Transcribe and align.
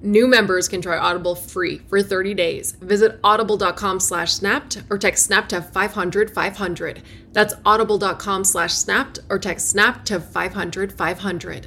New 0.00 0.28
members 0.28 0.68
can 0.68 0.80
try 0.80 0.96
Audible 0.96 1.34
free 1.34 1.78
for 1.88 2.02
30 2.02 2.34
days. 2.34 2.72
Visit 2.72 3.18
audible.com 3.24 3.98
slash 4.00 4.32
snapped 4.32 4.82
or 4.90 4.98
text 4.98 5.24
snap 5.26 5.48
to 5.48 5.60
500 5.60 6.30
500. 6.30 7.02
That's 7.32 7.54
audible.com 7.66 8.44
slash 8.44 8.74
snapped 8.74 9.18
or 9.28 9.38
text 9.38 9.68
snap 9.68 10.04
to 10.06 10.20
500 10.20 10.92
500. 10.92 11.66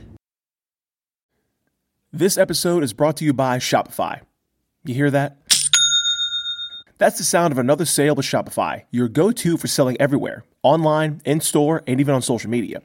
This 2.14 2.38
episode 2.38 2.84
is 2.84 2.94
brought 2.94 3.18
to 3.18 3.26
you 3.26 3.34
by 3.34 3.58
Shopify. 3.58 4.22
You 4.84 4.94
hear 4.94 5.12
that? 5.12 5.38
That's 6.98 7.18
the 7.18 7.24
sound 7.24 7.52
of 7.52 7.58
another 7.58 7.86
sale 7.86 8.16
with 8.16 8.26
Shopify, 8.26 8.84
your 8.92 9.08
go 9.08 9.32
to 9.32 9.58
for 9.58 9.68
selling 9.68 9.98
everywhere 10.00 10.44
online, 10.64 11.22
in 11.26 11.42
store, 11.42 11.84
and 11.88 12.00
even 12.00 12.14
on 12.14 12.22
social 12.22 12.50
media. 12.50 12.82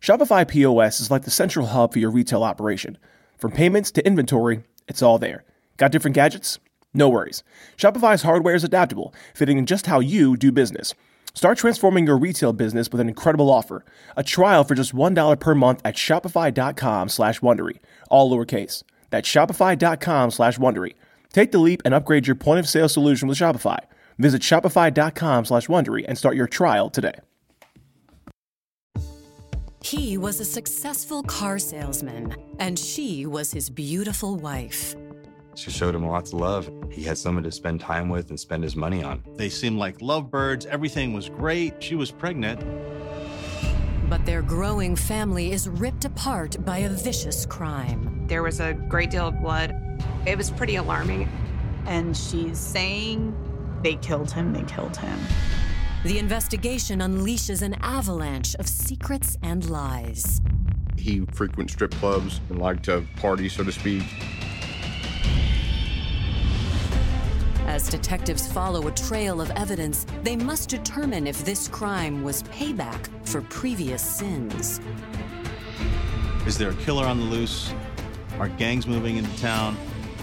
Shopify 0.00 0.48
POS 0.48 1.00
is 1.00 1.10
like 1.10 1.22
the 1.22 1.30
central 1.30 1.66
hub 1.66 1.92
for 1.92 1.98
your 1.98 2.10
retail 2.10 2.42
operation. 2.42 2.98
From 3.36 3.52
payments 3.52 3.90
to 3.92 4.06
inventory, 4.06 4.62
it's 4.88 5.02
all 5.02 5.18
there. 5.18 5.44
Got 5.76 5.92
different 5.92 6.14
gadgets? 6.14 6.58
No 6.94 7.08
worries. 7.08 7.42
Shopify's 7.76 8.22
hardware 8.22 8.54
is 8.54 8.64
adaptable, 8.64 9.14
fitting 9.34 9.58
in 9.58 9.66
just 9.66 9.86
how 9.86 10.00
you 10.00 10.36
do 10.36 10.50
business. 10.50 10.94
Start 11.34 11.58
transforming 11.58 12.06
your 12.06 12.18
retail 12.18 12.52
business 12.52 12.90
with 12.90 13.00
an 13.00 13.08
incredible 13.08 13.50
offer. 13.50 13.84
A 14.16 14.24
trial 14.24 14.64
for 14.64 14.74
just 14.74 14.94
$1 14.94 15.38
per 15.38 15.54
month 15.54 15.80
at 15.84 15.94
shopify.com 15.94 17.08
slash 17.08 17.40
Wondery, 17.40 17.78
all 18.10 18.30
lowercase. 18.30 18.82
That's 19.10 19.28
shopify.com 19.28 20.30
slash 20.30 20.58
Wondery. 20.58 20.94
Take 21.32 21.52
the 21.52 21.58
leap 21.58 21.82
and 21.84 21.94
upgrade 21.94 22.26
your 22.26 22.36
point 22.36 22.58
of 22.58 22.68
sale 22.68 22.88
solution 22.88 23.28
with 23.28 23.38
Shopify. 23.38 23.78
Visit 24.18 24.42
shopify.com 24.42 25.44
slash 25.44 25.68
Wondery 25.68 26.04
and 26.08 26.18
start 26.18 26.34
your 26.34 26.48
trial 26.48 26.90
today. 26.90 27.14
He 29.82 30.18
was 30.18 30.40
a 30.40 30.44
successful 30.44 31.22
car 31.22 31.58
salesman, 31.58 32.34
and 32.58 32.78
she 32.78 33.26
was 33.26 33.52
his 33.52 33.70
beautiful 33.70 34.36
wife. 34.36 34.96
She 35.54 35.70
showed 35.70 35.94
him 35.94 36.06
lots 36.06 36.32
of 36.32 36.40
love. 36.40 36.70
He 36.90 37.02
had 37.02 37.16
someone 37.16 37.44
to 37.44 37.52
spend 37.52 37.80
time 37.80 38.08
with 38.08 38.30
and 38.30 38.38
spend 38.38 38.64
his 38.64 38.76
money 38.76 39.02
on. 39.02 39.22
They 39.36 39.48
seemed 39.48 39.78
like 39.78 40.02
lovebirds. 40.02 40.66
Everything 40.66 41.12
was 41.12 41.28
great. 41.28 41.82
She 41.82 41.94
was 41.94 42.10
pregnant. 42.10 42.60
But 44.08 44.26
their 44.26 44.42
growing 44.42 44.96
family 44.96 45.52
is 45.52 45.68
ripped 45.68 46.04
apart 46.04 46.64
by 46.64 46.78
a 46.78 46.88
vicious 46.88 47.46
crime. 47.46 48.26
There 48.26 48.42
was 48.42 48.60
a 48.60 48.74
great 48.74 49.10
deal 49.10 49.28
of 49.28 49.40
blood. 49.40 49.74
It 50.26 50.36
was 50.36 50.50
pretty 50.50 50.76
alarming. 50.76 51.28
And 51.86 52.16
she's 52.16 52.58
saying 52.58 53.34
they 53.82 53.96
killed 53.96 54.30
him, 54.30 54.52
they 54.52 54.62
killed 54.62 54.96
him. 54.96 55.18
The 56.08 56.18
investigation 56.18 57.00
unleashes 57.00 57.60
an 57.60 57.74
avalanche 57.82 58.54
of 58.54 58.66
secrets 58.66 59.36
and 59.42 59.68
lies. 59.68 60.40
He 60.96 61.26
frequents 61.32 61.74
strip 61.74 61.90
clubs 61.96 62.40
and 62.48 62.58
liked 62.58 62.86
to 62.86 63.04
party, 63.16 63.50
so 63.50 63.62
to 63.62 63.70
speak. 63.70 64.04
As 67.66 67.90
detectives 67.90 68.50
follow 68.50 68.88
a 68.88 68.90
trail 68.92 69.42
of 69.42 69.50
evidence, 69.50 70.06
they 70.22 70.34
must 70.34 70.70
determine 70.70 71.26
if 71.26 71.44
this 71.44 71.68
crime 71.68 72.24
was 72.24 72.42
payback 72.44 73.06
for 73.28 73.42
previous 73.42 74.00
sins. 74.00 74.80
Is 76.46 76.56
there 76.56 76.70
a 76.70 76.76
killer 76.76 77.04
on 77.04 77.18
the 77.18 77.26
loose? 77.26 77.70
Are 78.38 78.48
gangs 78.48 78.86
moving 78.86 79.18
into 79.18 79.36
town? 79.36 79.76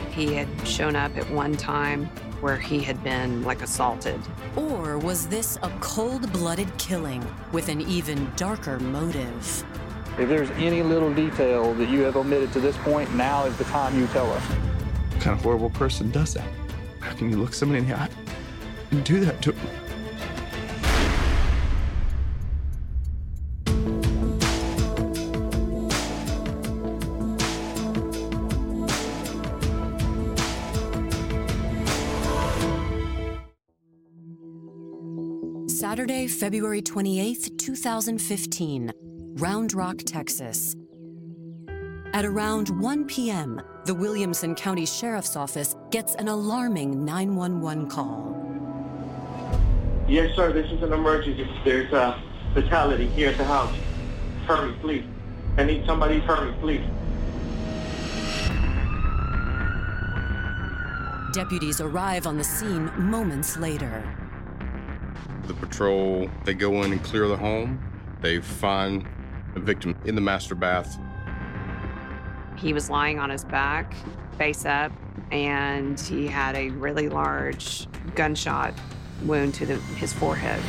He 0.09 0.33
had 0.33 0.47
shown 0.67 0.95
up 0.95 1.15
at 1.15 1.29
one 1.29 1.55
time 1.55 2.09
where 2.41 2.57
he 2.57 2.81
had 2.81 3.03
been 3.03 3.43
like 3.43 3.61
assaulted. 3.61 4.19
Or 4.55 4.97
was 4.97 5.27
this 5.27 5.57
a 5.63 5.69
cold 5.79 6.31
blooded 6.33 6.75
killing 6.77 7.25
with 7.51 7.69
an 7.69 7.81
even 7.81 8.31
darker 8.35 8.79
motive? 8.79 9.63
If 10.17 10.29
there's 10.29 10.49
any 10.51 10.81
little 10.81 11.13
detail 11.13 11.73
that 11.73 11.89
you 11.89 12.01
have 12.01 12.15
omitted 12.15 12.53
to 12.53 12.59
this 12.59 12.77
point, 12.77 13.13
now 13.15 13.45
is 13.45 13.57
the 13.57 13.65
time 13.65 13.99
you 13.99 14.07
tell 14.07 14.31
us. 14.31 14.43
What 14.43 15.21
kind 15.21 15.37
of 15.37 15.43
horrible 15.43 15.69
person 15.71 16.09
does 16.11 16.33
that? 16.33 16.47
How 16.99 17.13
can 17.15 17.29
you 17.29 17.37
look 17.37 17.53
somebody 17.53 17.79
in 17.79 17.87
the 17.87 17.95
eye 17.95 18.09
and 18.91 19.03
do 19.03 19.19
that 19.21 19.41
to 19.41 19.51
them? 19.51 19.84
Saturday, 35.95 36.27
February 36.27 36.81
28th, 36.81 37.57
2015, 37.57 38.91
Round 39.37 39.73
Rock, 39.73 39.99
Texas. 39.99 40.75
At 42.11 42.25
around 42.25 42.67
1 42.81 43.05
p.m., 43.05 43.61
the 43.85 43.93
Williamson 43.93 44.55
County 44.55 44.85
Sheriff's 44.85 45.37
Office 45.37 45.73
gets 45.91 46.15
an 46.15 46.27
alarming 46.27 47.05
911 47.05 47.87
call. 47.87 48.35
Yes, 50.05 50.35
sir, 50.35 50.51
this 50.51 50.69
is 50.69 50.83
an 50.83 50.91
emergency. 50.91 51.49
There's 51.63 51.93
a 51.93 52.21
fatality 52.53 53.07
here 53.07 53.29
at 53.29 53.37
the 53.37 53.45
house. 53.45 53.73
Hurry, 54.47 54.73
please. 54.81 55.05
I 55.57 55.63
need 55.63 55.85
somebody, 55.85 56.19
hurry, 56.19 56.53
please. 56.59 56.83
Deputies 61.31 61.79
arrive 61.79 62.27
on 62.27 62.37
the 62.37 62.43
scene 62.43 62.91
moments 62.97 63.55
later. 63.55 64.03
The 65.47 65.53
patrol, 65.53 66.29
they 66.43 66.53
go 66.55 66.81
in 66.83 66.91
and 66.91 67.03
clear 67.03 67.27
the 67.27 67.37
home. 67.37 67.79
They 68.21 68.39
find 68.39 69.05
the 69.53 69.59
victim 69.59 69.95
in 70.05 70.15
the 70.15 70.21
master 70.21 70.55
bath. 70.55 70.97
He 72.57 72.73
was 72.73 72.89
lying 72.89 73.19
on 73.19 73.29
his 73.29 73.43
back, 73.45 73.93
face 74.37 74.65
up, 74.65 74.91
and 75.31 75.99
he 75.99 76.25
had 76.25 76.55
a 76.55 76.69
really 76.69 77.09
large 77.09 77.87
gunshot 78.15 78.73
wound 79.23 79.53
to 79.55 79.65
the, 79.65 79.75
his 79.75 80.13
forehead. 80.13 80.61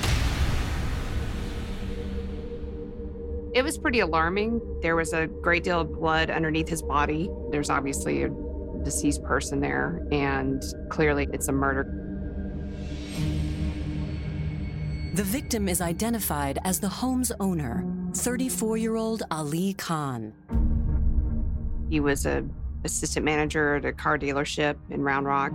It 3.55 3.63
was 3.63 3.79
pretty 3.79 4.01
alarming. 4.01 4.61
There 4.83 4.97
was 4.97 5.15
a 5.15 5.27
great 5.27 5.65
deal 5.65 5.81
of 5.81 5.95
blood 5.95 6.31
underneath 6.31 6.69
his 6.69 6.83
body. 6.83 7.31
There's 7.51 7.71
obviously 7.71 8.25
a 8.25 8.31
deceased 8.83 9.23
person 9.25 9.61
there, 9.61 10.07
and 10.13 10.63
clearly 10.91 11.29
it's 11.33 11.49
a 11.49 11.53
murder. 11.53 12.06
The 15.17 15.25
victim 15.25 15.67
is 15.67 15.81
identified 15.81 16.59
as 16.63 16.79
the 16.79 16.91
home's 16.91 17.33
owner, 17.41 17.87
34 18.13 18.77
year 18.77 18.97
old 18.97 19.23
Ali 19.31 19.73
Khan. 19.73 20.35
He 21.89 22.01
was 22.01 22.27
a 22.27 22.45
assistant 22.85 23.25
manager 23.25 23.77
at 23.77 23.87
a 23.87 23.95
car 23.95 24.19
dealership 24.19 24.77
in 24.91 25.03
Round 25.03 25.25
Rock. 25.25 25.55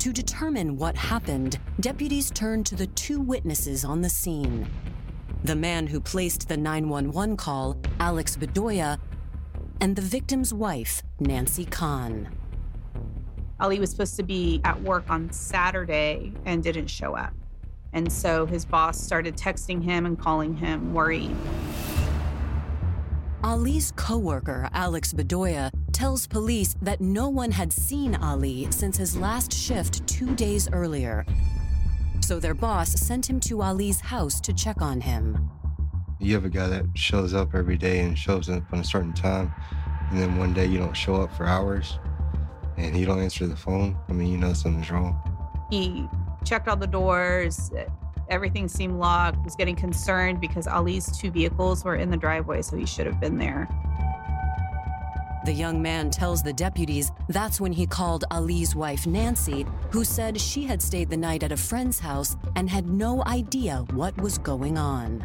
To 0.00 0.12
determine 0.12 0.76
what 0.76 0.94
happened, 0.96 1.60
deputies 1.80 2.30
turned 2.30 2.66
to 2.66 2.74
the 2.74 2.88
two 2.88 3.18
witnesses 3.18 3.86
on 3.86 4.02
the 4.02 4.10
scene 4.10 4.68
the 5.44 5.56
man 5.56 5.86
who 5.86 5.98
placed 5.98 6.46
the 6.46 6.58
911 6.58 7.38
call, 7.38 7.78
Alex 8.00 8.36
Bedoya, 8.36 8.98
and 9.80 9.96
the 9.96 10.02
victim's 10.02 10.52
wife, 10.52 11.02
Nancy 11.20 11.64
Khan. 11.64 12.28
Ali 13.58 13.80
was 13.80 13.90
supposed 13.90 14.16
to 14.16 14.22
be 14.22 14.60
at 14.64 14.80
work 14.82 15.04
on 15.08 15.30
Saturday 15.32 16.32
and 16.44 16.62
didn't 16.62 16.88
show 16.88 17.14
up. 17.14 17.32
And 17.92 18.12
so 18.12 18.44
his 18.44 18.64
boss 18.64 19.00
started 19.00 19.36
texting 19.36 19.82
him 19.82 20.04
and 20.04 20.18
calling 20.18 20.54
him 20.54 20.92
worried. 20.92 21.34
Ali's 23.42 23.92
coworker, 23.92 24.68
Alex 24.72 25.14
Bedoya, 25.14 25.70
tells 25.92 26.26
police 26.26 26.74
that 26.82 27.00
no 27.00 27.30
one 27.30 27.50
had 27.52 27.72
seen 27.72 28.14
Ali 28.16 28.66
since 28.70 28.98
his 28.98 29.16
last 29.16 29.52
shift 29.52 30.06
two 30.06 30.34
days 30.34 30.68
earlier. 30.72 31.24
So 32.20 32.38
their 32.38 32.54
boss 32.54 32.90
sent 32.92 33.30
him 33.30 33.40
to 33.40 33.62
Ali's 33.62 34.00
house 34.00 34.40
to 34.42 34.52
check 34.52 34.82
on 34.82 35.00
him. 35.00 35.50
You 36.18 36.34
have 36.34 36.44
a 36.44 36.50
guy 36.50 36.66
that 36.66 36.86
shows 36.94 37.32
up 37.32 37.54
every 37.54 37.76
day 37.78 38.00
and 38.00 38.18
shows 38.18 38.50
up 38.50 38.64
on 38.72 38.80
a 38.80 38.84
certain 38.84 39.12
time, 39.14 39.52
and 40.10 40.18
then 40.18 40.36
one 40.36 40.52
day 40.52 40.66
you 40.66 40.78
don't 40.78 40.96
show 40.96 41.14
up 41.14 41.34
for 41.34 41.46
hours 41.46 41.98
and 42.76 42.94
he 42.94 43.04
don't 43.04 43.20
answer 43.20 43.46
the 43.46 43.56
phone. 43.56 43.96
I 44.08 44.12
mean, 44.12 44.30
you 44.30 44.38
know 44.38 44.52
something's 44.52 44.90
wrong. 44.90 45.18
He 45.70 46.08
checked 46.44 46.68
all 46.68 46.76
the 46.76 46.86
doors. 46.86 47.70
Everything 48.28 48.68
seemed 48.68 48.98
locked. 48.98 49.44
Was 49.44 49.56
getting 49.56 49.76
concerned 49.76 50.40
because 50.40 50.66
Ali's 50.66 51.16
two 51.16 51.30
vehicles 51.30 51.84
were 51.84 51.96
in 51.96 52.10
the 52.10 52.16
driveway, 52.16 52.62
so 52.62 52.76
he 52.76 52.86
should 52.86 53.06
have 53.06 53.20
been 53.20 53.38
there. 53.38 53.68
The 55.44 55.52
young 55.52 55.80
man 55.80 56.10
tells 56.10 56.42
the 56.42 56.52
deputies 56.52 57.12
that's 57.28 57.60
when 57.60 57.72
he 57.72 57.86
called 57.86 58.24
Ali's 58.32 58.74
wife, 58.74 59.06
Nancy, 59.06 59.64
who 59.92 60.02
said 60.02 60.40
she 60.40 60.64
had 60.64 60.82
stayed 60.82 61.08
the 61.08 61.16
night 61.16 61.44
at 61.44 61.52
a 61.52 61.56
friend's 61.56 62.00
house 62.00 62.36
and 62.56 62.68
had 62.68 62.88
no 62.88 63.22
idea 63.26 63.84
what 63.92 64.20
was 64.20 64.38
going 64.38 64.76
on. 64.76 65.24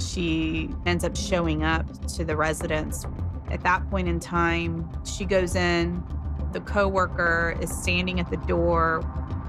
She 0.00 0.70
ends 0.86 1.04
up 1.04 1.16
showing 1.16 1.62
up 1.62 1.86
to 2.14 2.24
the 2.24 2.36
residence. 2.36 3.06
At 3.48 3.62
that 3.62 3.88
point 3.90 4.08
in 4.08 4.18
time, 4.18 4.90
she 5.04 5.24
goes 5.24 5.54
in. 5.54 6.02
The 6.52 6.60
coworker 6.60 7.56
is 7.60 7.70
standing 7.70 8.20
at 8.20 8.30
the 8.30 8.36
door 8.36 9.00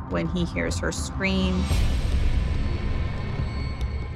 when 0.10 0.28
he 0.28 0.46
hears 0.46 0.80
her 0.80 0.92
scream. 0.92 1.62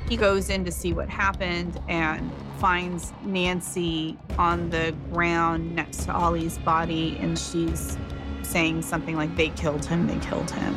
He 0.08 0.16
goes 0.16 0.50
in 0.50 0.64
to 0.64 0.72
see 0.72 0.94
what 0.94 1.10
happened 1.10 1.82
and 1.90 2.32
finds 2.60 3.12
Nancy 3.24 4.18
on 4.38 4.70
the 4.70 4.96
ground 5.12 5.76
next 5.76 6.06
to 6.06 6.14
Ali's 6.14 6.58
body, 6.60 7.18
and 7.20 7.38
she's 7.38 7.98
saying 8.42 8.84
something 8.84 9.18
like, 9.18 9.36
They 9.36 9.50
killed 9.50 9.86
him, 9.86 10.08
they 10.08 10.20
killed 10.20 10.50
him. 10.50 10.74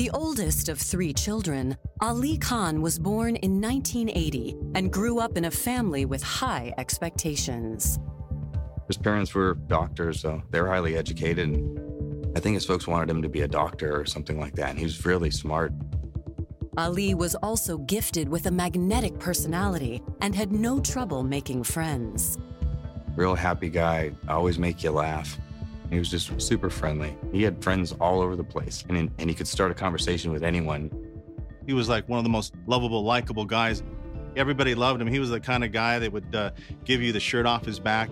The 0.00 0.10
oldest 0.12 0.70
of 0.70 0.78
three 0.78 1.12
children, 1.12 1.76
Ali 2.00 2.38
Khan 2.38 2.80
was 2.80 2.98
born 2.98 3.36
in 3.36 3.60
1980 3.60 4.56
and 4.74 4.90
grew 4.90 5.20
up 5.20 5.36
in 5.36 5.44
a 5.44 5.50
family 5.50 6.06
with 6.06 6.22
high 6.22 6.72
expectations. 6.78 7.98
His 8.86 8.96
parents 8.96 9.34
were 9.34 9.56
doctors, 9.66 10.22
so 10.22 10.42
they 10.48 10.62
were 10.62 10.68
highly 10.68 10.96
educated. 10.96 11.50
And 11.50 12.34
I 12.34 12.40
think 12.40 12.54
his 12.54 12.64
folks 12.64 12.86
wanted 12.86 13.10
him 13.10 13.20
to 13.20 13.28
be 13.28 13.42
a 13.42 13.46
doctor 13.46 13.94
or 13.94 14.06
something 14.06 14.40
like 14.40 14.54
that. 14.54 14.70
And 14.70 14.78
he 14.78 14.86
was 14.86 15.04
really 15.04 15.30
smart. 15.30 15.70
Ali 16.78 17.12
was 17.12 17.34
also 17.34 17.76
gifted 17.76 18.26
with 18.26 18.46
a 18.46 18.50
magnetic 18.50 19.18
personality 19.18 20.00
and 20.22 20.34
had 20.34 20.50
no 20.50 20.80
trouble 20.80 21.22
making 21.22 21.64
friends. 21.64 22.38
Real 23.16 23.34
happy 23.34 23.68
guy, 23.68 24.12
always 24.30 24.58
make 24.58 24.82
you 24.82 24.92
laugh. 24.92 25.38
He 25.90 25.98
was 25.98 26.08
just 26.08 26.40
super 26.40 26.70
friendly. 26.70 27.16
He 27.32 27.42
had 27.42 27.62
friends 27.62 27.92
all 28.00 28.20
over 28.20 28.36
the 28.36 28.44
place, 28.44 28.84
and, 28.88 29.10
and 29.18 29.28
he 29.28 29.34
could 29.34 29.48
start 29.48 29.72
a 29.72 29.74
conversation 29.74 30.30
with 30.30 30.44
anyone. 30.44 30.90
He 31.66 31.72
was 31.72 31.88
like 31.88 32.08
one 32.08 32.18
of 32.18 32.24
the 32.24 32.30
most 32.30 32.54
lovable, 32.66 33.02
likable 33.02 33.44
guys. 33.44 33.82
Everybody 34.36 34.76
loved 34.76 35.00
him. 35.00 35.08
He 35.08 35.18
was 35.18 35.30
the 35.30 35.40
kind 35.40 35.64
of 35.64 35.72
guy 35.72 35.98
that 35.98 36.12
would 36.12 36.34
uh, 36.34 36.52
give 36.84 37.02
you 37.02 37.12
the 37.12 37.18
shirt 37.18 37.44
off 37.44 37.64
his 37.64 37.80
back. 37.80 38.08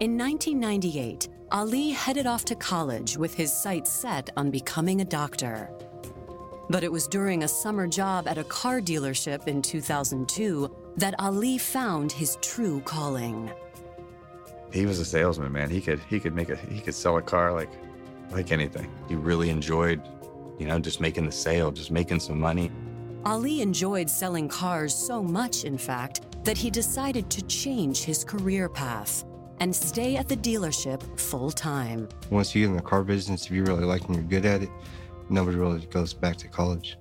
In 0.00 0.16
1998, 0.16 1.28
Ali 1.50 1.90
headed 1.90 2.26
off 2.26 2.44
to 2.44 2.54
college 2.54 3.16
with 3.16 3.34
his 3.34 3.50
sights 3.50 3.90
set 3.90 4.28
on 4.36 4.50
becoming 4.50 5.00
a 5.00 5.04
doctor. 5.04 5.70
But 6.68 6.84
it 6.84 6.92
was 6.92 7.08
during 7.08 7.42
a 7.44 7.48
summer 7.48 7.86
job 7.86 8.28
at 8.28 8.36
a 8.36 8.44
car 8.44 8.82
dealership 8.82 9.48
in 9.48 9.62
2002 9.62 10.70
that 10.98 11.14
Ali 11.18 11.56
found 11.56 12.12
his 12.12 12.36
true 12.42 12.82
calling 12.82 13.50
he 14.72 14.86
was 14.86 14.98
a 14.98 15.04
salesman, 15.04 15.52
man. 15.52 15.70
He 15.70 15.80
could 15.80 16.00
he 16.08 16.20
could 16.20 16.34
make 16.34 16.50
a 16.50 16.56
he 16.56 16.80
could 16.80 16.94
sell 16.94 17.16
a 17.16 17.22
car 17.22 17.52
like 17.52 17.70
like 18.30 18.52
anything. 18.52 18.90
He 19.08 19.14
really 19.14 19.50
enjoyed, 19.50 20.02
you 20.58 20.66
know, 20.66 20.78
just 20.78 21.00
making 21.00 21.26
the 21.26 21.32
sale, 21.32 21.70
just 21.70 21.90
making 21.90 22.20
some 22.20 22.38
money. 22.38 22.70
Ali 23.24 23.60
enjoyed 23.62 24.08
selling 24.08 24.48
cars 24.48 24.94
so 24.94 25.22
much, 25.22 25.64
in 25.64 25.76
fact, 25.76 26.20
that 26.44 26.56
he 26.56 26.70
decided 26.70 27.28
to 27.30 27.42
change 27.42 28.02
his 28.02 28.24
career 28.24 28.68
path 28.68 29.24
and 29.60 29.74
stay 29.74 30.16
at 30.16 30.28
the 30.28 30.36
dealership 30.36 31.02
full 31.18 31.50
time. 31.50 32.08
Once 32.30 32.54
you 32.54 32.62
get 32.62 32.70
in 32.70 32.76
the 32.76 32.82
car 32.82 33.02
business, 33.02 33.46
if 33.46 33.50
you 33.50 33.64
really 33.64 33.84
like 33.84 34.04
and 34.04 34.14
you're 34.14 34.24
good 34.24 34.46
at 34.46 34.62
it, 34.62 34.70
nobody 35.28 35.56
really 35.56 35.84
goes 35.86 36.14
back 36.14 36.36
to 36.36 36.48
college. 36.48 36.96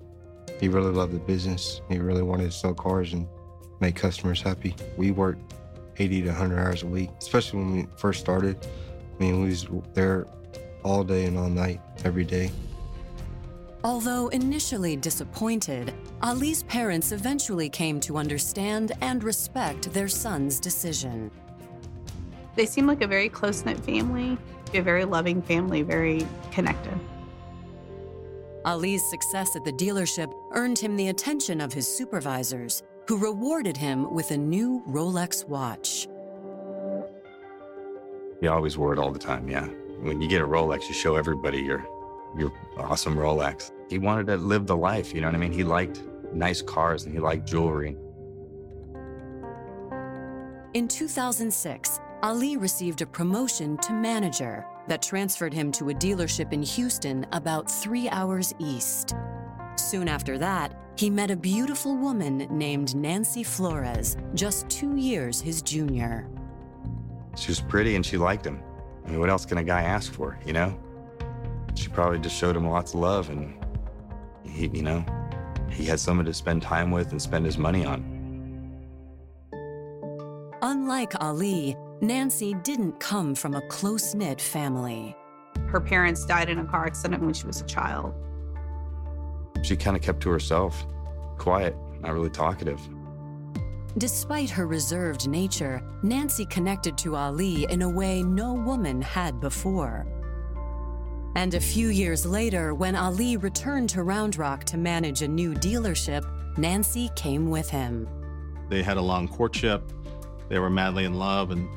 He 0.60 0.68
really 0.68 0.92
loved 0.92 1.14
the 1.14 1.20
business. 1.20 1.82
He 1.88 2.00
really 2.00 2.24
wanted 2.24 2.46
to 2.46 2.52
sell 2.52 2.74
cars 2.74 3.14
and 3.14 3.28
make 3.80 3.96
customers 3.96 4.42
happy. 4.42 4.76
We 4.98 5.12
worked 5.12 5.54
80 6.00 6.22
to 6.24 6.28
100 6.28 6.60
hours 6.60 6.84
a 6.84 6.88
week, 6.88 7.10
especially 7.20 7.60
when 7.60 7.72
we 7.74 7.88
first 7.98 8.20
started. 8.20 8.58
I 9.20 9.24
mean, 9.24 9.42
we 9.42 9.50
was 9.50 9.68
there 9.94 10.28
all 10.84 11.04
day 11.04 11.26
and 11.26 11.38
all 11.38 11.50
night, 11.50 11.82
every 12.06 12.24
day. 12.24 12.52
Although 13.84 14.28
initially 14.30 14.96
disappointed, 14.96 15.94
Ali's 16.22 16.64
parents 16.64 17.12
eventually 17.12 17.70
came 17.70 18.00
to 18.02 18.18
understand 18.18 18.92
and 19.02 19.24
respect 19.24 19.94
their 19.94 20.08
son's 20.08 20.60
decision. 20.60 21.32
They 22.56 22.66
seem 22.66 22.88
like 22.88 23.02
a 23.02 23.08
very 23.08 23.30
close 23.30 23.64
knit 23.64 23.80
family, 23.80 24.38
a 24.74 24.82
very 24.82 25.06
loving 25.06 25.42
family, 25.42 25.84
very 25.84 26.26
connected. 26.52 27.00
Ali's 28.66 29.08
success 29.10 29.56
at 29.56 29.64
the 29.64 29.72
dealership 29.72 30.34
earned 30.52 30.78
him 30.78 30.98
the 30.98 31.08
attention 31.08 31.62
of 31.62 31.72
his 31.72 31.88
supervisors, 31.88 32.84
who 33.08 33.18
rewarded 33.18 33.78
him 33.78 34.14
with 34.14 34.32
a 34.32 34.38
new 34.38 34.84
Rolex 34.88 35.48
watch. 35.48 36.08
He 38.42 38.48
always 38.48 38.78
wore 38.78 38.94
it 38.94 39.00
all 39.00 39.12
the 39.12 39.20
time, 39.20 39.50
yeah. 39.50 39.66
When 40.02 40.22
you 40.22 40.28
get 40.28 40.42
a 40.42 40.48
Rolex, 40.48 40.88
you 40.88 40.94
show 40.94 41.16
everybody 41.16 41.60
your 41.60 41.86
your 42.38 42.52
awesome 42.78 43.16
Rolex. 43.16 43.72
He 43.90 43.98
wanted 43.98 44.28
to 44.28 44.38
live 44.38 44.68
the 44.68 44.76
life, 44.76 45.14
you 45.14 45.22
know 45.22 45.28
what 45.28 45.36
I 45.36 45.40
mean? 45.40 45.54
He 45.54 45.64
liked 45.64 46.04
nice 46.34 46.62
cars 46.62 47.06
and 47.06 47.14
he 47.14 47.20
liked 47.20 47.48
jewelry. 47.48 47.96
In 50.74 50.88
2006, 50.88 52.00
Ali 52.22 52.58
received 52.58 53.02
a 53.02 53.06
promotion 53.06 53.78
to 53.78 53.94
manager 53.94 54.66
that 54.88 55.02
transferred 55.02 55.54
him 55.54 55.72
to 55.72 55.90
a 55.90 55.94
dealership 55.94 56.52
in 56.52 56.62
Houston 56.62 57.26
about 57.32 57.72
three 57.72 58.10
hours 58.10 58.54
east. 58.60 59.16
Soon 59.76 60.08
after 60.08 60.38
that, 60.38 60.74
he 61.00 61.10
met 61.10 61.30
a 61.30 61.36
beautiful 61.36 61.96
woman 61.96 62.48
named 62.50 62.96
Nancy 62.96 63.44
Flores, 63.44 64.18
just 64.34 64.68
two 64.70 64.96
years 64.96 65.40
his 65.40 65.62
junior. 65.62 66.28
She 67.36 67.50
was 67.50 67.62
pretty 67.62 67.96
and 67.96 68.06
she 68.06 68.18
liked 68.18 68.46
him. 68.46 68.62
I 69.06 69.12
mean, 69.12 69.20
what 69.20 69.30
else 69.30 69.46
can 69.46 69.60
a 69.60 69.64
guy 69.64 69.84
ask 69.84 70.12
for, 70.12 70.40
you 70.46 70.54
know? 70.54 70.78
She 71.76 71.88
probably 71.90 72.20
just 72.20 72.36
showed 72.36 72.56
him 72.56 72.68
lots 72.68 72.94
of 72.94 73.00
love 73.00 73.30
and 73.30 73.54
he, 74.44 74.68
you 74.68 74.82
know, 74.82 75.06
he 75.70 75.86
had 75.86 76.00
someone 76.00 76.26
to 76.26 76.34
spend 76.34 76.64
time 76.64 76.90
with 76.90 77.12
and 77.12 77.22
spend 77.22 77.46
his 77.46 77.58
money 77.58 77.86
on. 77.86 78.16
Unlike 80.64 81.22
Ali, 81.22 81.78
Nancy 82.02 82.56
didn't 82.64 83.00
come 83.00 83.36
from 83.36 83.54
a 83.54 83.62
close 83.68 84.16
knit 84.16 84.42
family. 84.42 85.16
Her 85.68 85.80
parents 85.80 86.26
died 86.26 86.50
in 86.50 86.58
a 86.58 86.66
car 86.66 86.86
accident 86.88 87.22
when 87.22 87.34
she 87.34 87.46
was 87.46 87.62
a 87.62 87.66
child. 87.66 88.16
She 89.64 89.76
kind 89.76 89.98
of 89.98 90.02
kept 90.02 90.22
to 90.22 90.30
herself, 90.30 90.86
quiet, 91.38 91.76
not 92.00 92.14
really 92.14 92.30
talkative. 92.30 92.80
Despite 93.98 94.50
her 94.52 94.68
reserved 94.68 95.28
nature, 95.28 95.82
Nancy 96.04 96.46
connected 96.46 96.98
to 97.00 97.16
Ali 97.16 97.66
in 97.72 97.82
a 97.82 97.90
way 97.90 98.22
no 98.22 98.54
woman 98.54 99.02
had 99.02 99.40
before. 99.40 100.06
And 101.36 101.54
a 101.54 101.60
few 101.60 101.90
years 101.90 102.26
later, 102.26 102.74
when 102.74 102.96
Ali 102.96 103.38
returned 103.38 103.90
to 103.90 104.04
Round 104.04 104.38
Rock 104.38 104.64
to 104.66 104.78
manage 104.78 105.22
a 105.22 105.28
new 105.28 105.54
dealership, 105.54 106.26
Nancy 106.58 107.10
came 107.16 107.50
with 107.50 107.70
him. 107.70 108.08
They 108.70 108.84
had 108.84 108.98
a 108.98 109.02
long 109.02 109.28
courtship. 109.28 109.84
They 110.50 110.60
were 110.60 110.70
madly 110.70 111.06
in 111.06 111.16
love, 111.16 111.52
and, 111.52 111.68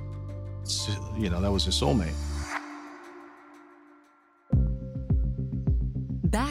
you 1.17 1.31
know, 1.31 1.41
that 1.41 1.51
was 1.51 1.65
his 1.65 1.81
soulmate. 1.81 2.15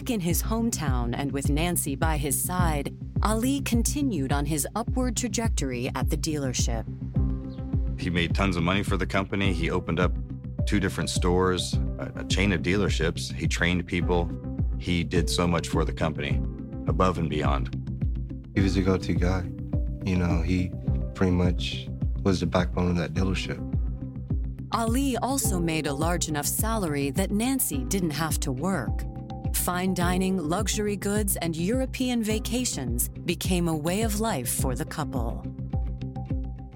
Back 0.10 0.16
in 0.16 0.22
his 0.22 0.42
hometown 0.42 1.14
and 1.16 1.32
with 1.32 1.52
Nancy 1.52 1.96
by 1.96 2.18
his 2.18 2.44
side, 2.44 2.92
Ali 3.22 3.62
continued 3.62 4.34
on 4.34 4.44
his 4.44 4.68
upward 4.74 5.16
trajectory 5.16 5.92
at 5.94 6.10
the 6.10 6.18
dealership. 6.18 6.84
He 8.02 8.10
made 8.10 8.34
tons 8.34 8.58
of 8.58 8.64
money 8.64 8.82
for 8.82 8.98
the 8.98 9.06
company. 9.06 9.54
He 9.54 9.70
opened 9.70 10.00
up 10.00 10.12
two 10.66 10.80
different 10.80 11.12
stores, 11.12 11.78
a, 12.00 12.22
a 12.22 12.24
chain 12.24 12.54
of 12.54 12.64
dealerships. 12.64 13.32
He 13.32 13.48
trained 13.48 13.86
people. 13.86 14.28
He 14.80 15.04
did 15.04 15.30
so 15.30 15.48
much 15.48 15.68
for 15.68 15.86
the 15.86 15.94
company, 15.94 16.42
above 16.88 17.20
and 17.20 17.30
beyond. 17.30 17.70
He 18.56 18.62
was 18.62 18.78
a 18.78 18.82
go 18.82 18.98
to 18.98 19.14
guy. 19.14 19.44
You 20.08 20.16
know, 20.16 20.42
he 20.42 20.72
pretty 21.14 21.34
much 21.34 21.88
was 22.24 22.40
the 22.40 22.48
backbone 22.48 22.90
of 22.90 22.96
that 22.96 23.14
dealership. 23.14 23.64
Ali 24.72 25.18
also 25.18 25.60
made 25.60 25.86
a 25.86 25.94
large 25.94 26.30
enough 26.30 26.48
salary 26.48 27.12
that 27.12 27.30
Nancy 27.30 27.84
didn't 27.84 28.10
have 28.10 28.40
to 28.40 28.52
work. 28.52 29.04
Fine 29.60 29.94
dining, 29.94 30.38
luxury 30.38 30.96
goods, 30.96 31.36
and 31.36 31.56
European 31.56 32.24
vacations 32.24 33.10
became 33.10 33.68
a 33.68 33.76
way 33.76 34.04
of 34.04 34.20
life 34.20 34.50
for 34.50 34.74
the 34.74 34.86
couple. 34.86 35.46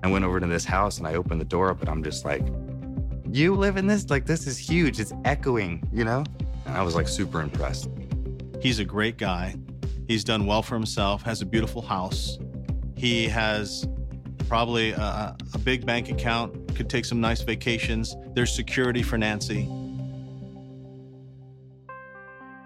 I 0.03 0.11
went 0.11 0.25
over 0.25 0.39
to 0.39 0.45
this 0.45 0.65
house 0.65 0.97
and 0.97 1.07
I 1.07 1.15
opened 1.15 1.39
the 1.39 1.45
door 1.45 1.69
up, 1.69 1.79
and 1.79 1.89
I'm 1.89 2.03
just 2.03 2.25
like 2.25 2.45
You 3.31 3.55
live 3.55 3.77
in 3.77 3.87
this? 3.87 4.09
Like, 4.09 4.25
this 4.25 4.45
is 4.45 4.57
huge. 4.57 4.99
It's 4.99 5.13
echoing, 5.23 5.81
you 5.91 6.03
know? 6.03 6.23
And 6.65 6.77
I 6.77 6.83
was 6.83 6.93
like 6.93 7.07
super 7.07 7.41
impressed. 7.41 7.89
He's 8.61 8.79
a 8.79 8.85
great 8.85 9.17
guy. 9.17 9.55
He's 10.07 10.23
done 10.23 10.45
well 10.45 10.61
for 10.61 10.75
himself, 10.75 11.23
has 11.23 11.41
a 11.41 11.45
beautiful 11.45 11.81
house. 11.81 12.37
He 12.95 13.27
has 13.29 13.87
probably 14.49 14.91
a, 14.91 15.35
a 15.53 15.57
big 15.57 15.85
bank 15.85 16.09
account, 16.09 16.75
could 16.75 16.89
take 16.89 17.05
some 17.05 17.21
nice 17.21 17.41
vacations. 17.41 18.15
There's 18.35 18.53
security 18.53 19.01
for 19.01 19.17
Nancy. 19.17 19.67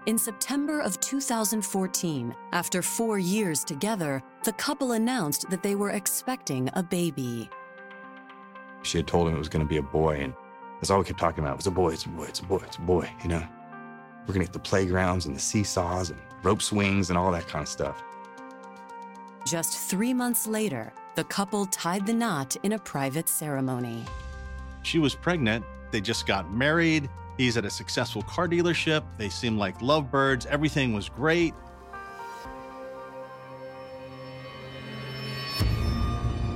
In 0.08 0.16
September 0.16 0.80
of 0.80 0.98
2014, 1.00 2.34
after 2.52 2.80
four 2.80 3.18
years 3.18 3.62
together, 3.62 4.22
the 4.42 4.54
couple 4.54 4.92
announced 4.92 5.50
that 5.50 5.62
they 5.62 5.74
were 5.74 5.90
expecting 5.90 6.70
a 6.72 6.82
baby. 6.82 7.50
She 8.82 8.96
had 8.96 9.06
told 9.06 9.28
him 9.28 9.34
it 9.34 9.38
was 9.38 9.50
going 9.50 9.66
to 9.66 9.68
be 9.68 9.76
a 9.76 9.82
boy, 9.82 10.20
and 10.22 10.32
that's 10.80 10.88
all 10.88 11.00
we 11.00 11.04
kept 11.04 11.20
talking 11.20 11.44
about. 11.44 11.52
It 11.52 11.56
was 11.58 11.66
a 11.66 11.70
boy, 11.70 11.90
it's 11.90 12.06
a 12.06 12.08
boy, 12.08 12.24
it's 12.24 12.40
a 12.40 12.44
boy, 12.44 12.62
it's 12.64 12.78
a 12.78 12.80
boy, 12.80 13.10
you 13.22 13.28
know? 13.28 13.46
We're 14.22 14.32
going 14.32 14.46
to 14.46 14.50
get 14.50 14.54
the 14.54 14.60
playgrounds 14.60 15.26
and 15.26 15.36
the 15.36 15.40
seesaws 15.40 16.08
and 16.08 16.18
rope 16.42 16.62
swings 16.62 17.10
and 17.10 17.18
all 17.18 17.30
that 17.32 17.46
kind 17.46 17.62
of 17.62 17.68
stuff. 17.68 18.02
Just 19.46 19.76
three 19.76 20.14
months 20.14 20.46
later, 20.46 20.90
the 21.16 21.24
couple 21.24 21.66
tied 21.66 22.06
the 22.06 22.14
knot 22.14 22.56
in 22.62 22.72
a 22.72 22.78
private 22.78 23.28
ceremony. 23.28 24.06
She 24.84 24.98
was 24.98 25.14
pregnant. 25.14 25.66
They 25.90 26.00
just 26.00 26.26
got 26.26 26.50
married. 26.50 27.10
He's 27.38 27.56
at 27.56 27.64
a 27.64 27.70
successful 27.70 28.22
car 28.22 28.48
dealership. 28.48 29.04
They 29.16 29.28
seem 29.28 29.56
like 29.56 29.80
lovebirds. 29.80 30.44
Everything 30.46 30.92
was 30.92 31.08
great. 31.08 31.54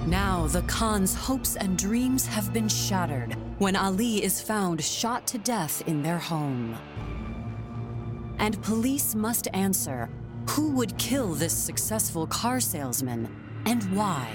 Now, 0.07 0.49
the 0.49 0.63
Khan's 0.63 1.15
hopes 1.15 1.57
and 1.57 1.79
dreams 1.79 2.27
have 2.27 2.53
been 2.53 2.69
shattered 2.69 3.37
when 3.59 3.77
Ali 3.77 4.23
is 4.23 4.43
found 4.43 4.83
shot 4.83 5.27
to 5.29 5.39
death 5.39 5.87
in 5.87 6.03
their 6.03 6.19
home. 6.19 6.77
And 8.39 8.61
police 8.63 9.15
must 9.15 9.47
answer 9.55 10.11
who 10.51 10.73
would 10.73 10.99
kill 10.99 11.33
this 11.33 11.57
successful 11.57 12.27
car 12.27 12.59
salesman 12.59 13.29
and 13.65 13.85
why? 13.97 14.29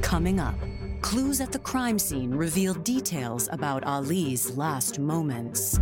Coming 0.00 0.40
up, 0.40 0.56
clues 1.02 1.40
at 1.40 1.52
the 1.52 1.58
crime 1.58 1.98
scene 1.98 2.30
reveal 2.30 2.74
details 2.74 3.48
about 3.52 3.84
Ali's 3.84 4.56
last 4.56 4.98
moments. 4.98 5.78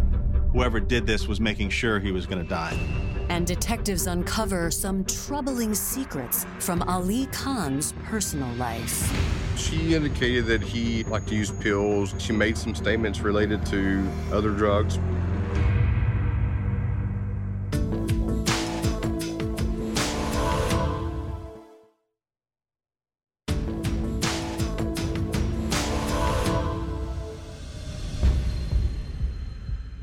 Whoever 0.52 0.80
did 0.80 1.06
this 1.06 1.28
was 1.28 1.40
making 1.40 1.68
sure 1.68 2.00
he 2.00 2.10
was 2.10 2.26
going 2.26 2.42
to 2.42 2.48
die. 2.48 2.76
And 3.28 3.46
detectives 3.46 4.08
uncover 4.08 4.70
some 4.72 5.04
troubling 5.04 5.74
secrets 5.74 6.44
from 6.58 6.82
Ali 6.82 7.26
Khan's 7.26 7.92
personal 8.04 8.52
life. 8.54 9.12
She 9.56 9.94
indicated 9.94 10.46
that 10.46 10.62
he 10.62 11.04
liked 11.04 11.28
to 11.28 11.36
use 11.36 11.52
pills. 11.52 12.14
She 12.18 12.32
made 12.32 12.56
some 12.56 12.74
statements 12.74 13.20
related 13.20 13.64
to 13.66 14.04
other 14.32 14.50
drugs. 14.50 14.98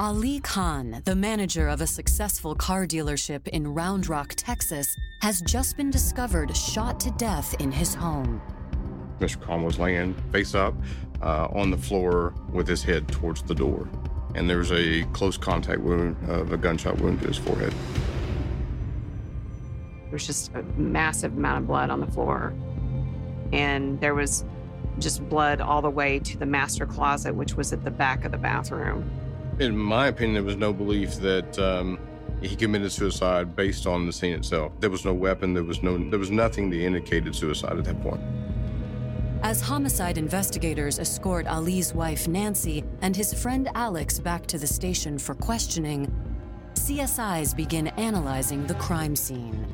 Ali 0.07 0.39
Khan, 0.39 1.01
the 1.03 1.17
manager 1.17 1.67
of 1.67 1.81
a 1.81 1.85
successful 1.85 2.55
car 2.55 2.87
dealership 2.87 3.45
in 3.49 3.67
Round 3.67 4.07
Rock, 4.07 4.35
Texas, 4.37 4.95
has 5.19 5.41
just 5.41 5.75
been 5.75 5.89
discovered 5.89 6.55
shot 6.55 6.97
to 7.01 7.11
death 7.17 7.53
in 7.59 7.73
his 7.73 7.93
home. 7.93 8.41
Mr. 9.19 9.41
Khan 9.41 9.63
was 9.63 9.79
laying 9.79 10.13
face 10.31 10.55
up 10.55 10.75
uh, 11.21 11.47
on 11.47 11.71
the 11.71 11.77
floor 11.77 12.33
with 12.53 12.69
his 12.69 12.81
head 12.83 13.09
towards 13.09 13.41
the 13.41 13.53
door. 13.53 13.89
And 14.33 14.49
there 14.49 14.59
was 14.59 14.71
a 14.71 15.03
close 15.11 15.35
contact 15.35 15.81
wound 15.81 16.15
of 16.29 16.53
a 16.53 16.57
gunshot 16.57 17.01
wound 17.01 17.19
to 17.23 17.27
his 17.27 17.37
forehead. 17.37 17.73
There 20.03 20.13
was 20.13 20.25
just 20.25 20.53
a 20.53 20.63
massive 20.77 21.35
amount 21.35 21.63
of 21.63 21.67
blood 21.67 21.89
on 21.89 21.99
the 21.99 22.07
floor. 22.07 22.53
And 23.51 23.99
there 23.99 24.15
was 24.15 24.45
just 24.99 25.27
blood 25.27 25.59
all 25.59 25.81
the 25.81 25.89
way 25.89 26.19
to 26.19 26.37
the 26.37 26.45
master 26.45 26.85
closet, 26.85 27.35
which 27.35 27.55
was 27.55 27.73
at 27.73 27.83
the 27.83 27.91
back 27.91 28.23
of 28.23 28.31
the 28.31 28.37
bathroom. 28.37 29.11
In 29.59 29.75
my 29.75 30.07
opinion, 30.07 30.35
there 30.35 30.43
was 30.43 30.55
no 30.55 30.71
belief 30.71 31.15
that 31.15 31.57
um, 31.57 31.99
he 32.41 32.55
committed 32.55 32.91
suicide 32.91 33.55
based 33.55 33.87
on 33.87 34.05
the 34.05 34.13
scene 34.13 34.33
itself. 34.33 34.71
There 34.79 34.91
was 34.91 35.03
no 35.03 35.13
weapon. 35.13 35.53
There 35.53 35.63
was 35.63 35.81
no. 35.81 35.97
There 36.09 36.19
was 36.19 36.29
nothing 36.29 36.69
that 36.69 36.79
indicated 36.79 37.35
suicide 37.35 37.77
at 37.77 37.85
that 37.85 37.99
point. 38.03 38.21
As 39.41 39.61
homicide 39.61 40.17
investigators 40.17 40.99
escort 40.99 41.47
Ali's 41.47 41.93
wife 41.93 42.27
Nancy 42.27 42.83
and 43.01 43.15
his 43.15 43.33
friend 43.33 43.69
Alex 43.73 44.19
back 44.19 44.45
to 44.47 44.57
the 44.57 44.67
station 44.67 45.17
for 45.17 45.33
questioning, 45.33 46.11
CSIs 46.73 47.55
begin 47.55 47.87
analyzing 47.87 48.65
the 48.67 48.75
crime 48.75 49.15
scene. 49.15 49.65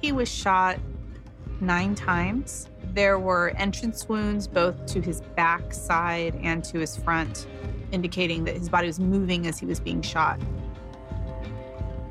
He 0.00 0.12
was 0.12 0.28
shot 0.28 0.78
nine 1.60 1.94
times. 1.94 2.68
There 2.96 3.18
were 3.18 3.50
entrance 3.58 4.08
wounds 4.08 4.48
both 4.48 4.86
to 4.86 5.02
his 5.02 5.20
back 5.20 5.74
side 5.74 6.34
and 6.42 6.64
to 6.64 6.78
his 6.78 6.96
front, 6.96 7.46
indicating 7.92 8.44
that 8.44 8.56
his 8.56 8.70
body 8.70 8.86
was 8.86 8.98
moving 8.98 9.46
as 9.46 9.58
he 9.58 9.66
was 9.66 9.78
being 9.78 10.00
shot. 10.00 10.40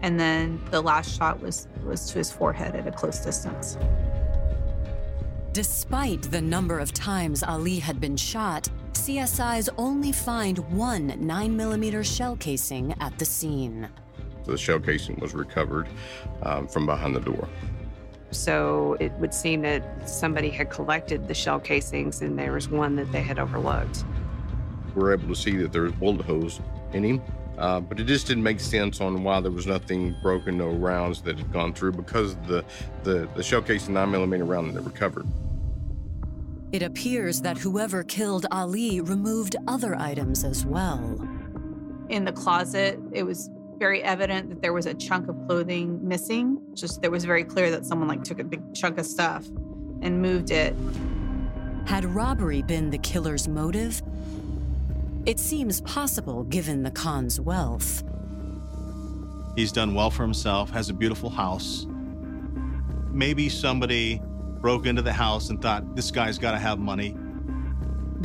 And 0.03 0.19
then 0.19 0.61
the 0.69 0.79
last 0.79 1.17
shot 1.17 1.41
was, 1.41 1.67
was 1.83 2.11
to 2.11 2.19
his 2.19 2.31
forehead 2.31 2.75
at 2.75 2.85
a 2.85 2.91
close 2.91 3.17
distance. 3.17 3.79
Despite 5.53 6.21
the 6.29 6.41
number 6.41 6.77
of 6.77 6.93
times 6.93 7.41
Ali 7.41 7.79
had 7.79 7.99
been 7.99 8.15
shot, 8.15 8.69
CSIs 8.93 9.69
only 9.79 10.11
find 10.11 10.59
one 10.71 11.09
9mm 11.09 12.05
shell 12.05 12.35
casing 12.35 12.93
at 13.01 13.17
the 13.17 13.25
scene. 13.25 13.89
The 14.43 14.55
shell 14.55 14.79
casing 14.79 15.17
was 15.19 15.33
recovered 15.33 15.87
um, 16.43 16.67
from 16.67 16.85
behind 16.85 17.15
the 17.15 17.21
door. 17.21 17.49
So 18.31 18.97
it 18.99 19.11
would 19.13 19.33
seem 19.33 19.61
that 19.61 20.09
somebody 20.09 20.49
had 20.49 20.69
collected 20.69 21.27
the 21.27 21.33
shell 21.33 21.59
casings 21.59 22.21
and 22.21 22.37
there 22.37 22.51
was 22.51 22.69
one 22.69 22.95
that 22.95 23.11
they 23.11 23.21
had 23.21 23.39
overlooked. 23.39 24.03
We 24.95 25.01
were 25.01 25.13
able 25.13 25.27
to 25.27 25.35
see 25.35 25.57
that 25.57 25.71
there 25.71 25.83
was 25.83 25.91
bullet 25.93 26.25
holes 26.25 26.59
in 26.93 27.03
him, 27.03 27.21
uh, 27.57 27.79
but 27.79 27.99
it 27.99 28.05
just 28.05 28.27
didn't 28.27 28.43
make 28.43 28.59
sense 28.59 29.01
on 29.01 29.23
why 29.23 29.39
there 29.41 29.51
was 29.51 29.67
nothing 29.67 30.15
broken, 30.21 30.57
no 30.57 30.69
rounds 30.69 31.21
that 31.21 31.37
had 31.37 31.51
gone 31.51 31.73
through 31.73 31.93
because 31.93 32.35
the, 32.47 32.63
the, 33.03 33.27
the 33.35 33.43
shell 33.43 33.61
casing 33.61 33.93
9mm 33.93 34.47
round 34.47 34.69
that 34.69 34.81
they 34.81 34.85
recovered. 34.85 35.25
It 36.71 36.81
appears 36.81 37.41
that 37.41 37.57
whoever 37.57 38.03
killed 38.03 38.45
Ali 38.51 38.99
removed 38.99 39.55
other 39.67 39.95
items 39.95 40.43
as 40.43 40.65
well. 40.65 41.17
In 42.09 42.25
the 42.25 42.33
closet, 42.33 42.99
it 43.13 43.23
was 43.23 43.49
very 43.77 44.03
evident 44.03 44.49
that 44.49 44.61
there 44.61 44.73
was 44.73 44.85
a 44.85 44.93
chunk 44.93 45.27
of 45.27 45.35
clothing 45.47 46.05
missing. 46.07 46.61
Just 46.73 47.01
there 47.01 47.11
was 47.11 47.25
very 47.25 47.43
clear 47.43 47.71
that 47.71 47.85
someone 47.85 48.07
like 48.07 48.23
took 48.23 48.39
a 48.39 48.43
big 48.43 48.73
chunk 48.73 48.97
of 48.97 49.05
stuff 49.05 49.45
and 50.01 50.21
moved 50.21 50.51
it. 50.51 50.75
Had 51.85 52.05
robbery 52.05 52.61
been 52.61 52.89
the 52.89 52.97
killer's 52.97 53.47
motive? 53.47 54.01
It 55.25 55.39
seems 55.39 55.81
possible 55.81 56.43
given 56.43 56.83
the 56.83 56.91
Khan's 56.91 57.39
wealth. 57.39 58.03
He's 59.55 59.71
done 59.71 59.93
well 59.93 60.11
for 60.11 60.23
himself, 60.23 60.69
has 60.71 60.89
a 60.89 60.93
beautiful 60.93 61.29
house. 61.29 61.87
Maybe 63.11 63.49
somebody 63.49 64.21
broke 64.59 64.85
into 64.85 65.01
the 65.01 65.13
house 65.13 65.49
and 65.49 65.61
thought, 65.61 65.95
this 65.95 66.11
guy's 66.11 66.37
got 66.37 66.51
to 66.51 66.59
have 66.59 66.79
money. 66.79 67.15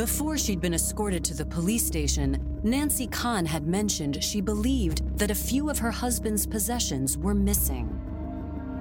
Before 0.00 0.38
she'd 0.38 0.62
been 0.62 0.72
escorted 0.72 1.22
to 1.26 1.34
the 1.34 1.44
police 1.44 1.86
station, 1.86 2.58
Nancy 2.62 3.06
Khan 3.06 3.44
had 3.44 3.66
mentioned 3.66 4.24
she 4.24 4.40
believed 4.40 5.18
that 5.18 5.30
a 5.30 5.34
few 5.34 5.68
of 5.68 5.78
her 5.78 5.90
husband's 5.90 6.46
possessions 6.46 7.18
were 7.18 7.34
missing. 7.34 8.00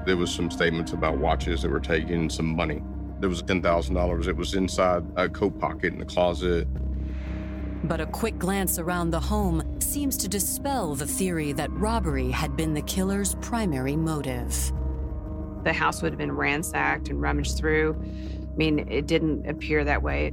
There 0.05 0.15
was 0.15 0.33
some 0.33 0.49
statements 0.49 0.93
about 0.93 1.17
watches 1.17 1.61
that 1.61 1.71
were 1.71 1.81
taken, 1.81 2.29
some 2.29 2.45
money. 2.45 2.81
There 3.19 3.27
was 3.27 3.43
$10,000. 3.43 4.27
It 4.29 4.37
was 4.37 4.53
inside 4.53 5.03
a 5.17 5.27
coat 5.27 5.59
pocket 5.59 5.91
in 5.91 5.99
the 5.99 6.05
closet. 6.05 6.69
But 7.83 7.99
a 7.99 8.05
quick 8.05 8.39
glance 8.39 8.79
around 8.79 9.09
the 9.09 9.19
home 9.19 9.81
seems 9.81 10.15
to 10.19 10.29
dispel 10.29 10.95
the 10.95 11.05
theory 11.05 11.51
that 11.51 11.69
robbery 11.73 12.31
had 12.31 12.55
been 12.55 12.73
the 12.73 12.81
killer's 12.83 13.35
primary 13.41 13.97
motive. 13.97 14.71
The 15.65 15.73
house 15.73 16.01
would 16.01 16.13
have 16.13 16.17
been 16.17 16.31
ransacked 16.31 17.09
and 17.09 17.21
rummaged 17.21 17.57
through. 17.57 18.01
I 18.41 18.55
mean, 18.55 18.87
it 18.87 19.05
didn't 19.05 19.49
appear 19.49 19.83
that 19.83 20.01
way. 20.01 20.31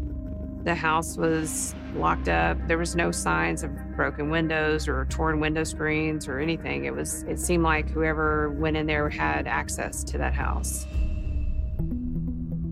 The 0.66 0.75
house 0.75 1.16
was 1.16 1.76
locked 1.94 2.28
up. 2.28 2.58
There 2.66 2.76
was 2.76 2.96
no 2.96 3.12
signs 3.12 3.62
of 3.62 3.70
broken 3.94 4.30
windows 4.30 4.88
or 4.88 5.04
torn 5.04 5.38
window 5.38 5.62
screens 5.62 6.26
or 6.26 6.40
anything. 6.40 6.87
It 6.87 6.92
was 6.92 7.23
it 7.23 7.38
seemed 7.38 7.62
like 7.62 7.88
whoever 7.88 8.50
went 8.50 8.76
in 8.76 8.85
there 8.85 9.08
had 9.08 9.46
access 9.46 10.02
to 10.02 10.18
that 10.18 10.35
house. 10.35 10.85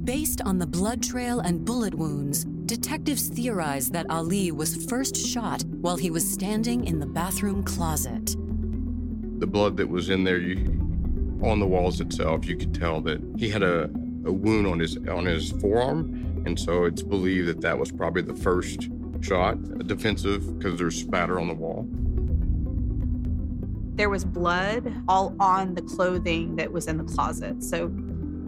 Based 0.02 0.40
on 0.42 0.58
the 0.58 0.66
blood 0.66 1.04
trail 1.04 1.38
and 1.38 1.64
bullet 1.64 1.94
wounds, 1.94 2.46
detectives 2.66 3.28
theorized 3.28 3.92
that 3.92 4.10
Ali 4.10 4.50
was 4.50 4.84
first 4.86 5.16
shot 5.16 5.62
while 5.80 5.96
he 5.96 6.10
was 6.10 6.28
standing 6.28 6.86
in 6.86 6.98
the 6.98 7.06
bathroom 7.06 7.62
closet. 7.62 8.34
The 9.38 9.46
blood 9.46 9.76
that 9.76 9.88
was 9.88 10.10
in 10.10 10.24
there, 10.24 10.38
you, 10.38 10.56
on 11.44 11.60
the 11.60 11.66
walls 11.66 12.00
itself, 12.00 12.44
you 12.44 12.56
could 12.56 12.74
tell 12.74 13.00
that 13.02 13.22
he 13.36 13.48
had 13.48 13.62
a, 13.62 13.84
a 14.24 14.32
wound 14.32 14.66
on 14.66 14.80
his 14.80 14.96
on 15.06 15.26
his 15.26 15.52
forearm, 15.52 16.33
and 16.46 16.58
so 16.58 16.84
it's 16.84 17.02
believed 17.02 17.48
that 17.48 17.60
that 17.62 17.78
was 17.78 17.90
probably 17.90 18.22
the 18.22 18.34
first 18.34 18.88
shot, 19.20 19.56
defensive, 19.86 20.58
because 20.58 20.78
there's 20.78 21.00
spatter 21.00 21.40
on 21.40 21.48
the 21.48 21.54
wall. 21.54 21.86
There 23.96 24.10
was 24.10 24.24
blood 24.24 24.92
all 25.08 25.34
on 25.40 25.74
the 25.74 25.82
clothing 25.82 26.56
that 26.56 26.70
was 26.70 26.88
in 26.88 26.98
the 26.98 27.04
closet. 27.04 27.62
So 27.62 27.88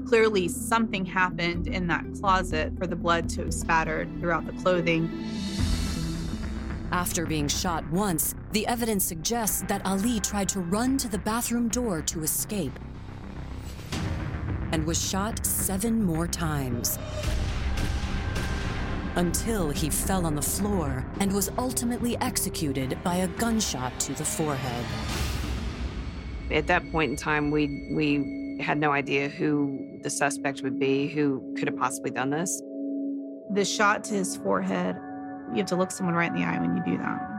clearly 0.06 0.48
something 0.48 1.04
happened 1.04 1.68
in 1.68 1.86
that 1.86 2.04
closet 2.14 2.76
for 2.76 2.86
the 2.86 2.96
blood 2.96 3.28
to 3.30 3.42
have 3.42 3.54
spattered 3.54 4.08
throughout 4.20 4.44
the 4.44 4.52
clothing. 4.52 5.08
After 6.92 7.26
being 7.26 7.48
shot 7.48 7.88
once, 7.90 8.34
the 8.52 8.66
evidence 8.66 9.04
suggests 9.04 9.62
that 9.68 9.84
Ali 9.84 10.20
tried 10.20 10.48
to 10.50 10.60
run 10.60 10.98
to 10.98 11.08
the 11.08 11.18
bathroom 11.18 11.68
door 11.68 12.02
to 12.02 12.22
escape 12.22 12.78
and 14.72 14.84
was 14.84 15.02
shot 15.02 15.44
seven 15.46 16.02
more 16.02 16.26
times 16.26 16.98
until 19.16 19.70
he 19.70 19.90
fell 19.90 20.26
on 20.26 20.34
the 20.34 20.42
floor 20.42 21.04
and 21.20 21.32
was 21.32 21.50
ultimately 21.58 22.16
executed 22.18 22.98
by 23.02 23.16
a 23.16 23.28
gunshot 23.28 23.98
to 24.00 24.12
the 24.14 24.24
forehead. 24.24 24.84
At 26.50 26.66
that 26.68 26.90
point 26.92 27.10
in 27.10 27.16
time, 27.16 27.50
we 27.50 27.88
we 27.92 28.58
had 28.60 28.78
no 28.78 28.92
idea 28.92 29.28
who 29.28 29.98
the 30.02 30.10
suspect 30.10 30.62
would 30.62 30.78
be, 30.78 31.08
who 31.08 31.54
could 31.58 31.68
have 31.68 31.76
possibly 31.76 32.10
done 32.10 32.30
this. 32.30 32.62
The 33.52 33.64
shot 33.64 34.04
to 34.04 34.14
his 34.14 34.36
forehead, 34.36 34.96
you 35.50 35.56
have 35.56 35.66
to 35.66 35.76
look 35.76 35.90
someone 35.90 36.14
right 36.14 36.30
in 36.30 36.36
the 36.36 36.44
eye 36.44 36.58
when 36.60 36.76
you 36.76 36.82
do 36.84 36.98
that. 36.98 37.36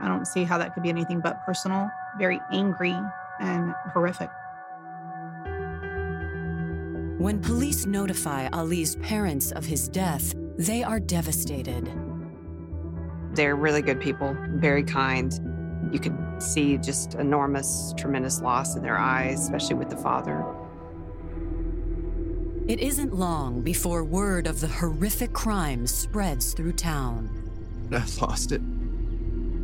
I 0.00 0.08
don't 0.08 0.26
see 0.26 0.44
how 0.44 0.58
that 0.58 0.74
could 0.74 0.82
be 0.82 0.88
anything 0.88 1.20
but 1.20 1.44
personal, 1.46 1.88
very 2.18 2.40
angry 2.52 2.96
and 3.40 3.74
horrific. 3.92 4.30
When 7.18 7.40
police 7.40 7.86
notify 7.86 8.48
Ali's 8.52 8.96
parents 8.96 9.52
of 9.52 9.64
his 9.64 9.88
death, 9.88 10.34
they 10.56 10.82
are 10.82 11.00
devastated. 11.00 11.90
They're 13.32 13.56
really 13.56 13.82
good 13.82 14.00
people, 14.00 14.36
very 14.50 14.84
kind. 14.84 15.32
You 15.92 15.98
could 15.98 16.16
see 16.38 16.78
just 16.78 17.14
enormous, 17.14 17.92
tremendous 17.96 18.40
loss 18.40 18.76
in 18.76 18.82
their 18.82 18.98
eyes, 18.98 19.40
especially 19.40 19.74
with 19.74 19.90
the 19.90 19.96
father. 19.96 20.44
It 22.66 22.80
isn't 22.80 23.14
long 23.14 23.62
before 23.62 24.04
word 24.04 24.46
of 24.46 24.60
the 24.60 24.68
horrific 24.68 25.32
crime 25.32 25.86
spreads 25.86 26.54
through 26.54 26.72
town. 26.72 27.28
I 27.92 28.02
lost 28.20 28.52
it. 28.52 28.62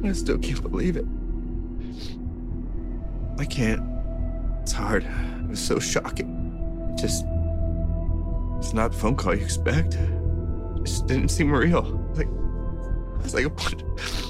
I 0.04 0.12
still 0.12 0.38
can't 0.38 0.62
believe 0.62 0.96
it. 0.96 1.06
I 3.38 3.44
can't. 3.46 3.82
It's 4.62 4.72
hard. 4.72 5.04
It 5.04 5.48
was 5.48 5.60
so 5.60 5.78
shocking. 5.78 6.90
It 6.92 7.00
just. 7.00 7.24
It's 8.58 8.74
not 8.74 8.92
the 8.92 8.98
phone 8.98 9.16
call 9.16 9.34
you 9.34 9.44
expect. 9.44 9.96
It 10.80 10.86
just 10.86 11.06
didn't 11.06 11.28
seem 11.28 11.50
real. 11.50 11.82
Like. 12.14 12.28
It's 13.24 13.34
like 13.34 13.44
a 13.44 13.50
punch. 13.50 13.82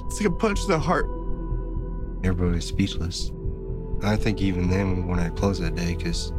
It's 0.07 0.21
like 0.21 0.28
a 0.28 0.37
punch 0.37 0.62
to 0.62 0.66
the 0.69 0.78
heart. 0.78 1.07
Everybody 2.25 2.57
was 2.57 2.66
speechless. 2.66 3.30
I 4.02 4.16
think 4.16 4.40
even 4.40 4.69
then 4.69 5.07
when 5.07 5.19
I 5.19 5.28
closed 5.30 5.62
that 5.62 5.75
day, 5.75 5.95
because 5.95 6.33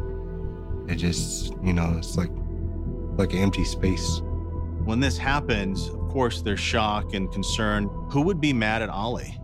it 0.88 0.96
just, 0.96 1.54
you 1.62 1.72
know, 1.72 1.94
it's 1.96 2.16
like 2.16 2.30
like 3.16 3.32
an 3.32 3.38
empty 3.38 3.64
space. 3.64 4.20
When 4.84 5.00
this 5.00 5.16
happens, 5.16 5.88
of 5.88 6.08
course, 6.08 6.42
there's 6.42 6.60
shock 6.60 7.14
and 7.14 7.30
concern. 7.32 7.88
Who 8.10 8.22
would 8.22 8.40
be 8.40 8.52
mad 8.52 8.82
at 8.82 8.88
Ali? 8.88 9.38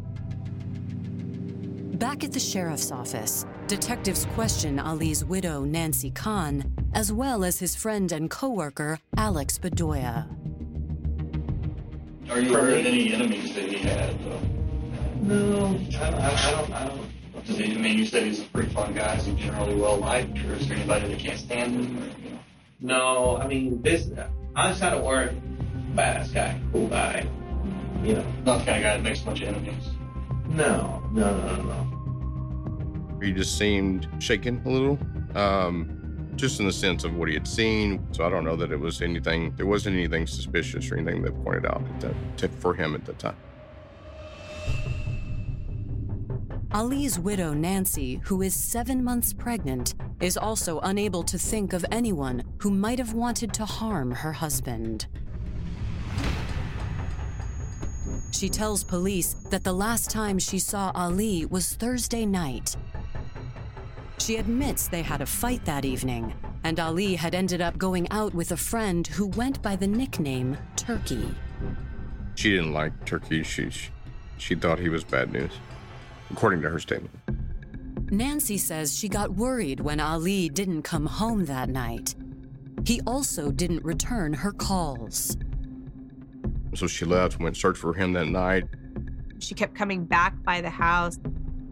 Back 1.94 2.24
at 2.24 2.32
the 2.32 2.40
sheriff's 2.40 2.92
office, 2.92 3.46
detectives 3.66 4.26
question 4.34 4.78
Ali's 4.78 5.24
widow, 5.24 5.64
Nancy 5.64 6.10
Khan, 6.10 6.72
as 6.94 7.12
well 7.12 7.44
as 7.44 7.58
his 7.58 7.74
friend 7.74 8.12
and 8.12 8.30
coworker, 8.30 9.00
Alex 9.16 9.58
Bedoya. 9.58 10.28
Are 12.30 12.40
you 12.40 12.50
aware 12.50 12.70
of 12.70 12.86
any 12.86 13.12
enemies 13.14 13.54
that 13.54 13.70
he 13.70 13.78
had? 13.78 14.18
Though? 14.24 14.40
No, 15.22 15.80
I, 15.98 16.04
I, 16.04 16.48
I 16.48 16.50
don't. 16.50 16.72
I 16.72 16.86
don't. 16.86 17.46
Does 17.46 17.56
he, 17.56 17.74
I 17.74 17.78
mean, 17.78 17.98
you 17.98 18.04
said 18.06 18.24
he's 18.24 18.40
a 18.42 18.44
pretty 18.44 18.68
fun 18.70 18.92
guy. 18.92 19.14
Is 19.16 19.24
he 19.24 19.34
generally 19.34 19.74
well 19.74 19.96
liked, 19.96 20.38
or 20.44 20.52
is 20.54 20.68
there 20.68 20.76
anybody 20.76 21.08
that 21.08 21.18
can't 21.18 21.38
stand 21.38 21.74
him? 21.74 22.02
Or, 22.02 22.06
you 22.22 22.30
know? 22.30 22.38
No, 22.80 23.38
I 23.38 23.46
mean 23.46 23.80
this. 23.82 24.10
Honestly, 24.54 24.86
I 24.86 24.90
don't 24.90 25.04
worry. 25.04 25.40
Badass 25.94 26.32
guy, 26.34 26.60
cool 26.72 26.88
guy. 26.88 27.26
You 28.04 28.14
know, 28.14 28.24
not 28.44 28.60
the 28.60 28.64
kind 28.66 28.76
of 28.76 28.82
guy 28.82 28.96
that 28.96 29.02
makes 29.02 29.22
a 29.22 29.24
bunch 29.24 29.40
of 29.42 29.48
enemies. 29.48 29.88
No, 30.48 31.02
no, 31.12 31.36
no, 31.36 31.56
no, 31.56 31.62
no. 31.62 33.18
He 33.20 33.32
just 33.32 33.58
seemed 33.58 34.06
shaken 34.18 34.62
a 34.64 34.68
little, 34.68 34.98
um, 35.34 35.97
just 36.38 36.60
in 36.60 36.66
the 36.66 36.72
sense 36.72 37.04
of 37.04 37.14
what 37.16 37.28
he 37.28 37.34
had 37.34 37.46
seen. 37.46 38.06
So 38.12 38.24
I 38.24 38.30
don't 38.30 38.44
know 38.44 38.56
that 38.56 38.70
it 38.70 38.78
was 38.78 39.02
anything. 39.02 39.52
There 39.56 39.66
wasn't 39.66 39.96
anything 39.96 40.26
suspicious 40.26 40.90
or 40.90 40.96
anything 40.96 41.22
that 41.22 41.44
pointed 41.44 41.66
out 41.66 41.82
for 42.60 42.74
him 42.74 42.94
at 42.94 43.04
the 43.04 43.12
time. 43.14 43.36
Ali's 46.72 47.18
widow, 47.18 47.54
Nancy, 47.54 48.20
who 48.24 48.42
is 48.42 48.54
seven 48.54 49.02
months 49.02 49.32
pregnant, 49.32 49.94
is 50.20 50.36
also 50.36 50.78
unable 50.80 51.22
to 51.24 51.38
think 51.38 51.72
of 51.72 51.84
anyone 51.90 52.44
who 52.58 52.70
might 52.70 52.98
have 52.98 53.14
wanted 53.14 53.52
to 53.54 53.64
harm 53.64 54.10
her 54.10 54.32
husband. 54.32 55.06
She 58.30 58.48
tells 58.48 58.84
police 58.84 59.34
that 59.50 59.64
the 59.64 59.72
last 59.72 60.10
time 60.10 60.38
she 60.38 60.58
saw 60.58 60.92
Ali 60.94 61.46
was 61.46 61.72
Thursday 61.72 62.26
night. 62.26 62.76
She 64.18 64.36
admits 64.36 64.88
they 64.88 65.02
had 65.02 65.20
a 65.20 65.26
fight 65.26 65.64
that 65.64 65.84
evening, 65.84 66.34
and 66.64 66.78
Ali 66.80 67.14
had 67.14 67.34
ended 67.34 67.60
up 67.60 67.78
going 67.78 68.10
out 68.10 68.34
with 68.34 68.52
a 68.52 68.56
friend 68.56 69.06
who 69.06 69.26
went 69.28 69.62
by 69.62 69.76
the 69.76 69.86
nickname 69.86 70.58
Turkey. 70.76 71.34
She 72.34 72.50
didn't 72.50 72.72
like 72.72 73.04
Turkey. 73.04 73.42
She, 73.42 73.70
she 74.36 74.54
thought 74.54 74.78
he 74.78 74.88
was 74.88 75.04
bad 75.04 75.32
news, 75.32 75.52
according 76.30 76.62
to 76.62 76.70
her 76.70 76.78
statement. 76.78 77.14
Nancy 78.10 78.58
says 78.58 78.96
she 78.96 79.08
got 79.08 79.32
worried 79.32 79.80
when 79.80 80.00
Ali 80.00 80.48
didn't 80.48 80.82
come 80.82 81.06
home 81.06 81.44
that 81.46 81.68
night. 81.68 82.14
He 82.84 83.00
also 83.06 83.50
didn't 83.50 83.84
return 83.84 84.32
her 84.32 84.52
calls. 84.52 85.36
So 86.74 86.86
she 86.86 87.04
left, 87.04 87.38
went 87.40 87.56
search 87.56 87.78
for 87.78 87.94
him 87.94 88.12
that 88.14 88.28
night. 88.28 88.64
She 89.38 89.54
kept 89.54 89.74
coming 89.74 90.04
back 90.04 90.34
by 90.42 90.60
the 90.60 90.70
house. 90.70 91.18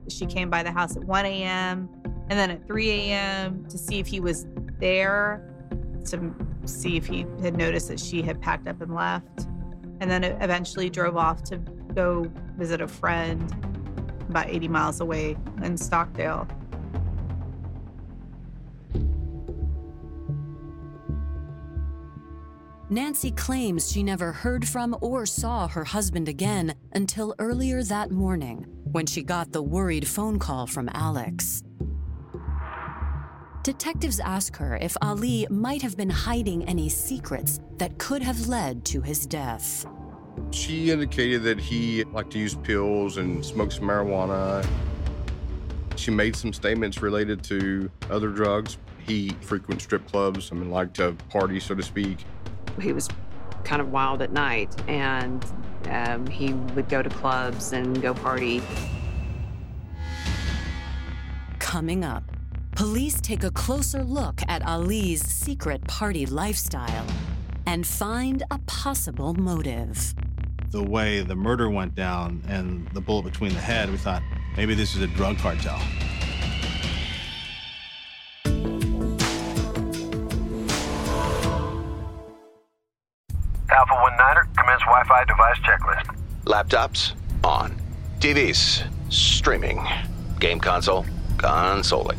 She 0.08 0.26
came 0.26 0.50
by 0.50 0.62
the 0.62 0.70
house 0.70 0.96
at 0.96 1.04
1 1.04 1.26
a.m. 1.26 1.88
and 2.28 2.38
then 2.38 2.50
at 2.50 2.66
3 2.66 2.90
a.m. 2.90 3.64
to 3.68 3.78
see 3.78 3.98
if 3.98 4.06
he 4.06 4.20
was 4.20 4.46
there, 4.78 5.48
to 6.06 6.34
see 6.64 6.96
if 6.96 7.06
he 7.06 7.26
had 7.42 7.56
noticed 7.56 7.88
that 7.88 8.00
she 8.00 8.22
had 8.22 8.40
packed 8.40 8.66
up 8.66 8.80
and 8.80 8.94
left. 8.94 9.46
And 10.00 10.10
then 10.10 10.24
eventually 10.24 10.90
drove 10.90 11.16
off 11.16 11.42
to 11.44 11.58
go 11.94 12.30
visit 12.56 12.80
a 12.80 12.88
friend 12.88 13.50
about 14.28 14.50
80 14.50 14.68
miles 14.68 15.00
away 15.00 15.36
in 15.62 15.76
Stockdale. 15.76 16.46
Nancy 22.88 23.32
claims 23.32 23.90
she 23.90 24.02
never 24.02 24.30
heard 24.30 24.66
from 24.66 24.96
or 25.00 25.26
saw 25.26 25.66
her 25.66 25.84
husband 25.84 26.28
again 26.28 26.74
until 26.92 27.34
earlier 27.38 27.82
that 27.82 28.12
morning 28.12 28.64
when 28.92 29.06
she 29.06 29.22
got 29.22 29.50
the 29.50 29.62
worried 29.62 30.06
phone 30.06 30.38
call 30.38 30.68
from 30.68 30.88
Alex. 30.92 31.64
Detectives 33.66 34.20
ask 34.20 34.54
her 34.58 34.76
if 34.76 34.96
Ali 35.02 35.44
might 35.50 35.82
have 35.82 35.96
been 35.96 36.08
hiding 36.08 36.62
any 36.68 36.88
secrets 36.88 37.58
that 37.78 37.98
could 37.98 38.22
have 38.22 38.46
led 38.46 38.84
to 38.84 39.00
his 39.00 39.26
death. 39.26 39.84
She 40.52 40.92
indicated 40.92 41.42
that 41.42 41.58
he 41.58 42.04
liked 42.04 42.30
to 42.34 42.38
use 42.38 42.54
pills 42.54 43.16
and 43.16 43.44
smoke 43.44 43.72
some 43.72 43.88
marijuana. 43.88 44.64
She 45.96 46.12
made 46.12 46.36
some 46.36 46.52
statements 46.52 47.02
related 47.02 47.42
to 47.42 47.90
other 48.08 48.28
drugs. 48.28 48.78
He 49.04 49.30
frequent 49.40 49.82
strip 49.82 50.06
clubs, 50.06 50.52
I 50.52 50.54
mean, 50.54 50.70
liked 50.70 50.94
to 50.98 51.16
party, 51.28 51.58
so 51.58 51.74
to 51.74 51.82
speak. 51.82 52.18
He 52.80 52.92
was 52.92 53.08
kind 53.64 53.82
of 53.82 53.90
wild 53.90 54.22
at 54.22 54.30
night, 54.30 54.80
and 54.88 55.44
um, 55.88 56.24
he 56.28 56.52
would 56.52 56.88
go 56.88 57.02
to 57.02 57.10
clubs 57.10 57.72
and 57.72 58.00
go 58.00 58.14
party. 58.14 58.62
Coming 61.58 62.04
up, 62.04 62.35
police 62.76 63.20
take 63.22 63.42
a 63.42 63.50
closer 63.50 64.04
look 64.04 64.40
at 64.48 64.64
Ali's 64.66 65.22
secret 65.26 65.82
party 65.88 66.26
lifestyle 66.26 67.06
and 67.64 67.86
find 67.86 68.42
a 68.50 68.58
possible 68.66 69.32
motive. 69.32 70.14
The 70.70 70.82
way 70.82 71.22
the 71.22 71.34
murder 71.34 71.70
went 71.70 71.94
down 71.94 72.42
and 72.48 72.86
the 72.88 73.00
bullet 73.00 73.24
between 73.24 73.54
the 73.54 73.60
head, 73.60 73.90
we 73.90 73.96
thought 73.96 74.22
maybe 74.58 74.74
this 74.74 74.94
is 74.94 75.00
a 75.00 75.06
drug 75.06 75.38
cartel. 75.38 75.80
Alpha 83.70 83.94
1 83.94 84.16
Niner, 84.18 84.48
commence 84.56 84.82
Wi 84.82 85.04
Fi 85.08 85.24
device 85.24 85.58
checklist. 85.60 86.16
Laptops, 86.44 87.14
on. 87.42 87.74
TVs, 88.20 88.86
streaming. 89.10 89.86
Game 90.38 90.60
console, 90.60 91.06
consoling. 91.38 92.18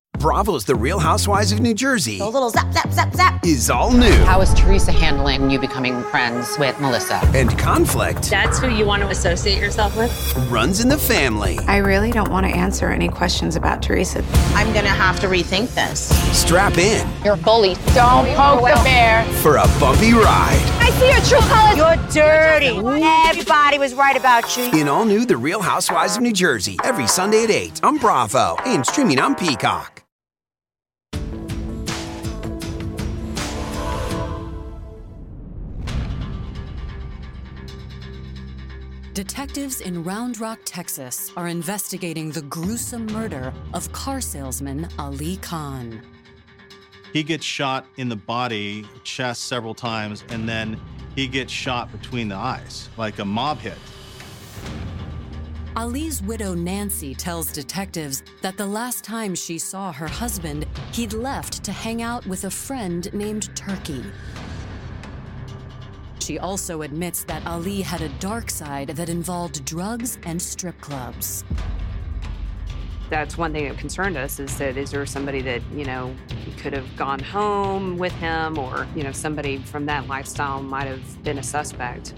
Bravo's 0.21 0.65
The 0.65 0.75
Real 0.75 0.99
Housewives 0.99 1.51
of 1.51 1.59
New 1.61 1.73
Jersey 1.73 2.19
A 2.19 2.25
little 2.27 2.51
zap, 2.51 2.71
zap, 2.73 2.91
zap, 2.91 3.13
zap. 3.15 3.43
is 3.43 3.71
all 3.71 3.91
new. 3.91 4.11
How 4.25 4.39
is 4.41 4.53
Teresa 4.53 4.91
handling 4.91 5.49
you 5.49 5.57
becoming 5.59 6.03
friends 6.03 6.57
with 6.59 6.79
Melissa? 6.79 7.19
And 7.33 7.57
conflict 7.57 8.29
That's 8.29 8.59
who 8.59 8.69
you 8.69 8.85
want 8.85 9.01
to 9.01 9.09
associate 9.09 9.59
yourself 9.59 9.97
with? 9.97 10.11
runs 10.51 10.79
in 10.79 10.89
the 10.89 10.97
family. 10.97 11.57
I 11.67 11.77
really 11.77 12.11
don't 12.11 12.29
want 12.29 12.45
to 12.45 12.51
answer 12.51 12.89
any 12.89 13.09
questions 13.09 13.55
about 13.55 13.81
Teresa. 13.81 14.23
I'm 14.53 14.71
gonna 14.73 14.89
have 14.89 15.19
to 15.21 15.27
rethink 15.27 15.73
this. 15.73 16.09
Strap 16.37 16.77
in 16.77 17.07
You're 17.25 17.33
a 17.33 17.37
bully. 17.37 17.73
Don't 17.95 18.27
poke 18.35 18.61
the 18.61 18.79
bear. 18.83 19.23
for 19.41 19.57
a 19.57 19.65
bumpy 19.79 20.13
ride. 20.13 20.61
I 20.81 20.91
see 20.99 21.09
your 21.09 21.21
true 21.21 21.49
colors. 21.49 21.77
You're 21.77 22.25
dirty. 22.25 22.77
Everybody 23.27 23.79
was 23.79 23.95
right 23.95 24.15
about 24.15 24.55
you. 24.55 24.69
In 24.79 24.87
all 24.87 25.05
new 25.05 25.25
The 25.25 25.37
Real 25.37 25.61
Housewives 25.63 26.15
of 26.17 26.21
New 26.21 26.33
Jersey, 26.33 26.77
every 26.83 27.07
Sunday 27.07 27.43
at 27.45 27.49
8 27.49 27.83
on 27.83 27.97
Bravo 27.97 28.55
and 28.67 28.85
streaming 28.85 29.17
on 29.19 29.33
Peacock. 29.33 30.03
Detectives 39.13 39.81
in 39.81 40.05
Round 40.05 40.39
Rock, 40.39 40.59
Texas 40.63 41.33
are 41.35 41.49
investigating 41.49 42.31
the 42.31 42.43
gruesome 42.43 43.07
murder 43.07 43.53
of 43.73 43.91
car 43.91 44.21
salesman 44.21 44.87
Ali 44.97 45.35
Khan. 45.37 46.01
He 47.11 47.21
gets 47.21 47.43
shot 47.43 47.85
in 47.97 48.07
the 48.07 48.15
body, 48.15 48.87
chest 49.03 49.47
several 49.47 49.73
times, 49.73 50.23
and 50.29 50.47
then 50.47 50.79
he 51.13 51.27
gets 51.27 51.51
shot 51.51 51.91
between 51.91 52.29
the 52.29 52.37
eyes, 52.37 52.87
like 52.95 53.19
a 53.19 53.25
mob 53.25 53.59
hit. 53.59 53.77
Ali's 55.75 56.21
widow 56.21 56.53
Nancy 56.53 57.13
tells 57.13 57.51
detectives 57.51 58.23
that 58.41 58.55
the 58.55 58.65
last 58.65 59.03
time 59.03 59.35
she 59.35 59.57
saw 59.57 59.91
her 59.91 60.07
husband, 60.07 60.65
he'd 60.93 61.11
left 61.11 61.65
to 61.65 61.73
hang 61.73 62.01
out 62.01 62.25
with 62.27 62.45
a 62.45 62.49
friend 62.49 63.13
named 63.13 63.53
Turkey. 63.57 64.05
She 66.21 66.37
also 66.37 66.83
admits 66.83 67.23
that 67.23 67.45
Ali 67.47 67.81
had 67.81 68.01
a 68.01 68.09
dark 68.19 68.51
side 68.51 68.89
that 68.89 69.09
involved 69.09 69.65
drugs 69.65 70.19
and 70.23 70.39
strip 70.39 70.79
clubs. 70.79 71.43
That's 73.09 73.39
one 73.39 73.51
thing 73.51 73.67
that 73.67 73.77
concerned 73.79 74.15
us 74.17 74.39
is 74.39 74.55
that 74.59 74.77
is 74.77 74.91
there 74.91 75.03
somebody 75.07 75.41
that, 75.41 75.63
you 75.73 75.83
know, 75.83 76.15
could 76.57 76.73
have 76.73 76.95
gone 76.95 77.19
home 77.19 77.97
with 77.97 78.13
him 78.13 78.59
or, 78.59 78.87
you 78.95 79.03
know, 79.03 79.11
somebody 79.11 79.57
from 79.57 79.87
that 79.87 80.07
lifestyle 80.07 80.61
might 80.61 80.85
have 80.85 81.23
been 81.23 81.39
a 81.39 81.43
suspect. 81.43 82.13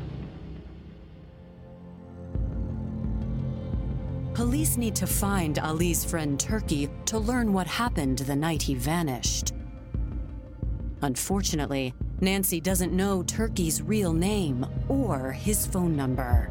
Police 4.33 4.75
need 4.75 4.95
to 4.97 5.07
find 5.07 5.59
Ali's 5.59 6.03
friend 6.03 6.37
Turkey 6.37 6.89
to 7.05 7.19
learn 7.19 7.53
what 7.53 7.67
happened 7.67 8.17
the 8.19 8.35
night 8.35 8.63
he 8.63 8.75
vanished. 8.75 9.53
Unfortunately, 11.03 11.93
Nancy 12.21 12.61
doesn't 12.61 12.93
know 12.93 13.23
Turkey's 13.23 13.81
real 13.81 14.13
name 14.13 14.65
or 14.87 15.33
his 15.33 15.67
phone 15.67 15.97
number. 15.97 16.49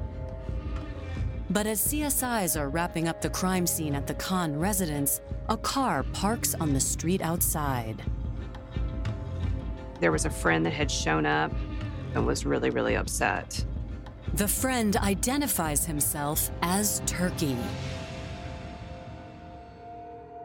But 1.49 1.67
as 1.67 1.81
CSIs 1.81 2.61
are 2.61 2.69
wrapping 2.69 3.09
up 3.09 3.23
the 3.23 3.31
crime 3.31 3.67
scene 3.67 3.95
at 3.95 4.07
the 4.07 4.12
Khan 4.15 4.59
residence, 4.59 5.23
a 5.49 5.57
car 5.57 6.03
parks 6.03 6.55
on 6.55 6.75
the 6.75 6.81
street 6.81 7.23
outside. 7.23 8.03
There 10.01 10.12
was 10.12 10.27
a 10.27 10.31
friend 10.31 10.67
that 10.67 10.75
had 10.75 10.91
shown 10.91 11.25
up 11.25 11.51
and 12.15 12.27
was 12.27 12.45
really, 12.45 12.69
really 12.69 12.97
upset. 12.97 13.65
The 14.35 14.49
friend 14.49 14.97
identifies 14.99 15.87
himself 15.87 16.51
as 16.61 17.01
Turkey. 17.07 17.57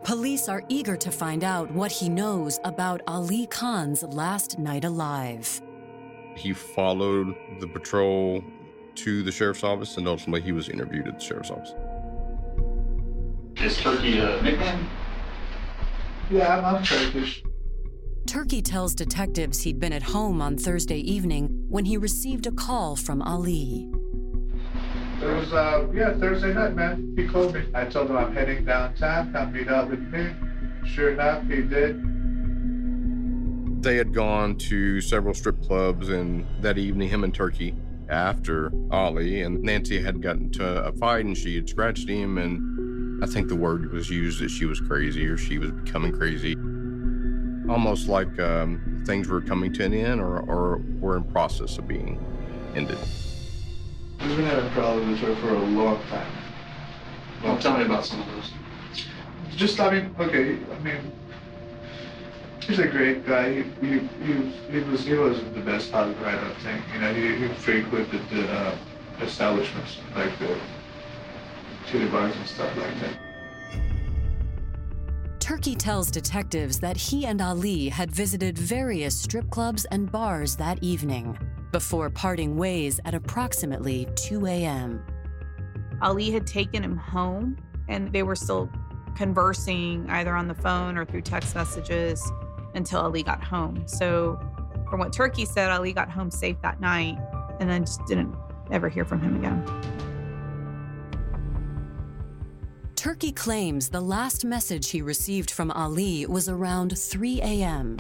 Police 0.08 0.48
are 0.48 0.64
eager 0.70 0.96
to 0.96 1.12
find 1.12 1.44
out 1.44 1.70
what 1.72 1.92
he 1.92 2.08
knows 2.08 2.62
about 2.64 3.02
Ali 3.08 3.46
Khan's 3.48 4.04
last 4.04 4.58
night 4.58 4.86
alive. 4.86 5.62
He 6.34 6.54
followed 6.54 7.36
the 7.60 7.68
patrol 7.68 8.42
to 8.96 9.22
the 9.22 9.34
sheriff's 9.34 9.66
office, 9.66 9.98
and 9.98 10.08
ultimately 10.08 10.40
he 10.40 10.54
was 10.54 10.70
interviewed 10.70 11.10
at 11.10 11.20
the 11.20 11.26
sheriff's 11.26 11.52
office. 11.52 11.74
Is 13.58 13.76
Turkey 13.80 14.20
a 14.20 14.42
nickname? 14.42 14.88
Yeah, 16.32 16.58
I'm, 16.58 16.76
I'm 16.78 16.84
Turkish. 16.86 17.44
Turkey 18.26 18.62
tells 18.62 18.96
detectives 18.96 19.60
he'd 19.60 19.78
been 19.78 19.92
at 19.92 20.04
home 20.04 20.42
on 20.42 20.56
Thursday 20.58 21.00
evening 21.00 21.66
when 21.68 21.84
he 21.84 21.98
received 21.98 22.48
a 22.48 22.52
call 22.54 22.96
from 22.96 23.22
Ali. 23.22 23.90
It 25.28 25.36
was, 25.36 25.52
uh, 25.52 25.88
yeah, 25.94 26.14
Thursday 26.14 26.54
night, 26.54 26.74
man. 26.74 27.14
He 27.18 27.28
called 27.28 27.54
me. 27.54 27.64
I 27.74 27.84
told 27.84 28.10
him 28.10 28.16
I'm 28.16 28.34
heading 28.34 28.64
downtown. 28.64 29.34
Come 29.34 29.52
meet 29.52 29.68
up 29.68 29.90
with 29.90 30.00
me. 30.00 30.30
Sure 30.86 31.12
enough, 31.12 31.44
he 31.48 31.64
did. 31.64 32.02
They 33.84 33.98
had 33.98 34.14
gone 34.14 34.56
to 34.70 35.02
several 35.02 35.34
strip 35.34 35.62
clubs, 35.64 36.08
and 36.08 36.46
that 36.62 36.78
evening, 36.78 37.10
him 37.10 37.26
and 37.26 37.34
Turkey, 37.34 37.76
after 38.08 38.72
Ali 38.90 39.42
and 39.42 39.62
Nancy 39.62 40.02
had 40.02 40.22
gotten 40.22 40.46
into 40.46 40.66
a 40.66 40.94
fight, 40.94 41.26
and 41.26 41.38
she 41.38 41.56
had 41.56 41.68
scratched 41.68 42.08
him, 42.08 42.38
and 42.38 43.22
I 43.22 43.28
think 43.28 43.50
the 43.50 43.56
word 43.56 43.92
was 43.92 44.10
used 44.10 44.40
that 44.40 44.50
she 44.50 44.66
was 44.66 44.80
crazy 44.80 45.26
or 45.26 45.38
she 45.38 45.58
was 45.58 45.72
becoming 45.72 46.14
crazy. 46.14 46.56
Almost 47.70 48.08
like 48.08 48.40
um, 48.40 49.04
things 49.06 49.28
were 49.28 49.42
coming 49.42 49.74
to 49.74 49.84
an 49.84 49.94
end 49.94 50.22
or, 50.22 50.40
or 50.40 50.78
were 51.02 51.18
in 51.18 51.26
process 51.26 51.78
of 51.78 51.86
being 51.86 52.18
ended. 52.76 52.98
He's 54.20 54.36
been 54.36 54.46
having 54.46 54.70
problems 54.72 55.22
with 55.22 55.30
her 55.30 55.36
for 55.36 55.54
a 55.54 55.60
long 55.60 56.02
time. 56.10 56.32
Well, 57.44 57.58
tell 57.60 57.78
me 57.78 57.86
about 57.86 58.06
some 58.06 58.22
of 58.22 58.28
those. 58.28 58.52
Just, 59.56 59.80
I 59.80 59.92
mean, 59.92 60.16
okay, 60.20 60.58
I 60.72 60.80
mean, 60.80 61.12
he's 62.62 62.80
a 62.80 62.88
great 62.88 63.26
guy. 63.26 63.54
He, 63.54 63.64
he, 63.82 64.00
he, 64.24 64.34
he 64.72 64.80
was 64.82 65.06
he 65.06 65.16
wasn't 65.16 65.54
the 65.54 65.62
best 65.62 65.92
husband, 65.92 66.26
I 66.26 66.36
don't 66.36 66.58
think. 66.58 66.84
You 66.94 67.00
know, 67.02 67.14
he, 67.14 67.48
he 67.48 67.54
frequented 67.56 68.22
the 68.30 68.52
uh, 68.52 68.78
establishments 69.22 69.98
like 70.16 70.38
the 70.40 70.58
chili 71.90 72.10
bars 72.10 72.36
and 72.36 72.48
stuff 72.48 72.76
like 72.78 73.00
that. 73.02 73.18
Turkey 75.40 75.76
tells 75.76 76.12
detectives 76.12 76.80
that 76.80 76.98
he 76.98 77.26
and 77.26 77.42
Ali 77.42 77.88
had 77.88 78.12
visited 78.12 78.58
various 78.58 79.18
strip 79.18 79.50
clubs 79.50 79.86
and 79.86 80.12
bars 80.12 80.58
that 80.58 80.84
evening 80.84 81.38
before 81.72 82.10
parting 82.10 82.58
ways 82.58 83.00
at 83.06 83.14
approximately 83.14 84.08
2 84.16 84.46
a.m. 84.46 85.04
Ali 86.02 86.32
had 86.32 86.46
taken 86.46 86.84
him 86.84 86.98
home 86.98 87.58
and 87.88 88.12
they 88.12 88.24
were 88.24 88.36
still 88.36 88.70
conversing 89.16 90.10
either 90.10 90.36
on 90.36 90.48
the 90.48 90.56
phone 90.56 90.98
or 90.98 91.06
through 91.06 91.22
text 91.22 91.56
messages 91.56 92.32
until 92.76 93.02
Ali 93.02 93.24
got 93.24 93.44
home. 93.44 93.84
So, 93.88 94.40
from 94.90 95.00
what 95.00 95.12
Turkey 95.12 95.46
said, 95.46 95.72
Ali 95.72 95.92
got 95.92 96.10
home 96.10 96.32
safe 96.32 96.58
that 96.62 96.80
night 96.80 97.18
and 97.60 97.70
then 97.70 97.84
just 97.84 98.06
didn't 98.06 98.34
ever 98.72 98.90
hear 98.90 99.06
from 99.06 99.22
him 99.22 99.36
again. 99.36 99.66
Turkey 102.96 103.32
claims 103.32 103.90
the 103.90 104.02
last 104.02 104.44
message 104.44 104.90
he 104.90 105.02
received 105.02 105.50
from 105.50 105.72
Ali 105.72 106.26
was 106.26 106.50
around 106.50 106.98
3 106.98 107.42
a.m., 107.42 107.98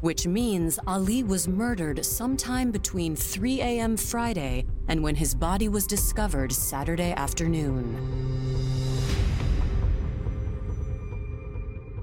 which 0.00 0.26
means 0.26 0.78
Ali 0.86 1.22
was 1.22 1.46
murdered 1.46 2.04
sometime 2.04 2.70
between 2.70 3.14
3 3.14 3.60
a.m. 3.60 3.96
Friday 3.96 4.66
and 4.88 5.02
when 5.02 5.14
his 5.14 5.34
body 5.34 5.68
was 5.68 5.86
discovered 5.86 6.52
Saturday 6.52 7.12
afternoon. 7.12 7.96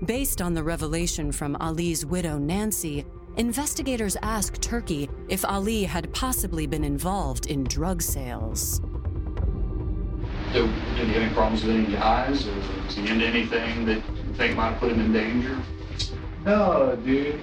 Based 0.06 0.42
on 0.42 0.54
the 0.54 0.64
revelation 0.64 1.32
from 1.32 1.58
Ali's 1.60 2.06
widow, 2.06 2.38
Nancy, 2.38 3.04
investigators 3.36 4.16
asked 4.22 4.62
Turkey 4.62 5.10
if 5.28 5.44
Ali 5.44 5.84
had 5.84 6.14
possibly 6.14 6.68
been 6.68 6.84
involved 6.84 7.48
in 7.48 7.64
drug 7.64 8.02
sales. 8.02 8.80
Did, 10.54 10.72
did 10.96 11.08
he 11.08 11.14
have 11.14 11.24
any 11.24 11.34
problems 11.34 11.64
with 11.64 11.76
any 11.76 11.92
guys, 11.92 12.48
or 12.48 12.56
was 12.56 12.96
he 12.96 13.10
into 13.10 13.26
anything 13.26 13.86
that 13.86 13.98
you 13.98 14.34
think 14.36 14.56
might 14.56 14.80
put 14.80 14.92
him 14.92 15.02
in 15.02 15.12
danger? 15.12 15.58
No, 16.46 16.96
dude. 17.04 17.42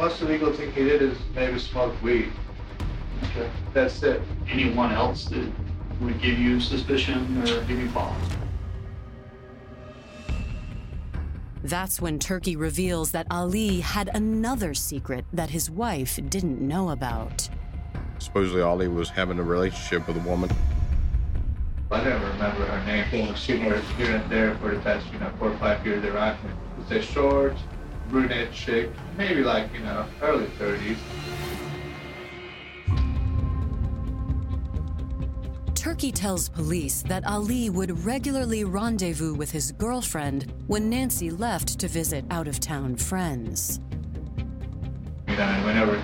Most 0.00 0.22
illegal 0.22 0.50
thing 0.50 0.72
he 0.72 0.84
did 0.84 1.02
is 1.02 1.18
maybe 1.34 1.58
smoke 1.58 1.92
weed. 2.02 2.32
Okay. 3.22 3.50
That's 3.74 4.02
it. 4.02 4.22
Anyone 4.48 4.92
else 4.92 5.26
that 5.26 5.46
would 6.00 6.18
give 6.22 6.38
you 6.38 6.58
suspicion 6.58 7.42
or 7.42 7.62
give 7.64 7.78
you 7.78 7.90
pause? 7.90 8.16
That's 11.62 12.00
when 12.00 12.18
Turkey 12.18 12.56
reveals 12.56 13.10
that 13.10 13.26
Ali 13.30 13.80
had 13.80 14.08
another 14.14 14.72
secret 14.72 15.26
that 15.34 15.50
his 15.50 15.70
wife 15.70 16.18
didn't 16.30 16.62
know 16.62 16.88
about. 16.88 17.50
Supposedly, 18.20 18.62
Ali 18.62 18.88
was 18.88 19.10
having 19.10 19.38
a 19.38 19.42
relationship 19.42 20.08
with 20.08 20.16
a 20.16 20.26
woman. 20.26 20.48
I 21.90 22.02
don't 22.02 22.22
remember 22.22 22.64
her 22.64 22.86
name. 22.86 23.28
I've 23.28 23.38
seen 23.38 23.60
her 23.60 23.78
here 23.98 24.16
and 24.16 24.30
there 24.30 24.54
for 24.54 24.74
the 24.74 24.80
past, 24.80 25.06
you 25.12 25.18
know, 25.18 25.30
four 25.38 25.50
or 25.50 25.58
five 25.58 25.84
years 25.84 26.02
around. 26.06 26.38
It's 26.80 26.90
a 26.90 27.02
short, 27.02 27.54
brunette 28.10 28.52
chick, 28.52 28.90
maybe 29.16 29.42
like, 29.42 29.72
you 29.72 29.80
know, 29.80 30.04
early 30.22 30.46
30s. 30.58 30.96
Turkey 35.74 36.12
tells 36.12 36.48
police 36.48 37.02
that 37.02 37.24
Ali 37.24 37.70
would 37.70 38.04
regularly 38.04 38.64
rendezvous 38.64 39.34
with 39.34 39.50
his 39.50 39.72
girlfriend 39.72 40.52
when 40.66 40.90
Nancy 40.90 41.30
left 41.30 41.78
to 41.78 41.88
visit 41.88 42.24
out 42.30 42.46
of 42.46 42.60
town 42.60 42.96
friends. 42.96 43.80
You 45.26 45.36
know, 45.36 45.42
and 45.42 45.64
whenever 45.64 46.02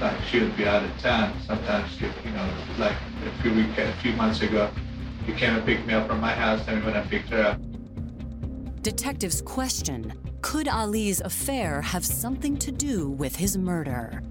like 0.00 0.14
she 0.30 0.40
would 0.40 0.56
be 0.56 0.68
out 0.68 0.84
of 0.84 0.98
town, 0.98 1.34
sometimes 1.46 2.00
you 2.00 2.08
know, 2.30 2.48
like 2.78 2.94
a 3.26 3.42
few 3.42 3.54
week, 3.54 3.76
a 3.78 3.92
few 4.02 4.12
months 4.12 4.42
ago, 4.42 4.70
she 5.24 5.32
came 5.32 5.56
and 5.56 5.64
picked 5.66 5.86
me 5.86 5.94
up 5.94 6.06
from 6.06 6.20
my 6.20 6.32
house, 6.32 6.62
and 6.68 6.84
when 6.84 6.94
I 6.94 7.04
picked 7.06 7.30
her 7.30 7.42
up, 7.42 7.60
Detectives 8.82 9.42
question 9.42 10.12
could 10.46 10.68
Ali's 10.68 11.20
affair 11.22 11.82
have 11.82 12.06
something 12.06 12.56
to 12.58 12.70
do 12.70 13.10
with 13.10 13.34
his 13.34 13.58
murder? 13.58 14.22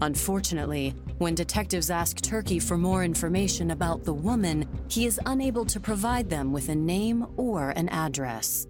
Unfortunately, 0.00 0.94
when 1.18 1.34
detectives 1.34 1.90
ask 1.90 2.22
Turkey 2.22 2.58
for 2.58 2.78
more 2.78 3.04
information 3.04 3.72
about 3.72 4.02
the 4.02 4.14
woman, 4.14 4.66
he 4.88 5.04
is 5.04 5.20
unable 5.26 5.66
to 5.66 5.78
provide 5.78 6.30
them 6.30 6.54
with 6.54 6.70
a 6.70 6.74
name 6.74 7.26
or 7.36 7.68
an 7.76 7.90
address. 7.90 8.66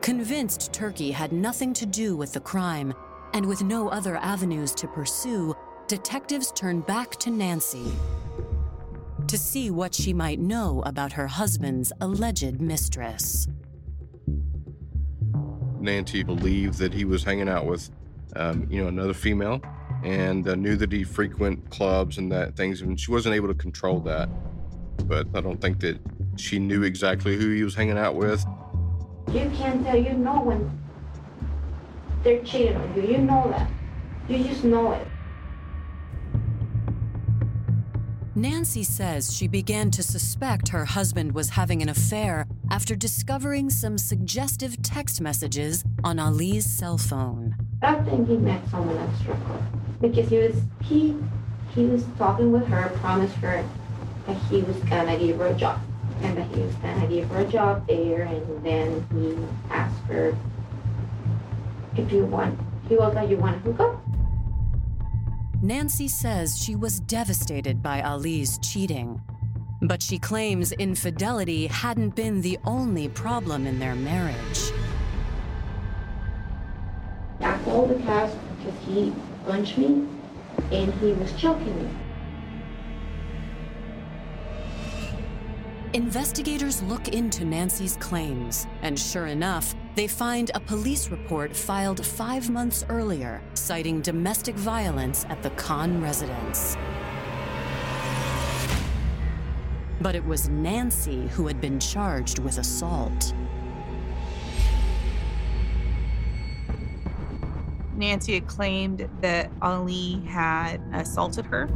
Convinced 0.00 0.72
Turkey 0.72 1.10
had 1.10 1.30
nothing 1.30 1.74
to 1.74 1.84
do 1.84 2.16
with 2.16 2.32
the 2.32 2.40
crime, 2.40 2.94
and 3.34 3.44
with 3.44 3.62
no 3.62 3.90
other 3.90 4.16
avenues 4.16 4.74
to 4.76 4.88
pursue, 4.88 5.54
detectives 5.88 6.52
turn 6.52 6.80
back 6.80 7.10
to 7.16 7.28
Nancy 7.28 7.92
to 9.28 9.36
see 9.36 9.70
what 9.70 9.94
she 9.94 10.14
might 10.14 10.40
know 10.40 10.82
about 10.86 11.12
her 11.12 11.26
husband's 11.26 11.92
alleged 12.00 12.62
mistress. 12.62 13.46
Nancy 15.80 16.22
believed 16.22 16.78
that 16.78 16.92
he 16.92 17.04
was 17.04 17.24
hanging 17.24 17.48
out 17.48 17.66
with, 17.66 17.90
um, 18.36 18.66
you 18.70 18.82
know, 18.82 18.88
another 18.88 19.14
female, 19.14 19.60
and 20.04 20.46
uh, 20.48 20.54
knew 20.54 20.76
that 20.76 20.92
he 20.92 21.04
frequent 21.04 21.70
clubs 21.70 22.18
and 22.18 22.30
that 22.32 22.56
things, 22.56 22.80
and 22.80 22.98
she 22.98 23.10
wasn't 23.10 23.34
able 23.34 23.48
to 23.48 23.54
control 23.54 24.00
that. 24.00 24.28
But 25.06 25.26
I 25.34 25.40
don't 25.40 25.60
think 25.60 25.80
that 25.80 25.98
she 26.36 26.58
knew 26.58 26.82
exactly 26.82 27.36
who 27.36 27.50
he 27.50 27.62
was 27.62 27.74
hanging 27.74 27.98
out 27.98 28.14
with. 28.14 28.44
You 29.32 29.50
can't 29.56 29.84
tell. 29.84 29.96
You 29.96 30.12
know 30.12 30.40
when 30.42 30.78
they're 32.22 32.42
cheating 32.42 32.76
on 32.76 32.94
you. 32.94 33.02
You 33.02 33.18
know 33.18 33.50
that. 33.50 33.70
You 34.28 34.44
just 34.44 34.64
know 34.64 34.92
it. 34.92 35.06
Nancy 38.40 38.82
says 38.82 39.34
she 39.34 39.46
began 39.46 39.90
to 39.90 40.02
suspect 40.02 40.68
her 40.68 40.86
husband 40.86 41.32
was 41.32 41.50
having 41.50 41.82
an 41.82 41.90
affair 41.90 42.46
after 42.70 42.96
discovering 42.96 43.68
some 43.68 43.98
suggestive 43.98 44.80
text 44.80 45.20
messages 45.20 45.84
on 46.02 46.18
Ali's 46.18 46.64
cell 46.64 46.96
phone. 46.96 47.54
I 47.82 47.96
think 47.96 48.28
he 48.28 48.38
met 48.38 48.66
someone 48.70 48.96
at 48.96 49.14
strip 49.18 49.36
club 49.44 49.62
because 50.00 50.30
he 50.30 50.38
was 50.38 50.56
he 50.80 51.18
he 51.74 51.84
was 51.84 52.02
talking 52.16 52.50
with 52.50 52.66
her, 52.68 52.88
promised 53.00 53.34
her 53.36 53.62
that 54.26 54.36
he 54.48 54.62
was 54.62 54.76
gonna 54.84 55.18
give 55.18 55.36
her 55.36 55.48
a 55.48 55.54
job 55.54 55.78
and 56.22 56.38
that 56.38 56.46
he 56.56 56.62
was 56.62 56.74
gonna 56.76 57.06
give 57.08 57.28
her 57.28 57.40
a 57.40 57.46
job 57.46 57.86
there, 57.86 58.22
and 58.22 58.64
then 58.64 59.06
he 59.12 59.36
asked 59.70 60.02
her 60.04 60.34
if 61.94 62.10
you 62.10 62.24
want. 62.24 62.58
He 62.88 62.96
was 62.96 63.14
like, 63.14 63.28
"You 63.28 63.36
want 63.36 63.62
to 63.62 63.70
hook 63.70 63.80
up?" 63.80 64.09
Nancy 65.62 66.08
says 66.08 66.58
she 66.58 66.74
was 66.74 67.00
devastated 67.00 67.82
by 67.82 68.00
Ali's 68.00 68.56
cheating, 68.58 69.20
but 69.82 70.02
she 70.02 70.18
claims 70.18 70.72
infidelity 70.72 71.66
hadn't 71.66 72.16
been 72.16 72.40
the 72.40 72.58
only 72.64 73.10
problem 73.10 73.66
in 73.66 73.78
their 73.78 73.94
marriage. 73.94 74.72
I 77.40 77.58
called 77.64 77.90
the 77.90 78.02
cops 78.04 78.34
because 78.56 78.80
he 78.86 79.12
punched 79.44 79.76
me 79.76 80.06
and 80.72 80.94
he 80.94 81.12
was 81.12 81.30
choking 81.34 81.76
me. 81.76 81.90
Investigators 85.92 86.84
look 86.84 87.08
into 87.08 87.44
Nancy's 87.44 87.96
claims, 87.96 88.68
and 88.82 88.96
sure 88.96 89.26
enough, 89.26 89.74
they 89.96 90.06
find 90.06 90.48
a 90.54 90.60
police 90.60 91.10
report 91.10 91.56
filed 91.56 92.06
five 92.06 92.48
months 92.48 92.84
earlier 92.88 93.42
citing 93.54 94.00
domestic 94.00 94.54
violence 94.54 95.26
at 95.28 95.42
the 95.42 95.50
Khan 95.50 96.00
residence. 96.00 96.76
But 100.00 100.14
it 100.14 100.24
was 100.24 100.48
Nancy 100.48 101.26
who 101.26 101.48
had 101.48 101.60
been 101.60 101.80
charged 101.80 102.38
with 102.38 102.58
assault. 102.58 103.34
Nancy 107.96 108.34
had 108.34 108.46
claimed 108.46 109.10
that 109.22 109.50
Ali 109.60 110.22
had 110.24 110.80
assaulted 110.92 111.46
her. 111.46 111.68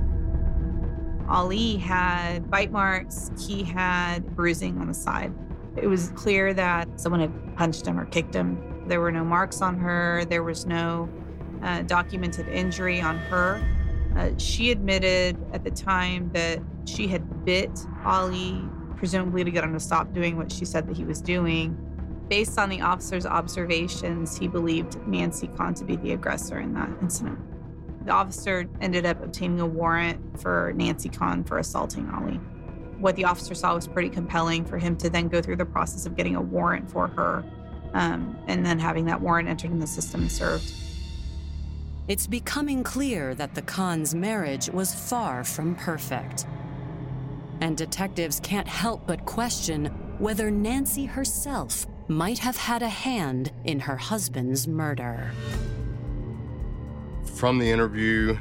Ali 1.28 1.76
had 1.76 2.50
bite 2.50 2.70
marks, 2.70 3.30
he 3.38 3.62
had 3.62 4.36
bruising 4.36 4.78
on 4.78 4.88
the 4.88 4.94
side. 4.94 5.32
It 5.76 5.86
was 5.86 6.10
clear 6.10 6.54
that 6.54 7.00
someone 7.00 7.20
had 7.20 7.56
punched 7.56 7.86
him 7.86 7.98
or 7.98 8.04
kicked 8.06 8.34
him. 8.34 8.84
There 8.86 9.00
were 9.00 9.10
no 9.10 9.24
marks 9.24 9.62
on 9.62 9.78
her, 9.78 10.24
there 10.26 10.42
was 10.42 10.66
no 10.66 11.08
uh, 11.62 11.82
documented 11.82 12.48
injury 12.48 13.00
on 13.00 13.16
her. 13.16 13.62
Uh, 14.16 14.30
she 14.38 14.70
admitted 14.70 15.36
at 15.52 15.64
the 15.64 15.70
time 15.70 16.30
that 16.32 16.60
she 16.84 17.08
had 17.08 17.44
bit 17.44 17.70
Ali, 18.04 18.62
presumably 18.96 19.42
to 19.42 19.50
get 19.50 19.64
him 19.64 19.72
to 19.72 19.80
stop 19.80 20.12
doing 20.12 20.36
what 20.36 20.52
she 20.52 20.64
said 20.64 20.86
that 20.88 20.96
he 20.96 21.04
was 21.04 21.20
doing. 21.20 21.76
Based 22.28 22.58
on 22.58 22.68
the 22.68 22.80
officer's 22.80 23.26
observations, 23.26 24.36
he 24.36 24.46
believed 24.46 25.04
Nancy 25.06 25.48
Khan 25.48 25.74
to 25.74 25.84
be 25.84 25.96
the 25.96 26.12
aggressor 26.12 26.60
in 26.60 26.74
that 26.74 26.90
incident. 27.02 27.38
The 28.04 28.12
officer 28.12 28.68
ended 28.80 29.06
up 29.06 29.22
obtaining 29.22 29.60
a 29.60 29.66
warrant 29.66 30.40
for 30.40 30.72
Nancy 30.76 31.08
Khan 31.08 31.44
for 31.44 31.58
assaulting 31.58 32.08
Ali. 32.10 32.34
What 32.98 33.16
the 33.16 33.24
officer 33.24 33.54
saw 33.54 33.74
was 33.74 33.88
pretty 33.88 34.10
compelling 34.10 34.64
for 34.64 34.78
him 34.78 34.96
to 34.98 35.10
then 35.10 35.28
go 35.28 35.40
through 35.40 35.56
the 35.56 35.64
process 35.64 36.06
of 36.06 36.16
getting 36.16 36.36
a 36.36 36.40
warrant 36.40 36.90
for 36.90 37.08
her 37.08 37.44
um, 37.94 38.36
and 38.46 38.64
then 38.64 38.78
having 38.78 39.06
that 39.06 39.20
warrant 39.20 39.48
entered 39.48 39.70
in 39.70 39.78
the 39.78 39.86
system 39.86 40.22
and 40.22 40.32
served. 40.32 40.72
It's 42.06 42.26
becoming 42.26 42.84
clear 42.84 43.34
that 43.34 43.54
the 43.54 43.62
Khan's 43.62 44.14
marriage 44.14 44.68
was 44.68 44.94
far 44.94 45.42
from 45.42 45.74
perfect. 45.74 46.46
And 47.60 47.76
detectives 47.76 48.40
can't 48.40 48.68
help 48.68 49.06
but 49.06 49.24
question 49.24 49.86
whether 50.18 50.50
Nancy 50.50 51.06
herself 51.06 51.86
might 52.08 52.38
have 52.38 52.56
had 52.58 52.82
a 52.82 52.88
hand 52.88 53.52
in 53.64 53.80
her 53.80 53.96
husband's 53.96 54.68
murder. 54.68 55.30
From 57.34 57.58
the 57.58 57.68
interview, 57.68 58.38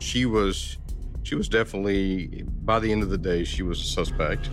she 0.00 0.26
was 0.26 0.76
she 1.22 1.34
was 1.34 1.48
definitely 1.48 2.44
by 2.46 2.78
the 2.78 2.92
end 2.92 3.02
of 3.02 3.08
the 3.08 3.16
day 3.16 3.42
she 3.42 3.62
was 3.62 3.80
a 3.80 3.84
suspect. 3.84 4.50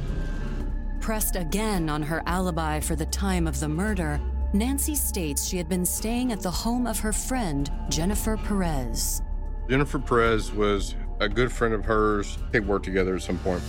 Pressed 1.02 1.36
again 1.36 1.90
on 1.90 2.02
her 2.02 2.24
alibi 2.26 2.80
for 2.80 2.96
the 2.96 3.06
time 3.08 3.48
of 3.48 3.60
the 3.60 3.68
murder, 3.68 4.22
Nancy 4.54 4.96
states 4.96 5.46
she 5.46 5.58
had 5.58 5.68
been 5.68 5.86
staying 5.86 6.32
at 6.32 6.40
the 6.42 6.50
home 6.50 6.88
of 6.88 7.00
her 7.00 7.12
friend, 7.12 7.70
Jennifer 7.90 8.38
Perez. 8.38 9.22
Jennifer 9.70 10.00
Perez 10.00 10.54
was 10.54 10.96
a 11.20 11.28
good 11.28 11.52
friend 11.52 11.74
of 11.74 11.84
hers. 11.84 12.38
They 12.52 12.62
worked 12.62 12.86
together 12.86 13.16
at 13.16 13.22
some 13.22 13.40
point. 13.40 13.64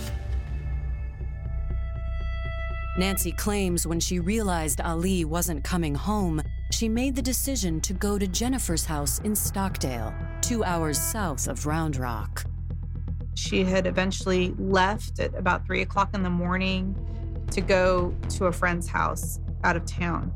Nancy 2.97 3.31
claims 3.31 3.85
when 3.85 3.99
she 3.99 4.19
realized 4.19 4.79
Ali 4.79 5.25
wasn't 5.25 5.63
coming 5.63 5.95
home, 5.95 6.41
she 6.73 6.89
made 6.89 7.15
the 7.15 7.21
decision 7.21 7.79
to 7.79 7.93
go 7.93 8.17
to 8.17 8.25
Jennifer's 8.25 8.83
house 8.83 9.19
in 9.19 9.35
Stockdale, 9.35 10.11
two 10.41 10.63
hours 10.63 10.99
south 10.99 11.47
of 11.47 11.67
Round 11.67 11.95
Rock. 11.97 12.45
She 13.35 13.63
had 13.63 13.85
eventually 13.85 14.55
left 14.57 15.19
at 15.19 15.35
about 15.35 15.67
three 15.67 15.83
o'clock 15.83 16.15
in 16.15 16.23
the 16.23 16.31
morning 16.31 16.95
to 17.51 17.61
go 17.61 18.15
to 18.29 18.45
a 18.45 18.51
friend's 18.51 18.87
house 18.87 19.39
out 19.63 19.75
of 19.75 19.85
town. 19.85 20.33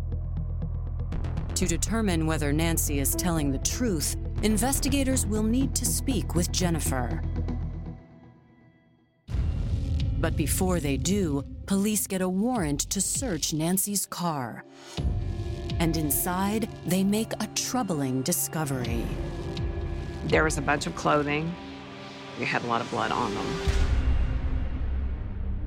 To 1.55 1.65
determine 1.65 2.27
whether 2.27 2.53
Nancy 2.53 2.99
is 2.99 3.15
telling 3.15 3.51
the 3.51 3.57
truth, 3.57 4.15
investigators 4.43 5.25
will 5.25 5.43
need 5.43 5.73
to 5.73 5.85
speak 5.85 6.35
with 6.35 6.51
Jennifer. 6.51 7.19
But 10.19 10.35
before 10.35 10.79
they 10.79 10.97
do, 10.97 11.43
police 11.65 12.05
get 12.05 12.21
a 12.21 12.29
warrant 12.29 12.81
to 12.91 13.01
search 13.01 13.53
Nancy's 13.53 14.05
car. 14.05 14.63
And 15.79 15.95
inside, 15.95 16.69
they 16.85 17.03
make 17.03 17.33
a 17.33 17.47
troubling 17.55 18.23
discovery. 18.23 19.05
There 20.25 20.43
was 20.43 20.57
a 20.57 20.61
bunch 20.61 20.87
of 20.87 20.95
clothing. 20.95 21.53
We 22.39 22.45
had 22.45 22.63
a 22.63 22.67
lot 22.67 22.81
of 22.81 22.89
blood 22.89 23.11
on 23.11 23.33
them. 23.33 23.45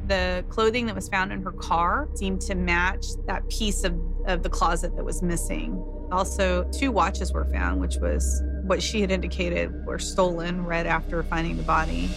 The 0.07 0.45
clothing 0.49 0.87
that 0.87 0.95
was 0.97 1.09
found 1.09 1.33
in 1.33 1.43
her 1.43 1.53
car 1.53 2.09
seemed 2.15 2.41
to 2.43 2.57
match 2.57 3.07
that 3.27 3.49
piece 3.49 3.85
of, 3.85 3.97
of 4.27 4.43
the 4.43 4.51
closet 4.51 4.97
that 4.97 5.05
was 5.05 5.23
missing. 5.23 5.83
Also, 6.11 6.65
two 6.73 6.91
watches 6.91 7.33
were 7.33 7.45
found, 7.53 7.81
which 7.81 7.97
was 7.99 8.43
what 8.65 8.83
she 8.83 9.01
had 9.01 9.13
indicated 9.13 9.73
were 9.87 10.01
stolen 10.01 10.65
right 10.65 10.87
after 10.87 11.23
finding 11.23 11.57
the 11.57 11.63
body. 11.63 12.11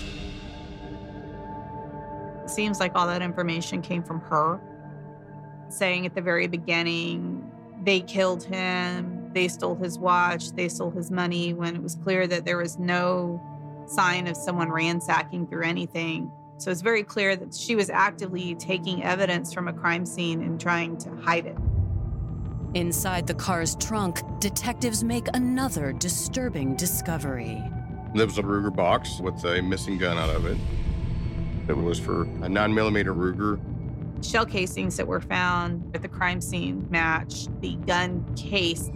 It 2.44 2.50
seems 2.50 2.80
like 2.80 2.94
all 2.96 3.06
that 3.06 3.22
information 3.22 3.84
came 3.84 4.04
from 4.04 4.20
her, 4.22 4.60
saying 5.70 6.08
at 6.08 6.16
the 6.16 6.22
very 6.22 6.48
beginning, 6.48 7.43
they 7.84 8.00
killed 8.02 8.44
him, 8.44 9.30
they 9.34 9.48
stole 9.48 9.76
his 9.76 10.00
watch, 10.00 10.52
they 10.52 10.70
stole 10.70 10.92
his 10.92 11.12
money, 11.12 11.54
when 11.54 11.76
it 11.76 11.84
was 11.84 11.96
clear 11.96 12.28
that 12.28 12.46
there 12.46 12.58
was 12.58 12.80
no 12.80 13.42
sign 13.88 14.28
of 14.28 14.38
someone 14.38 14.70
ransacking 14.70 15.48
through 15.48 15.64
anything. 15.64 16.32
So 16.58 16.72
it's 16.72 16.82
very 16.82 17.04
clear 17.04 17.36
that 17.36 17.54
she 17.54 17.76
was 17.76 17.90
actively 17.90 18.56
taking 18.56 19.04
evidence 19.04 19.54
from 19.54 19.68
a 19.68 19.74
crime 19.74 20.06
scene 20.06 20.42
and 20.42 20.62
trying 20.62 20.98
to 21.00 21.10
hide 21.18 21.46
it. 21.46 21.58
Inside 22.74 23.28
the 23.28 23.34
car's 23.34 23.76
trunk, 23.76 24.22
detectives 24.40 25.04
make 25.04 25.28
another 25.34 25.94
disturbing 25.94 26.76
discovery. 26.76 27.62
There 28.16 28.26
was 28.26 28.38
a 28.38 28.44
Ruger 28.44 28.74
box 28.74 29.20
with 29.20 29.44
a 29.46 29.62
missing 29.62 29.98
gun 29.98 30.18
out 30.18 30.30
of 30.30 30.46
it. 30.46 30.58
It 31.68 31.78
was 31.78 32.00
for 32.00 32.22
a 32.22 32.48
9mm 32.48 33.06
Ruger. 33.06 33.60
Shell 34.24 34.46
casings 34.46 34.98
that 34.98 35.08
were 35.08 35.22
found 35.22 35.96
at 35.96 36.02
the 36.02 36.08
crime 36.08 36.42
scene 36.42 36.88
match 36.90 37.48
the 37.60 37.76
gun 37.76 38.26
case. 38.36 38.90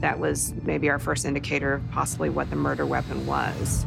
That 0.00 0.18
was 0.18 0.52
maybe 0.62 0.90
our 0.90 0.98
first 0.98 1.24
indicator 1.24 1.74
of 1.74 1.90
possibly 1.90 2.28
what 2.28 2.50
the 2.50 2.56
murder 2.56 2.84
weapon 2.84 3.24
was. 3.24 3.86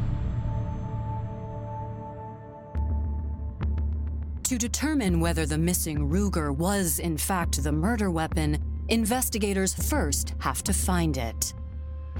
To 4.44 4.56
determine 4.56 5.20
whether 5.20 5.44
the 5.44 5.58
missing 5.58 6.08
Ruger 6.08 6.56
was 6.56 7.00
in 7.00 7.18
fact 7.18 7.62
the 7.62 7.72
murder 7.72 8.10
weapon, 8.10 8.62
investigators 8.88 9.74
first 9.74 10.34
have 10.38 10.62
to 10.64 10.72
find 10.72 11.16
it. 11.18 11.52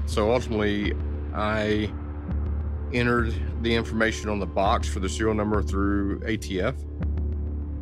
So 0.05 0.31
ultimately, 0.33 0.93
I 1.33 1.91
entered 2.93 3.33
the 3.61 3.73
information 3.73 4.29
on 4.29 4.39
the 4.39 4.45
box 4.45 4.87
for 4.87 4.99
the 4.99 5.09
serial 5.09 5.35
number 5.35 5.63
through 5.63 6.19
ATF. 6.19 6.75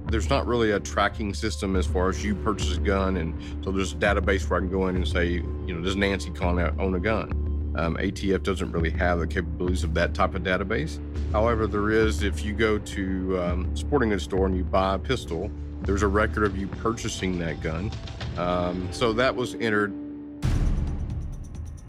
There's 0.07 0.29
not 0.29 0.45
really 0.45 0.71
a 0.71 0.79
tracking 0.79 1.33
system 1.33 1.75
as 1.75 1.87
far 1.87 2.09
as 2.09 2.23
you 2.23 2.35
purchase 2.35 2.77
a 2.77 2.79
gun, 2.79 3.17
and 3.17 3.63
so 3.63 3.71
there's 3.71 3.93
a 3.93 3.95
database 3.95 4.47
where 4.49 4.59
I 4.59 4.61
can 4.61 4.69
go 4.69 4.87
in 4.87 4.95
and 4.95 5.07
say, 5.07 5.27
you 5.27 5.73
know, 5.73 5.81
does 5.81 5.95
Nancy 5.95 6.29
Khan 6.29 6.59
own 6.79 6.95
a 6.95 6.99
gun? 6.99 7.73
Um, 7.75 7.97
ATF 7.97 8.43
doesn't 8.43 8.71
really 8.71 8.91
have 8.91 9.19
the 9.19 9.27
capabilities 9.27 9.83
of 9.83 9.93
that 9.95 10.13
type 10.13 10.35
of 10.35 10.43
database. 10.43 10.99
However, 11.33 11.67
there 11.67 11.89
is 11.89 12.23
if 12.23 12.45
you 12.45 12.53
go 12.53 12.77
to 12.77 13.39
um, 13.41 13.75
sporting 13.75 14.09
goods 14.09 14.23
store 14.23 14.45
and 14.45 14.55
you 14.55 14.63
buy 14.63 14.95
a 14.95 14.99
pistol, 14.99 15.51
there's 15.81 16.03
a 16.03 16.07
record 16.07 16.43
of 16.43 16.55
you 16.55 16.67
purchasing 16.67 17.37
that 17.39 17.61
gun. 17.61 17.91
Um, 18.37 18.87
so 18.91 19.11
that 19.13 19.35
was 19.35 19.55
entered. 19.55 19.93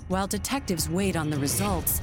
While 0.08 0.26
detectives 0.26 0.88
wait 0.88 1.16
on 1.16 1.30
the 1.30 1.38
results, 1.38 2.00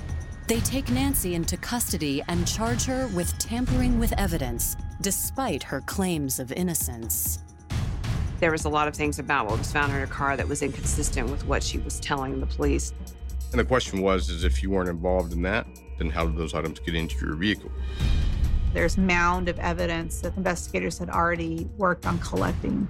they 0.53 0.59
take 0.59 0.91
Nancy 0.91 1.33
into 1.33 1.57
custody 1.57 2.21
and 2.27 2.47
charge 2.47 2.85
her 2.85 3.07
with 3.07 3.35
tampering 3.39 3.97
with 3.97 4.13
evidence, 4.19 4.77
despite 5.01 5.63
her 5.63 5.81
claims 5.81 6.37
of 6.37 6.51
innocence. 6.51 7.39
There 8.39 8.51
was 8.51 8.65
a 8.65 8.69
lot 8.69 8.87
of 8.87 8.93
things 8.93 9.17
about 9.17 9.47
what 9.47 9.57
was 9.57 9.71
found 9.71 9.91
in 9.91 9.99
her 9.99 10.05
car 10.05 10.37
that 10.37 10.47
was 10.47 10.61
inconsistent 10.61 11.27
with 11.31 11.43
what 11.47 11.63
she 11.63 11.79
was 11.79 11.99
telling 11.99 12.39
the 12.39 12.45
police. 12.45 12.93
And 13.49 13.59
the 13.59 13.65
question 13.65 14.03
was, 14.03 14.29
is 14.29 14.43
if 14.43 14.61
you 14.61 14.69
weren't 14.69 14.89
involved 14.89 15.33
in 15.33 15.41
that, 15.41 15.65
then 15.97 16.11
how 16.11 16.27
did 16.27 16.37
those 16.37 16.53
items 16.53 16.77
get 16.77 16.93
into 16.93 17.25
your 17.25 17.33
vehicle? 17.33 17.71
There's 18.73 18.97
a 18.97 19.01
mound 19.01 19.49
of 19.49 19.57
evidence 19.57 20.21
that 20.21 20.37
investigators 20.37 20.99
had 20.99 21.09
already 21.09 21.67
worked 21.77 22.05
on 22.05 22.19
collecting, 22.19 22.87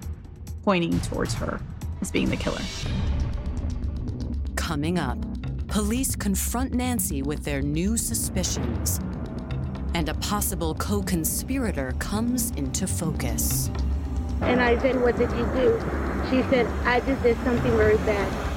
pointing 0.63 0.99
towards 0.99 1.34
her 1.36 1.62
as 2.02 2.12
being 2.12 2.30
the 2.30 2.36
killer. 2.36 2.60
Coming 4.58 4.99
up, 4.99 5.17
police 5.73 6.15
confront 6.15 6.71
Nancy 6.71 7.23
with 7.23 7.43
their 7.43 7.59
new 7.59 7.97
suspicions, 7.97 8.99
and 9.95 10.07
a 10.07 10.13
possible 10.13 10.75
co 10.75 11.01
conspirator 11.01 11.95
comes 11.97 12.51
into 12.51 12.86
focus. 12.86 13.71
And 14.41 14.62
I 14.62 14.77
said, 14.77 15.01
What 15.01 15.17
did 15.17 15.31
you 15.31 15.45
do? 15.55 15.79
She 16.29 16.43
said, 16.51 16.67
I 16.86 16.99
just 16.99 17.23
did 17.23 17.36
something 17.43 17.71
very 17.75 17.97
bad. 18.05 18.52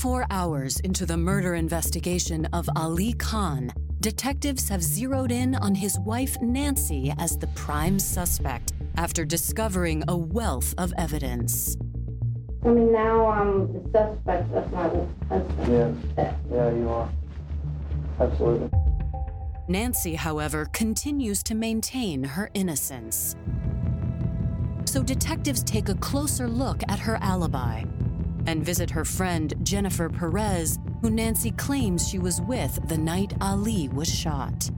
Twenty-four 0.00 0.26
hours 0.30 0.80
into 0.80 1.04
the 1.04 1.18
murder 1.18 1.56
investigation 1.56 2.46
of 2.54 2.66
Ali 2.74 3.12
Khan, 3.12 3.70
detectives 4.00 4.66
have 4.70 4.82
zeroed 4.82 5.30
in 5.30 5.54
on 5.56 5.74
his 5.74 5.98
wife 5.98 6.40
Nancy 6.40 7.12
as 7.18 7.36
the 7.36 7.48
prime 7.48 7.98
suspect 7.98 8.72
after 8.96 9.26
discovering 9.26 10.02
a 10.08 10.16
wealth 10.16 10.72
of 10.78 10.94
evidence. 10.96 11.76
I 12.64 12.68
mean, 12.68 12.90
now 12.90 13.26
I'm 13.26 13.70
the 13.74 13.82
suspect 13.92 14.50
of 14.54 14.72
my 14.72 14.88
husband. 15.28 16.14
Yeah, 16.16 16.34
yeah, 16.50 16.70
you 16.70 16.88
are. 16.88 17.10
Absolutely. 18.20 18.70
Nancy, 19.68 20.14
however, 20.14 20.64
continues 20.72 21.42
to 21.42 21.54
maintain 21.54 22.24
her 22.24 22.48
innocence. 22.54 23.36
So 24.86 25.02
detectives 25.02 25.62
take 25.62 25.90
a 25.90 25.94
closer 25.96 26.48
look 26.48 26.82
at 26.88 26.98
her 27.00 27.18
alibi 27.20 27.84
and 28.46 28.64
visit 28.64 28.90
her 28.90 29.04
friend 29.04 29.54
Jennifer 29.62 30.08
Perez, 30.08 30.78
who 31.02 31.10
Nancy 31.10 31.50
claims 31.52 32.08
she 32.08 32.18
was 32.18 32.40
with 32.40 32.80
the 32.88 32.98
night 32.98 33.34
Ali 33.40 33.88
was 33.88 34.12
shot. 34.12 34.70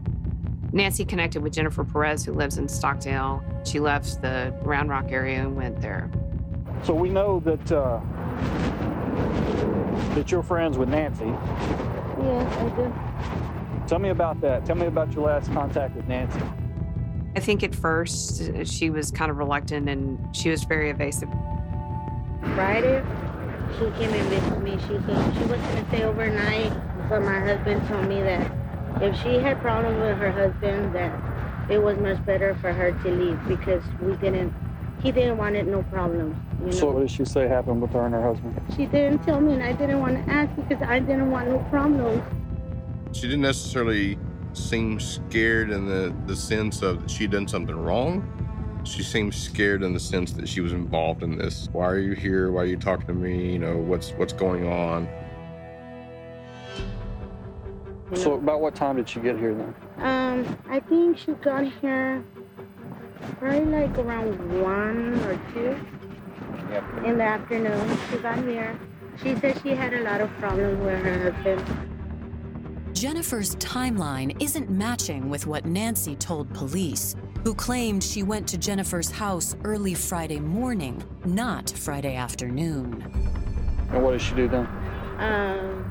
Nancy 0.72 1.04
connected 1.04 1.42
with 1.42 1.52
Jennifer 1.52 1.84
Perez, 1.84 2.24
who 2.24 2.32
lives 2.32 2.58
in 2.58 2.68
Stockdale. 2.68 3.42
She 3.64 3.78
left 3.78 4.22
the 4.22 4.54
Round 4.62 4.88
Rock 4.88 5.06
area 5.10 5.40
and 5.40 5.54
went 5.54 5.80
there. 5.80 6.10
So 6.82 6.94
we 6.94 7.10
know 7.10 7.40
that 7.40 7.72
uh, 7.72 8.00
that 10.14 10.30
you're 10.30 10.42
friends 10.42 10.78
with 10.78 10.88
Nancy. 10.88 11.26
Yes, 11.26 12.56
I 12.56 12.68
do. 12.76 12.92
Tell 13.86 13.98
me 13.98 14.08
about 14.08 14.40
that. 14.40 14.64
Tell 14.64 14.76
me 14.76 14.86
about 14.86 15.12
your 15.12 15.26
last 15.26 15.52
contact 15.52 15.94
with 15.94 16.08
Nancy. 16.08 16.40
I 17.34 17.40
think 17.40 17.62
at 17.62 17.74
first 17.74 18.66
she 18.66 18.90
was 18.90 19.10
kind 19.10 19.30
of 19.30 19.38
reluctant 19.38 19.88
and 19.88 20.34
she 20.34 20.50
was 20.50 20.64
very 20.64 20.90
evasive. 20.90 21.28
Friday, 22.54 23.02
she 23.78 23.90
came 23.98 24.12
and 24.12 24.28
visited 24.28 24.62
me. 24.62 24.72
She 24.72 24.98
said 25.06 25.34
she 25.34 25.44
was 25.44 25.60
gonna 25.60 25.86
stay 25.88 26.02
overnight, 26.04 26.72
but 27.08 27.22
my 27.22 27.40
husband 27.40 27.86
told 27.88 28.06
me 28.06 28.20
that 28.22 28.50
if 29.00 29.20
she 29.22 29.38
had 29.38 29.60
problems 29.60 29.98
with 30.00 30.18
her 30.18 30.30
husband, 30.30 30.94
that 30.94 31.12
it 31.70 31.82
was 31.82 31.96
much 31.98 32.24
better 32.26 32.54
for 32.56 32.72
her 32.72 32.92
to 32.92 33.10
leave 33.10 33.38
because 33.48 33.82
we 34.00 34.14
didn't. 34.16 34.52
He 35.02 35.10
didn't 35.10 35.36
want 35.36 35.56
it 35.56 35.66
no 35.66 35.82
problems. 35.84 36.36
You 36.60 36.66
know? 36.66 36.72
So 36.72 36.90
what 36.92 37.00
did 37.00 37.10
she 37.10 37.24
say 37.24 37.48
happened 37.48 37.82
with 37.82 37.90
her 37.92 38.06
and 38.06 38.14
her 38.14 38.22
husband? 38.22 38.60
She 38.76 38.86
didn't 38.86 39.24
tell 39.24 39.40
me, 39.40 39.54
and 39.54 39.62
I 39.62 39.72
didn't 39.72 39.98
want 39.98 40.24
to 40.24 40.32
ask 40.32 40.54
because 40.54 40.80
I 40.82 41.00
didn't 41.00 41.30
want 41.30 41.48
no 41.48 41.58
problems. 41.70 42.22
She 43.12 43.22
didn't 43.22 43.42
necessarily 43.42 44.18
seem 44.52 45.00
scared 45.00 45.70
in 45.70 45.86
the, 45.86 46.14
the 46.26 46.36
sense 46.36 46.82
of 46.82 47.00
that 47.02 47.10
she'd 47.10 47.30
done 47.30 47.48
something 47.48 47.74
wrong. 47.74 48.22
She 48.84 49.02
seemed 49.02 49.34
scared 49.34 49.82
in 49.82 49.92
the 49.92 50.00
sense 50.00 50.32
that 50.32 50.48
she 50.48 50.60
was 50.60 50.72
involved 50.72 51.22
in 51.22 51.38
this. 51.38 51.68
Why 51.72 51.86
are 51.86 51.98
you 51.98 52.14
here? 52.14 52.50
Why 52.50 52.62
are 52.62 52.66
you 52.66 52.76
talking 52.76 53.06
to 53.06 53.14
me? 53.14 53.52
You 53.52 53.58
know, 53.58 53.76
what's 53.76 54.10
what's 54.12 54.32
going 54.32 54.66
on? 54.66 55.08
So 58.14 58.34
about 58.34 58.60
what 58.60 58.74
time 58.74 58.96
did 58.96 59.08
she 59.08 59.20
get 59.20 59.38
here 59.38 59.54
then? 59.54 59.74
Um, 59.98 60.58
I 60.68 60.80
think 60.80 61.16
she 61.16 61.32
got 61.32 61.64
here 61.80 62.22
probably 63.38 63.64
like 63.64 63.96
around 63.98 64.62
one 64.62 65.14
or 65.24 65.40
two 65.52 65.76
in 67.06 67.18
the 67.18 67.24
afternoon. 67.24 67.98
She 68.10 68.16
got 68.18 68.38
here. 68.44 68.78
She 69.22 69.36
said 69.36 69.60
she 69.62 69.70
had 69.70 69.94
a 69.94 70.00
lot 70.00 70.20
of 70.20 70.30
problems 70.38 70.82
with 70.82 71.02
her 71.02 71.32
husband. 71.32 71.88
Jennifer's 72.92 73.56
timeline 73.56 74.40
isn't 74.42 74.70
matching 74.70 75.28
with 75.28 75.46
what 75.46 75.64
Nancy 75.64 76.14
told 76.16 76.52
police, 76.54 77.16
who 77.44 77.54
claimed 77.54 78.02
she 78.04 78.22
went 78.22 78.48
to 78.48 78.58
Jennifer's 78.58 79.10
house 79.10 79.56
early 79.64 79.94
Friday 79.94 80.38
morning, 80.38 81.02
not 81.24 81.70
Friday 81.70 82.14
afternoon. 82.14 83.02
And 83.90 84.02
what 84.02 84.12
did 84.12 84.22
she 84.22 84.34
do 84.34 84.48
then? 84.48 84.66
Um, 85.18 85.90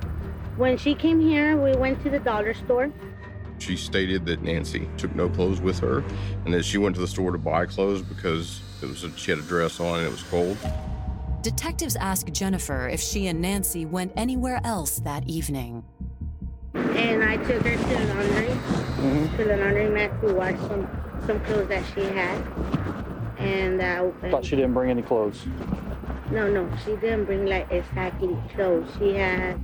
when 0.57 0.77
she 0.77 0.95
came 0.95 1.19
here, 1.19 1.57
we 1.57 1.75
went 1.75 2.01
to 2.03 2.09
the 2.09 2.19
dollar 2.19 2.53
store. 2.53 2.91
She 3.59 3.75
stated 3.75 4.25
that 4.25 4.41
Nancy 4.41 4.89
took 4.97 5.13
no 5.15 5.29
clothes 5.29 5.61
with 5.61 5.79
her, 5.79 6.03
and 6.45 6.53
that 6.53 6.63
she 6.63 6.77
went 6.77 6.95
to 6.95 7.01
the 7.01 7.07
store 7.07 7.31
to 7.31 7.37
buy 7.37 7.65
clothes 7.67 8.01
because 8.01 8.61
it 8.81 8.87
was 8.87 9.03
a, 9.03 9.15
she 9.17 9.31
had 9.31 9.39
a 9.39 9.43
dress 9.43 9.79
on 9.79 9.99
and 9.99 10.07
it 10.07 10.11
was 10.11 10.23
cold. 10.23 10.57
Detectives 11.41 11.95
asked 11.95 12.31
Jennifer 12.33 12.87
if 12.87 12.99
she 12.99 13.27
and 13.27 13.41
Nancy 13.41 13.85
went 13.85 14.13
anywhere 14.15 14.61
else 14.63 14.99
that 14.99 15.27
evening. 15.27 15.83
And 16.73 17.23
I 17.23 17.37
took 17.37 17.63
her 17.63 17.75
to 17.75 17.83
the 17.83 18.13
laundry, 18.13 19.37
to 19.37 19.43
the 19.43 19.53
laundromat 19.53 20.21
to 20.21 20.33
wash 20.33 20.57
some, 20.67 20.87
some 21.25 21.39
clothes 21.41 21.67
that 21.69 21.83
she 21.93 22.01
had. 22.01 22.37
And 23.37 23.81
uh, 23.81 24.11
Thought 24.29 24.45
she 24.45 24.55
didn't 24.55 24.73
bring 24.73 24.89
any 24.91 25.01
clothes. 25.01 25.45
no, 26.31 26.47
no, 26.51 26.69
she 26.85 26.95
didn't 26.97 27.25
bring 27.25 27.45
like 27.45 27.71
exactly 27.71 28.37
clothes. 28.53 28.87
She 28.99 29.13
had 29.13 29.55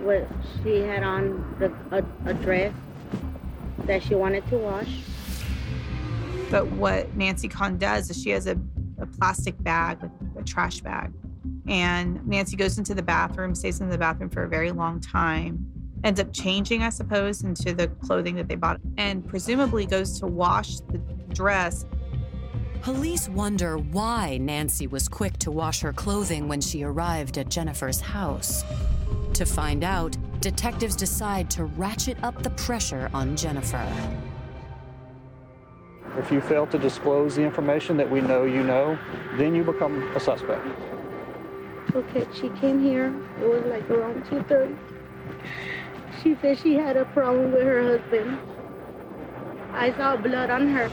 what 0.00 0.26
she 0.62 0.80
had 0.80 1.02
on 1.02 1.56
the 1.58 1.72
a, 1.90 2.30
a 2.30 2.34
dress 2.34 2.72
that 3.84 4.02
she 4.02 4.14
wanted 4.14 4.46
to 4.48 4.56
wash. 4.56 5.00
But 6.50 6.66
what 6.72 7.14
Nancy 7.16 7.48
Khan 7.48 7.76
does 7.76 8.08
is 8.10 8.22
she 8.22 8.30
has 8.30 8.46
a, 8.46 8.56
a 8.98 9.06
plastic 9.06 9.60
bag, 9.62 9.98
a 10.38 10.42
trash 10.42 10.80
bag. 10.80 11.12
And 11.68 12.24
Nancy 12.26 12.56
goes 12.56 12.78
into 12.78 12.94
the 12.94 13.02
bathroom, 13.02 13.54
stays 13.54 13.80
in 13.80 13.88
the 13.90 13.98
bathroom 13.98 14.30
for 14.30 14.44
a 14.44 14.48
very 14.48 14.70
long 14.70 15.00
time, 15.00 15.66
ends 16.06 16.20
up 16.20 16.32
changing, 16.32 16.84
I 16.84 16.90
suppose, 16.90 17.42
into 17.42 17.74
the 17.74 17.88
clothing 17.88 18.36
that 18.36 18.46
they 18.46 18.54
bought, 18.54 18.80
and 18.96 19.26
presumably 19.26 19.86
goes 19.86 20.20
to 20.20 20.26
wash 20.26 20.78
the 20.92 20.98
dress. 21.34 21.84
Police 22.80 23.28
wonder 23.28 23.76
why 23.76 24.38
Nancy 24.40 24.86
was 24.86 25.08
quick 25.08 25.36
to 25.38 25.50
wash 25.50 25.80
her 25.80 25.92
clothing 25.92 26.46
when 26.46 26.60
she 26.60 26.84
arrived 26.84 27.38
at 27.38 27.48
Jennifer's 27.48 28.00
house. 28.00 28.64
To 29.32 29.44
find 29.44 29.82
out, 29.82 30.16
detectives 30.40 30.94
decide 30.94 31.50
to 31.50 31.64
ratchet 31.64 32.22
up 32.22 32.40
the 32.40 32.50
pressure 32.50 33.10
on 33.12 33.36
Jennifer. 33.36 33.84
If 36.16 36.30
you 36.30 36.40
fail 36.40 36.68
to 36.68 36.78
disclose 36.78 37.34
the 37.34 37.42
information 37.42 37.96
that 37.96 38.08
we 38.08 38.20
know 38.20 38.44
you 38.44 38.62
know, 38.62 38.96
then 39.36 39.56
you 39.56 39.64
become 39.64 40.04
a 40.14 40.20
suspect. 40.20 40.64
Okay, 41.92 42.28
she 42.32 42.48
came 42.60 42.80
here. 42.80 43.12
It 43.42 43.48
was 43.48 43.64
like 43.66 43.90
around 43.90 44.24
2.30. 44.26 44.76
She 46.26 46.34
said 46.42 46.58
she 46.58 46.74
had 46.74 46.96
a 46.96 47.04
problem 47.04 47.52
with 47.52 47.62
her 47.62 47.98
husband. 47.98 48.40
I 49.72 49.92
saw 49.92 50.16
blood 50.16 50.50
on 50.50 50.66
her. 50.70 50.90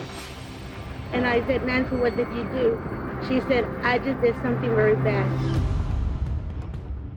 And 1.12 1.26
I 1.26 1.44
said, 1.48 1.66
Nancy, 1.66 1.96
what 1.96 2.16
did 2.16 2.28
you 2.34 2.44
do? 2.44 2.80
She 3.28 3.42
said, 3.48 3.66
I 3.82 3.98
just 3.98 4.22
did 4.22 4.36
something 4.44 4.70
very 4.76 4.96
bad. 4.96 5.26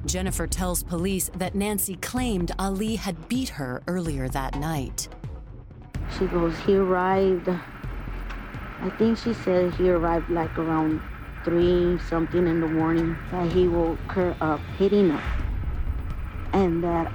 Jennifer 0.07 0.47
tells 0.47 0.83
police 0.83 1.31
that 1.35 1.55
Nancy 1.55 1.97
claimed 1.97 2.53
Ali 2.59 2.97
had 2.97 3.29
beat 3.29 3.51
her 3.51 3.83
earlier 3.87 4.31
that 4.31 4.59
night. 4.59 5.09
She 6.19 6.25
goes, 6.25 6.57
he 6.61 6.77
arrived. 6.77 7.51
I 7.51 8.89
think 8.97 9.19
she 9.19 9.35
said 9.35 9.75
he 9.75 9.91
arrived 9.91 10.31
like 10.31 10.59
around 10.59 11.03
three 11.45 11.99
something 12.09 12.47
in 12.47 12.61
the 12.61 12.67
morning. 12.67 13.15
That 13.31 13.53
he 13.53 13.69
woke 13.69 14.01
her 14.13 14.35
up, 14.41 14.63
hitting 14.79 15.11
her, 15.11 15.23
and 16.55 16.83
that 16.83 17.13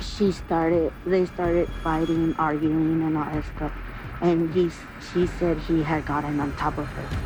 she 0.00 0.32
started. 0.32 0.92
They 1.06 1.26
started 1.26 1.68
fighting 1.82 2.22
and 2.22 2.34
arguing 2.38 3.02
and 3.02 3.16
all 3.16 3.24
that 3.24 3.44
stuff. 3.56 3.72
And 4.20 4.52
he, 4.54 4.70
she 5.12 5.26
said 5.26 5.58
he 5.58 5.82
had 5.82 6.06
gotten 6.06 6.40
on 6.40 6.54
top 6.56 6.78
of 6.78 6.86
her, 6.86 7.18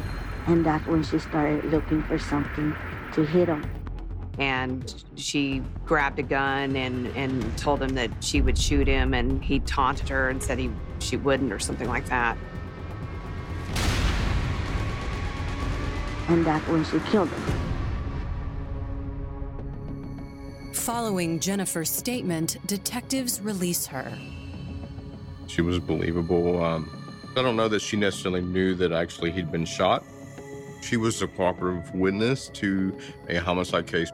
and 0.47 0.65
that's 0.65 0.87
when 0.87 1.03
she 1.03 1.19
started 1.19 1.65
looking 1.67 2.03
for 2.03 2.19
something 2.19 2.75
to 3.13 3.25
hit 3.25 3.49
him 3.49 3.65
and 4.39 5.05
she 5.17 5.63
grabbed 5.85 6.19
a 6.19 6.23
gun 6.23 6.77
and, 6.77 7.09
and 7.17 7.59
told 7.59 7.83
him 7.83 7.91
that 7.91 8.11
she 8.21 8.41
would 8.41 8.57
shoot 8.57 8.87
him 8.87 9.13
and 9.13 9.43
he 9.43 9.59
taunted 9.61 10.09
her 10.09 10.29
and 10.29 10.43
said 10.43 10.59
he 10.59 10.71
she 11.01 11.17
wouldn't 11.17 11.53
or 11.53 11.59
something 11.59 11.89
like 11.89 12.07
that. 12.07 12.37
And 16.29 16.45
that's 16.45 16.67
when 16.69 16.85
she 16.85 17.01
killed 17.11 17.29
him. 17.29 17.68
Following 20.79 21.39
Jennifer's 21.39 21.91
statement, 21.91 22.57
detectives 22.67 23.41
release 23.41 23.87
her. 23.87 24.11
She 25.47 25.61
was 25.61 25.79
believable. 25.79 26.65
Um, 26.65 26.89
I 27.37 27.43
don't 27.43 27.57
know 27.57 27.69
that 27.69 27.81
she 27.81 27.97
necessarily 27.97 28.41
knew 28.41 28.75
that 28.77 28.93
actually 28.93 29.33
he'd 29.33 29.53
been 29.53 29.67
shot. 29.67 30.03
She 30.81 30.97
was 30.97 31.21
a 31.21 31.27
cooperative 31.27 31.95
witness 31.95 32.49
to 32.55 32.97
a 33.29 33.37
homicide 33.37 33.87
case 33.87 34.11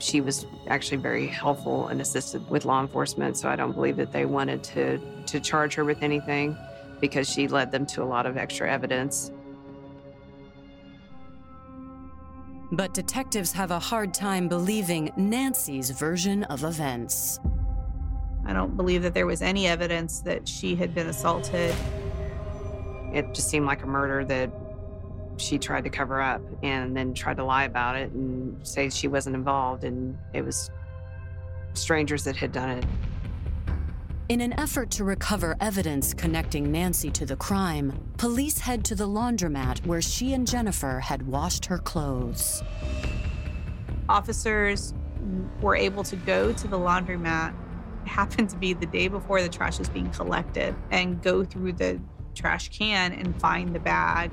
she 0.00 0.20
was 0.20 0.46
actually 0.68 0.98
very 0.98 1.26
helpful 1.26 1.88
and 1.88 2.00
assisted 2.00 2.48
with 2.48 2.64
law 2.64 2.80
enforcement. 2.80 3.36
So 3.36 3.48
I 3.48 3.56
don't 3.56 3.72
believe 3.72 3.96
that 3.96 4.12
they 4.12 4.26
wanted 4.26 4.62
to 4.64 4.98
to 5.26 5.40
charge 5.40 5.74
her 5.74 5.84
with 5.84 6.02
anything 6.02 6.56
because 7.00 7.28
she 7.28 7.48
led 7.48 7.70
them 7.72 7.86
to 7.86 8.02
a 8.02 8.06
lot 8.06 8.26
of 8.26 8.36
extra 8.36 8.70
evidence. 8.70 9.30
But 12.70 12.92
detectives 12.92 13.52
have 13.52 13.70
a 13.70 13.78
hard 13.78 14.12
time 14.12 14.46
believing 14.46 15.10
Nancy's 15.16 15.90
version 15.90 16.44
of 16.44 16.64
events. 16.64 17.40
I 18.44 18.52
don't 18.52 18.76
believe 18.76 19.02
that 19.02 19.14
there 19.14 19.26
was 19.26 19.40
any 19.40 19.66
evidence 19.66 20.20
that 20.20 20.46
she 20.46 20.74
had 20.74 20.94
been 20.94 21.06
assaulted. 21.06 21.74
It 23.12 23.34
just 23.34 23.48
seemed 23.48 23.64
like 23.64 23.84
a 23.84 23.86
murder 23.86 24.22
that 24.26 24.50
she 25.38 25.56
tried 25.58 25.84
to 25.84 25.90
cover 25.90 26.20
up 26.20 26.42
and 26.62 26.94
then 26.94 27.14
tried 27.14 27.38
to 27.38 27.44
lie 27.44 27.64
about 27.64 27.96
it 27.96 28.12
and 28.12 28.66
say 28.66 28.90
she 28.90 29.08
wasn't 29.08 29.34
involved 29.34 29.84
and 29.84 30.18
it 30.34 30.44
was 30.44 30.70
strangers 31.72 32.24
that 32.24 32.36
had 32.36 32.52
done 32.52 32.68
it. 32.70 32.84
In 34.28 34.42
an 34.42 34.58
effort 34.60 34.90
to 34.90 35.04
recover 35.04 35.56
evidence 35.58 36.12
connecting 36.12 36.70
Nancy 36.70 37.10
to 37.12 37.24
the 37.24 37.36
crime, 37.36 37.98
police 38.18 38.58
head 38.58 38.84
to 38.84 38.94
the 38.94 39.08
laundromat 39.08 39.86
where 39.86 40.02
she 40.02 40.34
and 40.34 40.46
Jennifer 40.46 41.00
had 41.00 41.26
washed 41.26 41.64
her 41.66 41.78
clothes. 41.78 42.62
Officers 44.08 44.92
were 45.62 45.76
able 45.76 46.04
to 46.04 46.16
go 46.16 46.52
to 46.52 46.68
the 46.68 46.78
laundromat. 46.78 47.54
It 48.04 48.08
happened 48.08 48.50
to 48.50 48.56
be 48.56 48.74
the 48.74 48.86
day 48.86 49.08
before 49.08 49.40
the 49.40 49.48
trash 49.48 49.78
was 49.78 49.88
being 49.88 50.10
collected 50.10 50.74
and 50.90 51.22
go 51.22 51.42
through 51.42 51.72
the 51.72 51.98
trash 52.34 52.68
can 52.68 53.12
and 53.12 53.38
find 53.40 53.74
the 53.74 53.80
bag 53.80 54.30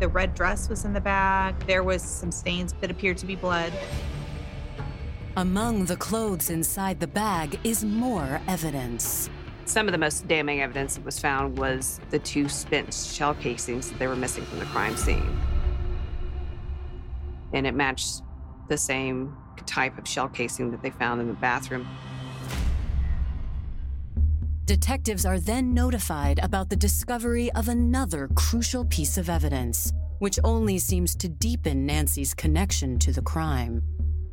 the 0.00 0.08
red 0.08 0.34
dress 0.34 0.68
was 0.68 0.84
in 0.84 0.92
the 0.92 1.00
bag. 1.00 1.54
There 1.66 1.82
was 1.82 2.02
some 2.02 2.32
stains 2.32 2.74
that 2.80 2.90
appeared 2.90 3.16
to 3.18 3.26
be 3.26 3.36
blood. 3.36 3.72
Among 5.36 5.86
the 5.86 5.96
clothes 5.96 6.48
inside 6.48 7.00
the 7.00 7.08
bag 7.08 7.58
is 7.64 7.84
more 7.84 8.40
evidence. 8.46 9.28
Some 9.64 9.88
of 9.88 9.92
the 9.92 9.98
most 9.98 10.28
damning 10.28 10.60
evidence 10.60 10.94
that 10.94 11.04
was 11.04 11.18
found 11.18 11.58
was 11.58 11.98
the 12.10 12.20
two 12.20 12.48
spent 12.48 12.94
shell 12.94 13.34
casings 13.34 13.90
that 13.90 13.98
they 13.98 14.06
were 14.06 14.14
missing 14.14 14.44
from 14.44 14.60
the 14.60 14.64
crime 14.66 14.96
scene. 14.96 15.36
And 17.52 17.66
it 17.66 17.74
matched 17.74 18.22
the 18.68 18.76
same 18.76 19.36
type 19.66 19.98
of 19.98 20.06
shell 20.06 20.28
casing 20.28 20.70
that 20.70 20.82
they 20.82 20.90
found 20.90 21.20
in 21.20 21.26
the 21.26 21.34
bathroom. 21.34 21.88
Detectives 24.66 25.26
are 25.26 25.40
then 25.40 25.74
notified 25.74 26.38
about 26.44 26.70
the 26.70 26.76
discovery 26.76 27.50
of 27.54 27.68
another 27.68 28.28
crucial 28.36 28.84
piece 28.84 29.18
of 29.18 29.28
evidence, 29.28 29.92
which 30.20 30.38
only 30.44 30.78
seems 30.78 31.16
to 31.16 31.28
deepen 31.28 31.84
Nancy's 31.84 32.34
connection 32.34 33.00
to 33.00 33.10
the 33.10 33.22
crime. 33.22 33.82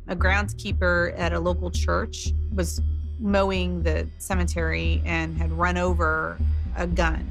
A 0.08 0.16
groundskeeper 0.16 1.18
at 1.18 1.32
a 1.32 1.38
local 1.40 1.70
church 1.70 2.32
was 2.54 2.80
mowing 3.18 3.82
the 3.82 4.08
cemetery 4.18 5.02
and 5.04 5.36
had 5.38 5.52
run 5.52 5.76
over 5.76 6.38
a 6.76 6.86
gun 6.86 7.26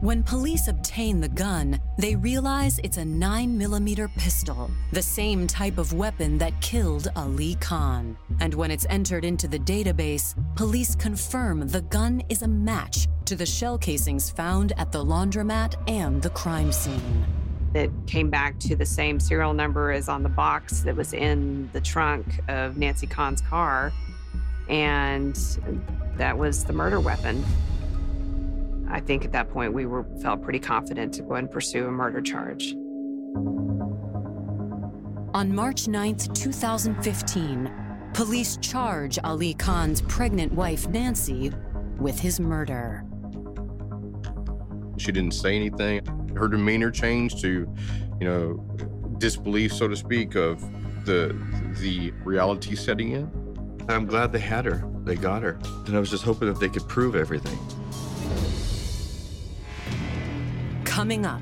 when 0.00 0.22
police 0.22 0.68
obtain 0.68 1.20
the 1.20 1.28
gun, 1.28 1.80
they 1.98 2.14
realize 2.14 2.78
it's 2.84 2.98
a 2.98 3.02
9mm 3.02 4.14
pistol, 4.16 4.70
the 4.92 5.02
same 5.02 5.48
type 5.48 5.76
of 5.76 5.92
weapon 5.92 6.38
that 6.38 6.60
killed 6.60 7.08
Ali 7.16 7.56
Khan. 7.56 8.16
And 8.38 8.54
when 8.54 8.70
it's 8.70 8.86
entered 8.90 9.24
into 9.24 9.48
the 9.48 9.58
database, 9.58 10.36
police 10.54 10.94
confirm 10.94 11.66
the 11.66 11.80
gun 11.80 12.22
is 12.28 12.42
a 12.42 12.48
match 12.48 13.08
to 13.24 13.34
the 13.34 13.44
shell 13.44 13.76
casings 13.76 14.30
found 14.30 14.72
at 14.76 14.92
the 14.92 15.04
laundromat 15.04 15.74
and 15.90 16.22
the 16.22 16.30
crime 16.30 16.70
scene. 16.70 17.26
It 17.74 17.90
came 18.06 18.30
back 18.30 18.58
to 18.60 18.76
the 18.76 18.86
same 18.86 19.20
serial 19.20 19.52
number 19.52 19.92
as 19.92 20.08
on 20.08 20.22
the 20.22 20.28
box 20.28 20.80
that 20.80 20.96
was 20.96 21.12
in 21.12 21.68
the 21.72 21.80
trunk 21.80 22.40
of 22.48 22.78
Nancy 22.78 23.06
Khan's 23.06 23.42
car, 23.42 23.92
and 24.68 25.36
that 26.16 26.36
was 26.36 26.64
the 26.64 26.72
murder 26.72 26.98
weapon. 26.98 27.44
I 28.90 29.00
think 29.00 29.24
at 29.24 29.32
that 29.32 29.50
point 29.50 29.74
we 29.74 29.84
were 29.84 30.04
felt 30.22 30.42
pretty 30.42 30.58
confident 30.58 31.12
to 31.14 31.22
go 31.22 31.34
and 31.34 31.50
pursue 31.50 31.86
a 31.86 31.90
murder 31.90 32.22
charge. 32.22 32.72
On 35.34 35.54
March 35.54 35.84
9th, 35.84 36.34
2015, 36.34 37.70
police 38.14 38.56
charge 38.62 39.18
Ali 39.24 39.52
Khan's 39.54 40.00
pregnant 40.00 40.54
wife 40.54 40.88
Nancy 40.88 41.52
with 41.98 42.18
his 42.18 42.40
murder. 42.40 43.04
She 44.96 45.12
didn't 45.12 45.34
say 45.34 45.54
anything. 45.54 46.00
Her 46.38 46.48
demeanor 46.48 46.90
changed 46.90 47.40
to, 47.40 47.68
you 48.20 48.26
know, 48.26 48.54
disbelief, 49.18 49.72
so 49.72 49.88
to 49.88 49.96
speak, 49.96 50.36
of 50.36 50.60
the 51.04 51.36
the 51.80 52.12
reality 52.24 52.76
setting 52.76 53.12
in. 53.12 53.30
I'm 53.88 54.06
glad 54.06 54.32
they 54.32 54.38
had 54.38 54.64
her. 54.66 54.84
They 55.04 55.16
got 55.16 55.42
her. 55.42 55.58
And 55.86 55.96
I 55.96 56.00
was 56.00 56.10
just 56.10 56.22
hoping 56.22 56.48
that 56.48 56.60
they 56.60 56.68
could 56.68 56.86
prove 56.88 57.16
everything. 57.16 57.58
Coming 60.84 61.24
up, 61.24 61.40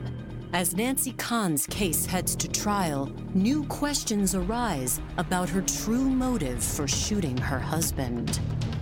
as 0.52 0.76
Nancy 0.76 1.12
Khan's 1.12 1.66
case 1.66 2.06
heads 2.06 2.36
to 2.36 2.48
trial, 2.48 3.12
new 3.34 3.64
questions 3.64 4.34
arise 4.34 5.00
about 5.18 5.48
her 5.48 5.62
true 5.62 6.08
motive 6.08 6.62
for 6.62 6.86
shooting 6.86 7.36
her 7.36 7.58
husband. 7.58 8.36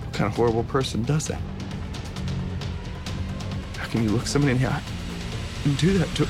What 0.05 0.13
kind 0.13 0.27
of 0.27 0.37
horrible 0.37 0.65
person 0.65 1.03
does 1.05 1.27
that? 1.29 1.41
How 3.79 3.89
can 3.89 4.05
you 4.05 4.11
look 4.11 4.27
somebody 4.27 4.53
in 4.53 4.61
the 4.61 4.69
eye 4.69 4.83
and 5.65 5.79
do 5.79 5.97
that 5.99 6.09
to 6.15 6.27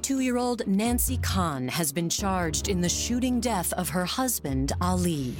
32 0.00 0.20
year 0.20 0.36
old 0.36 0.66
Nancy 0.66 1.16
Khan 1.18 1.68
has 1.68 1.92
been 1.92 2.08
charged 2.08 2.68
in 2.68 2.80
the 2.80 2.88
shooting 2.88 3.40
death 3.40 3.72
of 3.74 3.88
her 3.90 4.04
husband, 4.04 4.72
Ali. 4.80 5.34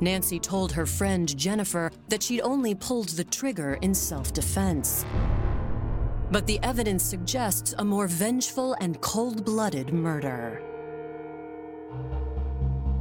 Nancy 0.00 0.38
told 0.38 0.72
her 0.72 0.86
friend 0.86 1.36
Jennifer 1.36 1.90
that 2.08 2.22
she'd 2.22 2.40
only 2.40 2.74
pulled 2.74 3.10
the 3.10 3.24
trigger 3.24 3.78
in 3.82 3.94
self 3.94 4.32
defense. 4.32 5.04
But 6.30 6.46
the 6.46 6.60
evidence 6.62 7.02
suggests 7.02 7.74
a 7.78 7.84
more 7.84 8.06
vengeful 8.06 8.74
and 8.80 9.00
cold 9.00 9.44
blooded 9.44 9.92
murder. 9.92 10.62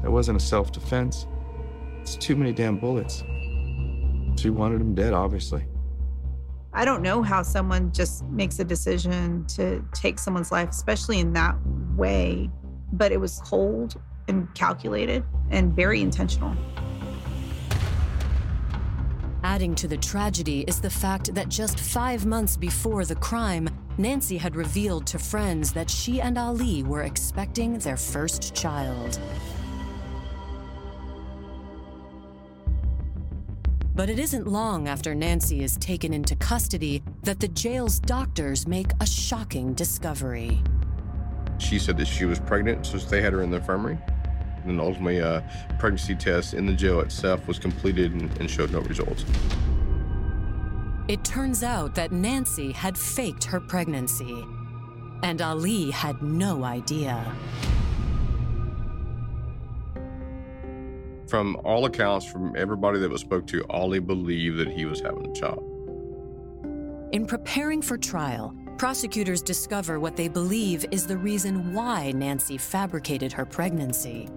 That 0.01 0.11
wasn't 0.11 0.41
a 0.41 0.43
self 0.43 0.71
defense. 0.71 1.27
It's 2.01 2.15
too 2.15 2.35
many 2.35 2.51
damn 2.53 2.79
bullets. 2.79 3.23
She 4.41 4.49
wanted 4.49 4.81
him 4.81 4.95
dead, 4.95 5.13
obviously. 5.13 5.65
I 6.73 6.85
don't 6.85 7.01
know 7.01 7.21
how 7.21 7.43
someone 7.43 7.91
just 7.91 8.23
makes 8.25 8.59
a 8.59 8.63
decision 8.63 9.45
to 9.47 9.83
take 9.93 10.17
someone's 10.17 10.51
life, 10.51 10.69
especially 10.69 11.19
in 11.19 11.33
that 11.33 11.55
way, 11.95 12.49
but 12.93 13.11
it 13.11 13.19
was 13.19 13.41
cold 13.43 14.01
and 14.27 14.53
calculated 14.55 15.23
and 15.51 15.75
very 15.75 16.01
intentional. 16.01 16.55
Adding 19.49 19.73
to 19.75 19.87
the 19.87 19.97
tragedy 19.97 20.63
is 20.67 20.79
the 20.79 20.91
fact 20.91 21.33
that 21.33 21.49
just 21.49 21.79
five 21.79 22.23
months 22.23 22.55
before 22.55 23.03
the 23.03 23.15
crime, 23.15 23.67
Nancy 23.97 24.37
had 24.37 24.55
revealed 24.55 25.07
to 25.07 25.17
friends 25.17 25.73
that 25.73 25.89
she 25.89 26.21
and 26.21 26.37
Ali 26.37 26.83
were 26.83 27.01
expecting 27.01 27.79
their 27.79 27.97
first 27.97 28.53
child. 28.53 29.19
But 33.95 34.11
it 34.11 34.19
isn't 34.19 34.45
long 34.45 34.87
after 34.87 35.15
Nancy 35.15 35.63
is 35.63 35.77
taken 35.77 36.13
into 36.13 36.35
custody 36.35 37.01
that 37.23 37.39
the 37.39 37.47
jail's 37.47 37.99
doctors 37.99 38.67
make 38.67 38.91
a 39.01 39.07
shocking 39.07 39.73
discovery. 39.73 40.61
She 41.57 41.79
said 41.79 41.97
that 41.97 42.05
she 42.05 42.25
was 42.25 42.39
pregnant, 42.39 42.85
so 42.85 42.99
they 42.99 43.23
had 43.23 43.33
her 43.33 43.41
in 43.41 43.49
the 43.49 43.57
infirmary. 43.57 43.97
And 44.65 44.79
ultimately, 44.79 45.19
a 45.19 45.43
pregnancy 45.79 46.15
test 46.15 46.53
in 46.53 46.65
the 46.65 46.73
jail 46.73 46.99
itself 47.01 47.47
was 47.47 47.59
completed 47.59 48.13
and, 48.13 48.35
and 48.39 48.49
showed 48.49 48.71
no 48.71 48.79
results. 48.81 49.25
It 51.07 51.23
turns 51.23 51.63
out 51.63 51.95
that 51.95 52.11
Nancy 52.11 52.71
had 52.71 52.97
faked 52.97 53.43
her 53.45 53.59
pregnancy, 53.59 54.45
and 55.23 55.41
Ali 55.41 55.89
had 55.89 56.21
no 56.21 56.63
idea. 56.63 57.35
From 61.27 61.59
all 61.63 61.85
accounts, 61.85 62.25
from 62.25 62.55
everybody 62.55 62.99
that 62.99 63.09
was 63.09 63.21
spoke 63.21 63.45
to, 63.47 63.63
Ali 63.69 63.99
believed 63.99 64.57
that 64.57 64.67
he 64.67 64.85
was 64.85 64.99
having 64.99 65.29
a 65.29 65.33
child. 65.33 65.63
In 67.11 67.25
preparing 67.25 67.81
for 67.81 67.97
trial, 67.97 68.53
prosecutors 68.77 69.41
discover 69.41 69.99
what 69.99 70.15
they 70.15 70.27
believe 70.27 70.85
is 70.91 71.05
the 71.05 71.17
reason 71.17 71.73
why 71.73 72.11
Nancy 72.11 72.57
fabricated 72.57 73.33
her 73.33 73.45
pregnancy. 73.45 74.29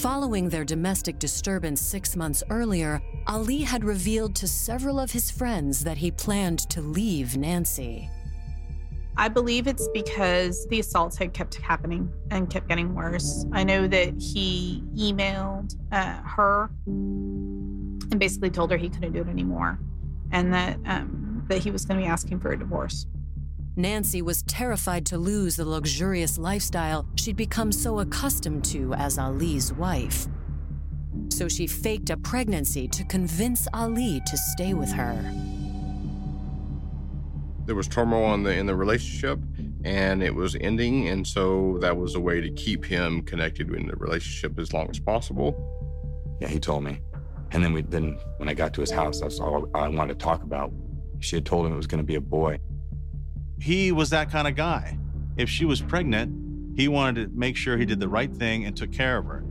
Following 0.00 0.48
their 0.48 0.64
domestic 0.64 1.18
disturbance 1.18 1.78
six 1.78 2.16
months 2.16 2.42
earlier, 2.48 3.02
Ali 3.26 3.60
had 3.60 3.84
revealed 3.84 4.34
to 4.36 4.48
several 4.48 4.98
of 4.98 5.10
his 5.10 5.30
friends 5.30 5.84
that 5.84 5.98
he 5.98 6.10
planned 6.10 6.60
to 6.70 6.80
leave 6.80 7.36
Nancy. 7.36 8.08
I 9.18 9.28
believe 9.28 9.66
it's 9.66 9.90
because 9.92 10.66
the 10.68 10.80
assaults 10.80 11.18
had 11.18 11.34
kept 11.34 11.56
happening 11.56 12.10
and 12.30 12.48
kept 12.48 12.66
getting 12.66 12.94
worse. 12.94 13.44
I 13.52 13.62
know 13.62 13.86
that 13.88 14.18
he 14.18 14.82
emailed 14.96 15.76
uh, 15.92 16.22
her 16.22 16.70
and 16.86 18.18
basically 18.18 18.48
told 18.48 18.70
her 18.70 18.78
he 18.78 18.88
couldn't 18.88 19.12
do 19.12 19.20
it 19.20 19.28
anymore, 19.28 19.78
and 20.32 20.50
that 20.54 20.78
um, 20.86 21.44
that 21.48 21.58
he 21.58 21.70
was 21.70 21.84
going 21.84 22.00
to 22.00 22.06
be 22.06 22.10
asking 22.10 22.40
for 22.40 22.52
a 22.52 22.58
divorce. 22.58 23.06
Nancy 23.76 24.20
was 24.20 24.42
terrified 24.42 25.06
to 25.06 25.16
lose 25.16 25.54
the 25.54 25.64
luxurious 25.64 26.38
lifestyle 26.38 27.06
she'd 27.14 27.36
become 27.36 27.70
so 27.70 28.00
accustomed 28.00 28.64
to 28.64 28.92
as 28.94 29.16
Ali's 29.16 29.72
wife. 29.72 30.26
So 31.28 31.48
she 31.48 31.66
faked 31.66 32.10
a 32.10 32.16
pregnancy 32.16 32.88
to 32.88 33.04
convince 33.04 33.68
Ali 33.72 34.20
to 34.26 34.36
stay 34.36 34.74
with 34.74 34.90
her. 34.92 35.22
There 37.66 37.76
was 37.76 37.86
turmoil 37.86 38.34
in 38.34 38.42
the 38.42 38.52
in 38.52 38.66
the 38.66 38.74
relationship, 38.74 39.38
and 39.84 40.22
it 40.22 40.34
was 40.34 40.56
ending, 40.60 41.08
and 41.08 41.24
so 41.24 41.78
that 41.80 41.96
was 41.96 42.16
a 42.16 42.20
way 42.20 42.40
to 42.40 42.50
keep 42.50 42.84
him 42.84 43.22
connected 43.22 43.72
in 43.72 43.86
the 43.86 43.94
relationship 43.96 44.58
as 44.58 44.72
long 44.72 44.90
as 44.90 44.98
possible. 44.98 45.54
Yeah, 46.40 46.48
he 46.48 46.58
told 46.58 46.82
me, 46.82 47.00
and 47.52 47.62
then 47.62 47.72
we 47.72 47.82
then 47.82 48.18
when 48.38 48.48
I 48.48 48.54
got 48.54 48.74
to 48.74 48.80
his 48.80 48.90
house, 48.90 49.20
that's 49.20 49.38
all 49.38 49.70
I 49.74 49.86
wanted 49.86 50.18
to 50.18 50.24
talk 50.24 50.42
about. 50.42 50.72
She 51.20 51.36
had 51.36 51.46
told 51.46 51.66
him 51.66 51.72
it 51.72 51.76
was 51.76 51.86
going 51.86 52.02
to 52.02 52.06
be 52.06 52.16
a 52.16 52.20
boy. 52.20 52.58
He 53.60 53.92
was 53.92 54.10
that 54.10 54.30
kind 54.30 54.48
of 54.48 54.56
guy. 54.56 54.98
If 55.36 55.48
she 55.50 55.64
was 55.64 55.80
pregnant, 55.80 56.76
he 56.76 56.88
wanted 56.88 57.30
to 57.30 57.38
make 57.38 57.56
sure 57.56 57.76
he 57.76 57.84
did 57.84 58.00
the 58.00 58.08
right 58.08 58.32
thing 58.32 58.64
and 58.64 58.76
took 58.76 58.90
care 58.90 59.18
of 59.18 59.26
her. 59.26 59.44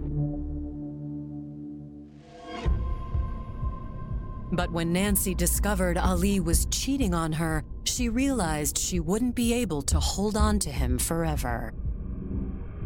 But 4.52 4.72
when 4.72 4.92
Nancy 4.92 5.36
discovered 5.36 5.98
Ali 5.98 6.40
was 6.40 6.66
cheating 6.72 7.14
on 7.14 7.34
her, 7.34 7.64
she 7.84 8.10
realized 8.10 8.80
she 8.80 9.00
wouldn't 9.00 9.36
be 9.36 9.54
able 9.54 9.84
to 9.84 10.00
hold 10.00 10.36
on 10.36 10.58
to 10.60 10.72
him 10.72 10.98
forever. 10.98 11.74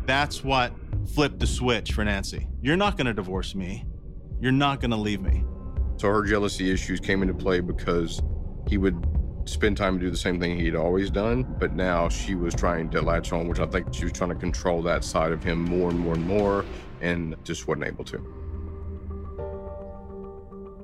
That's 0.06 0.44
what 0.44 0.74
flipped 1.14 1.40
the 1.40 1.48
switch 1.48 1.94
for 1.94 2.04
Nancy. 2.04 2.50
You're 2.62 2.76
not 2.76 2.98
going 2.98 3.08
to 3.08 3.14
divorce 3.14 3.56
me. 3.56 3.86
You're 4.42 4.52
not 4.52 4.82
going 4.82 4.92
to 4.92 4.98
leave 4.98 5.22
me. 5.22 5.46
So 5.96 6.10
her 6.10 6.24
jealousy 6.24 6.70
issues 6.70 7.00
came 7.00 7.22
into 7.22 7.34
play 7.34 7.62
because 7.62 8.22
he 8.68 8.78
would 8.78 9.02
spend 9.46 9.78
time 9.78 10.00
to 10.00 10.06
do 10.06 10.12
the 10.12 10.18
same 10.18 10.40
thing 10.40 10.60
he'd 10.60 10.76
always 10.76 11.10
done, 11.10 11.44
but 11.60 11.74
now 11.76 12.10
she 12.10 12.36
was 12.36 12.54
trying 12.54 12.90
to 12.92 13.02
latch 13.02 13.32
on, 13.34 13.48
which 13.48 13.60
I 13.60 13.66
think 13.66 13.94
she 13.94 14.06
was 14.06 14.14
trying 14.14 14.30
to 14.30 14.36
control 14.36 14.82
that 14.84 15.04
side 15.04 15.32
of 15.32 15.44
him 15.44 15.64
more 15.64 15.90
and 15.90 16.00
more 16.00 16.14
and 16.14 16.26
more, 16.26 16.66
and 17.02 17.36
just 17.44 17.68
wasn't 17.68 17.88
able 17.88 18.06
to. 18.06 18.24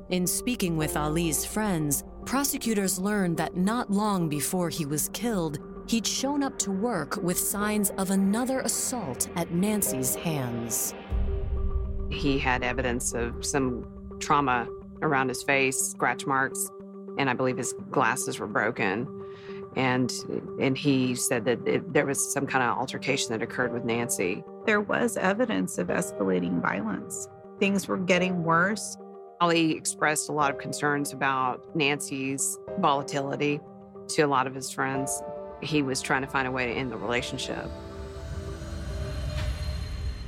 In 0.10 0.26
speaking 0.26 0.76
with 0.76 0.98
Ali's 0.98 1.46
friends, 1.46 2.04
prosecutors 2.26 3.00
learned 3.00 3.38
that 3.38 3.56
not 3.56 3.92
long 3.92 4.28
before 4.28 4.70
he 4.70 4.86
was 4.86 5.10
killed, 5.14 5.60
he'd 5.88 6.06
shown 6.06 6.44
up 6.44 6.58
to 6.60 6.72
work 6.72 7.18
with 7.18 7.38
signs 7.38 7.92
of 7.92 8.10
another 8.10 8.60
assault 8.62 9.30
at 9.36 9.52
Nancy's 9.52 10.16
hands. 10.16 10.94
He 12.12 12.40
had 12.40 12.64
evidence 12.64 13.14
of 13.14 13.46
some 13.46 13.86
trauma 14.20 14.68
around 15.02 15.30
his 15.30 15.44
face, 15.44 15.78
scratch 15.80 16.26
marks, 16.26 16.70
and 17.20 17.30
I 17.30 17.34
believe 17.34 17.58
his 17.58 17.74
glasses 17.92 18.40
were 18.40 18.48
broken. 18.48 19.08
And 19.76 20.12
and 20.60 20.76
he 20.76 21.14
said 21.14 21.46
that 21.46 21.60
it, 21.68 21.94
there 21.94 22.06
was 22.06 22.34
some 22.34 22.48
kind 22.48 22.64
of 22.64 22.78
altercation 22.78 23.32
that 23.34 23.44
occurred 23.44 23.72
with 23.72 23.84
Nancy. 23.84 24.44
There 24.66 24.82
was 24.82 25.16
evidence 25.18 25.78
of 25.78 25.88
escalating 25.90 26.60
violence. 26.60 27.28
Things 27.60 27.88
were 27.88 27.98
getting 27.98 28.44
worse. 28.44 28.98
Ali 29.42 29.72
expressed 29.72 30.30
a 30.30 30.32
lot 30.32 30.50
of 30.50 30.58
concerns 30.58 31.14
about 31.14 31.76
Nancy's 31.76 32.58
volatility 32.80 33.60
to 34.10 34.24
a 34.24 34.28
lot 34.28 34.48
of 34.48 34.56
his 34.56 34.72
friends. 34.72 35.22
He 35.62 35.82
was 35.82 36.02
trying 36.02 36.22
to 36.22 36.28
find 36.28 36.48
a 36.48 36.52
way 36.52 36.66
to 36.66 36.72
end 36.72 36.92
the 36.92 36.98
relationship. 36.98 37.66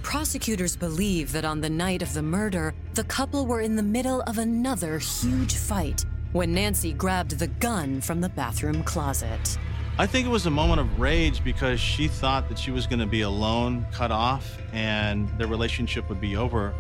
Prosecutors 0.04 0.76
believe 0.76 1.32
that 1.32 1.46
on 1.46 1.62
the 1.62 1.70
night 1.70 2.02
of 2.02 2.14
the 2.14 2.22
murder, 2.22 2.74
the 2.96 3.04
couple 3.06 3.46
were 3.46 3.62
in 3.62 3.76
the 3.76 3.84
middle 3.84 4.22
of 4.28 4.38
another 4.38 5.00
huge 5.00 5.56
fight 5.56 6.06
when 6.34 6.54
Nancy 6.54 6.94
grabbed 6.94 7.40
the 7.40 7.48
gun 7.48 8.00
from 8.02 8.22
the 8.22 8.30
bathroom 8.30 8.84
closet. 8.84 9.58
I 9.98 10.08
think 10.08 10.26
it 10.26 10.30
was 10.30 10.46
a 10.46 10.52
moment 10.52 10.80
of 10.80 11.00
rage 11.00 11.44
because 11.44 11.80
she 11.80 12.08
thought 12.08 12.48
that 12.50 12.58
she 12.58 12.72
was 12.72 12.88
going 12.88 13.00
to 13.00 13.06
be 13.06 13.22
alone, 13.22 13.86
cut 13.92 14.12
off, 14.12 14.58
and 14.72 15.28
their 15.38 15.48
relationship 15.48 16.08
would 16.10 16.22
be 16.22 16.38
over. 16.38 16.74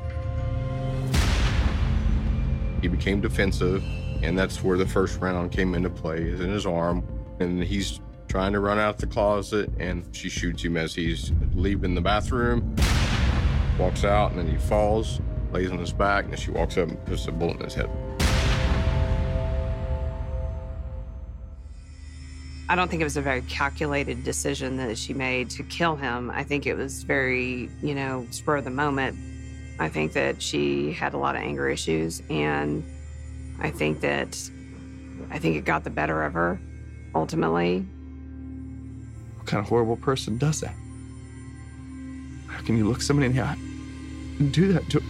He 2.82 2.88
became 2.88 3.20
defensive, 3.22 3.84
and 4.24 4.38
that's 4.38 4.64
where 4.64 4.78
the 4.78 4.88
first 4.88 5.20
round 5.20 5.52
came 5.52 5.76
into 5.76 5.89
play, 5.89 6.22
is 6.22 6.39
in 6.39 6.49
his 6.49 6.66
arm. 6.66 7.06
And 7.39 7.62
he's 7.62 7.99
trying 8.28 8.54
to 8.54 8.60
run 8.60 8.80
out 8.80 8.97
the 8.97 9.08
closet, 9.08 9.70
and 9.78 10.06
she 10.16 10.30
shoots 10.30 10.64
him 10.64 10.78
as 10.78 10.95
he's 10.95 11.34
leaving 11.54 11.93
the 11.93 12.02
bathroom. 12.02 12.76
Walks 13.78 14.06
out, 14.06 14.32
and 14.32 14.39
then 14.39 14.47
he 14.47 14.58
falls, 14.58 15.20
lays 15.52 15.70
on 15.70 15.78
his 15.78 15.91
back, 15.91 16.26
and 16.26 16.39
she 16.39 16.49
walks 16.49 16.78
up 16.78 16.88
and 16.88 17.06
puts 17.06 17.28
a 17.28 17.32
bullet 17.32 17.58
in 17.58 17.66
his 17.66 17.74
head. 17.74 17.89
I 22.72 22.76
don't 22.76 22.88
think 22.88 23.02
it 23.02 23.04
was 23.04 23.18
a 23.18 23.22
very 23.22 23.42
calculated 23.42 24.24
decision 24.24 24.78
that 24.78 24.98
she 24.98 25.14
made 25.14 25.50
to 25.50 25.64
kill 25.64 25.98
him. 25.98 26.32
I 26.32 26.46
think 26.46 26.66
it 26.66 26.76
was 26.76 27.04
very, 27.04 27.70
you 27.84 27.94
know, 27.94 28.26
spur 28.32 28.56
of 28.56 28.64
the 28.64 28.70
moment. 28.70 29.18
I 29.78 29.90
think 29.90 30.14
that 30.14 30.42
she 30.42 30.94
had 30.94 31.14
a 31.14 31.18
lot 31.18 31.36
of 31.36 31.42
anger 31.42 31.68
issues 31.68 32.24
and 32.30 32.82
I 33.60 33.72
think 33.72 34.00
that 34.00 34.50
I 35.30 35.38
think 35.38 35.58
it 35.58 35.66
got 35.66 35.84
the 35.84 35.90
better 35.90 36.24
of 36.24 36.32
her 36.32 36.62
ultimately. 37.14 37.80
What 39.36 39.48
kind 39.48 39.62
of 39.62 39.68
horrible 39.68 39.98
person 39.98 40.38
does 40.38 40.62
that? 40.62 40.74
How 42.48 42.62
can 42.62 42.78
you 42.78 42.88
look 42.88 43.02
somebody 43.02 43.26
in 43.26 43.36
the 43.36 43.42
eye 43.42 43.58
and 44.40 44.54
do 44.54 44.72
that 44.72 44.90
to 44.92 45.04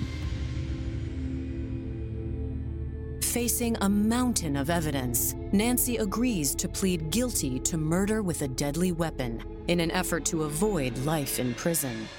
Facing 3.31 3.77
a 3.79 3.87
mountain 3.87 4.57
of 4.57 4.69
evidence, 4.69 5.35
Nancy 5.53 5.95
agrees 5.95 6.53
to 6.55 6.67
plead 6.67 7.11
guilty 7.11 7.61
to 7.61 7.77
murder 7.77 8.21
with 8.21 8.41
a 8.41 8.47
deadly 8.49 8.91
weapon 8.91 9.41
in 9.69 9.79
an 9.79 9.89
effort 9.91 10.25
to 10.25 10.43
avoid 10.43 10.97
life 11.05 11.39
in 11.39 11.53
prison. 11.53 12.09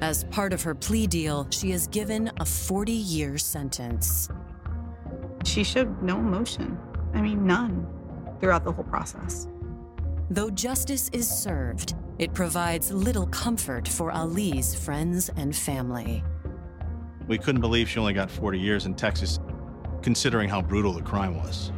As 0.00 0.24
part 0.24 0.54
of 0.54 0.62
her 0.62 0.74
plea 0.74 1.06
deal, 1.06 1.46
she 1.50 1.72
is 1.72 1.86
given 1.88 2.32
a 2.40 2.46
40 2.46 2.92
year 2.92 3.36
sentence. 3.36 4.30
She 5.44 5.62
showed 5.62 6.02
no 6.02 6.18
emotion. 6.18 6.78
I 7.12 7.20
mean, 7.20 7.46
none 7.46 7.86
throughout 8.40 8.64
the 8.64 8.72
whole 8.72 8.84
process. 8.84 9.48
Though 10.30 10.48
justice 10.48 11.10
is 11.12 11.28
served, 11.28 11.94
it 12.18 12.32
provides 12.32 12.90
little 12.90 13.26
comfort 13.26 13.86
for 13.86 14.10
Ali's 14.12 14.74
friends 14.74 15.28
and 15.36 15.54
family. 15.54 16.24
We 17.26 17.36
couldn't 17.36 17.60
believe 17.60 17.86
she 17.90 18.00
only 18.00 18.14
got 18.14 18.30
40 18.30 18.58
years 18.58 18.86
in 18.86 18.94
Texas, 18.94 19.38
considering 20.08 20.48
how 20.48 20.62
brutal 20.62 20.94
the 20.94 21.02
crime 21.02 21.36
was. 21.36 21.70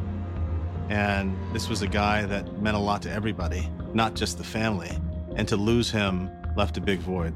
And 0.87 1.37
this 1.53 1.67
was 1.67 1.81
a 1.81 1.87
guy 1.87 2.25
that 2.27 2.61
meant 2.61 2.77
a 2.77 2.79
lot 2.79 3.01
to 3.01 3.11
everybody, 3.11 3.69
not 3.93 4.13
just 4.13 4.37
the 4.37 4.43
family. 4.45 4.97
And 5.35 5.49
to 5.49 5.57
lose 5.57 5.91
him 5.91 6.31
left 6.55 6.77
a 6.77 6.79
big 6.79 6.99
void. 6.99 7.33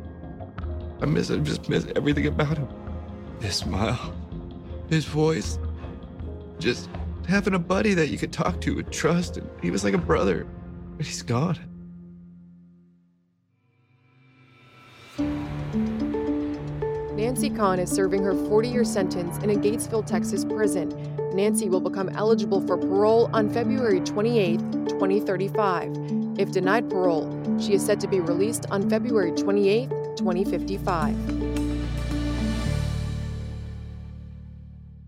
I 1.01 1.05
miss 1.05 1.29
him, 1.29 1.43
just 1.43 1.67
miss 1.67 1.85
everything 1.97 2.27
about 2.27 2.57
him. 2.57 2.69
His 3.41 3.55
smile, 3.55 4.15
his 4.89 5.03
voice, 5.03 5.59
just 6.59 6.89
having 7.27 7.55
a 7.55 7.59
buddy 7.59 7.93
that 7.93 8.07
you 8.07 8.17
could 8.17 8.31
talk 8.31 8.61
to 8.61 8.79
and 8.79 8.89
trust. 8.89 9.35
And 9.35 9.49
he 9.61 9.71
was 9.71 9.83
like 9.83 9.95
a 9.95 9.97
brother, 9.97 10.47
but 10.95 11.05
he's 11.05 11.23
gone. 11.23 11.59
Nancy 17.35 17.49
Khan 17.49 17.79
is 17.79 17.91
serving 17.91 18.23
her 18.23 18.33
40 18.33 18.69
year 18.69 18.85
sentence 18.85 19.43
in 19.43 19.49
a 19.49 19.55
Gatesville, 19.55 20.05
Texas 20.05 20.45
prison. 20.45 20.87
Nancy 21.33 21.67
will 21.67 21.81
become 21.81 22.07
eligible 22.15 22.65
for 22.65 22.77
parole 22.77 23.29
on 23.33 23.49
February 23.49 23.99
28, 23.99 24.57
2035. 24.87 25.91
If 26.39 26.53
denied 26.53 26.89
parole, 26.89 27.27
she 27.59 27.73
is 27.73 27.85
set 27.85 27.99
to 27.99 28.07
be 28.07 28.21
released 28.21 28.67
on 28.71 28.89
February 28.89 29.33
28, 29.33 29.89
2055. 30.15 31.13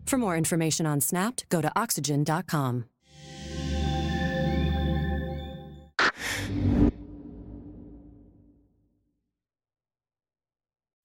For 0.05 0.17
more 0.17 0.35
information 0.35 0.85
on 0.85 0.99
Snapped, 0.99 1.47
go 1.47 1.61
to 1.61 1.71
oxygen.com. 1.77 2.83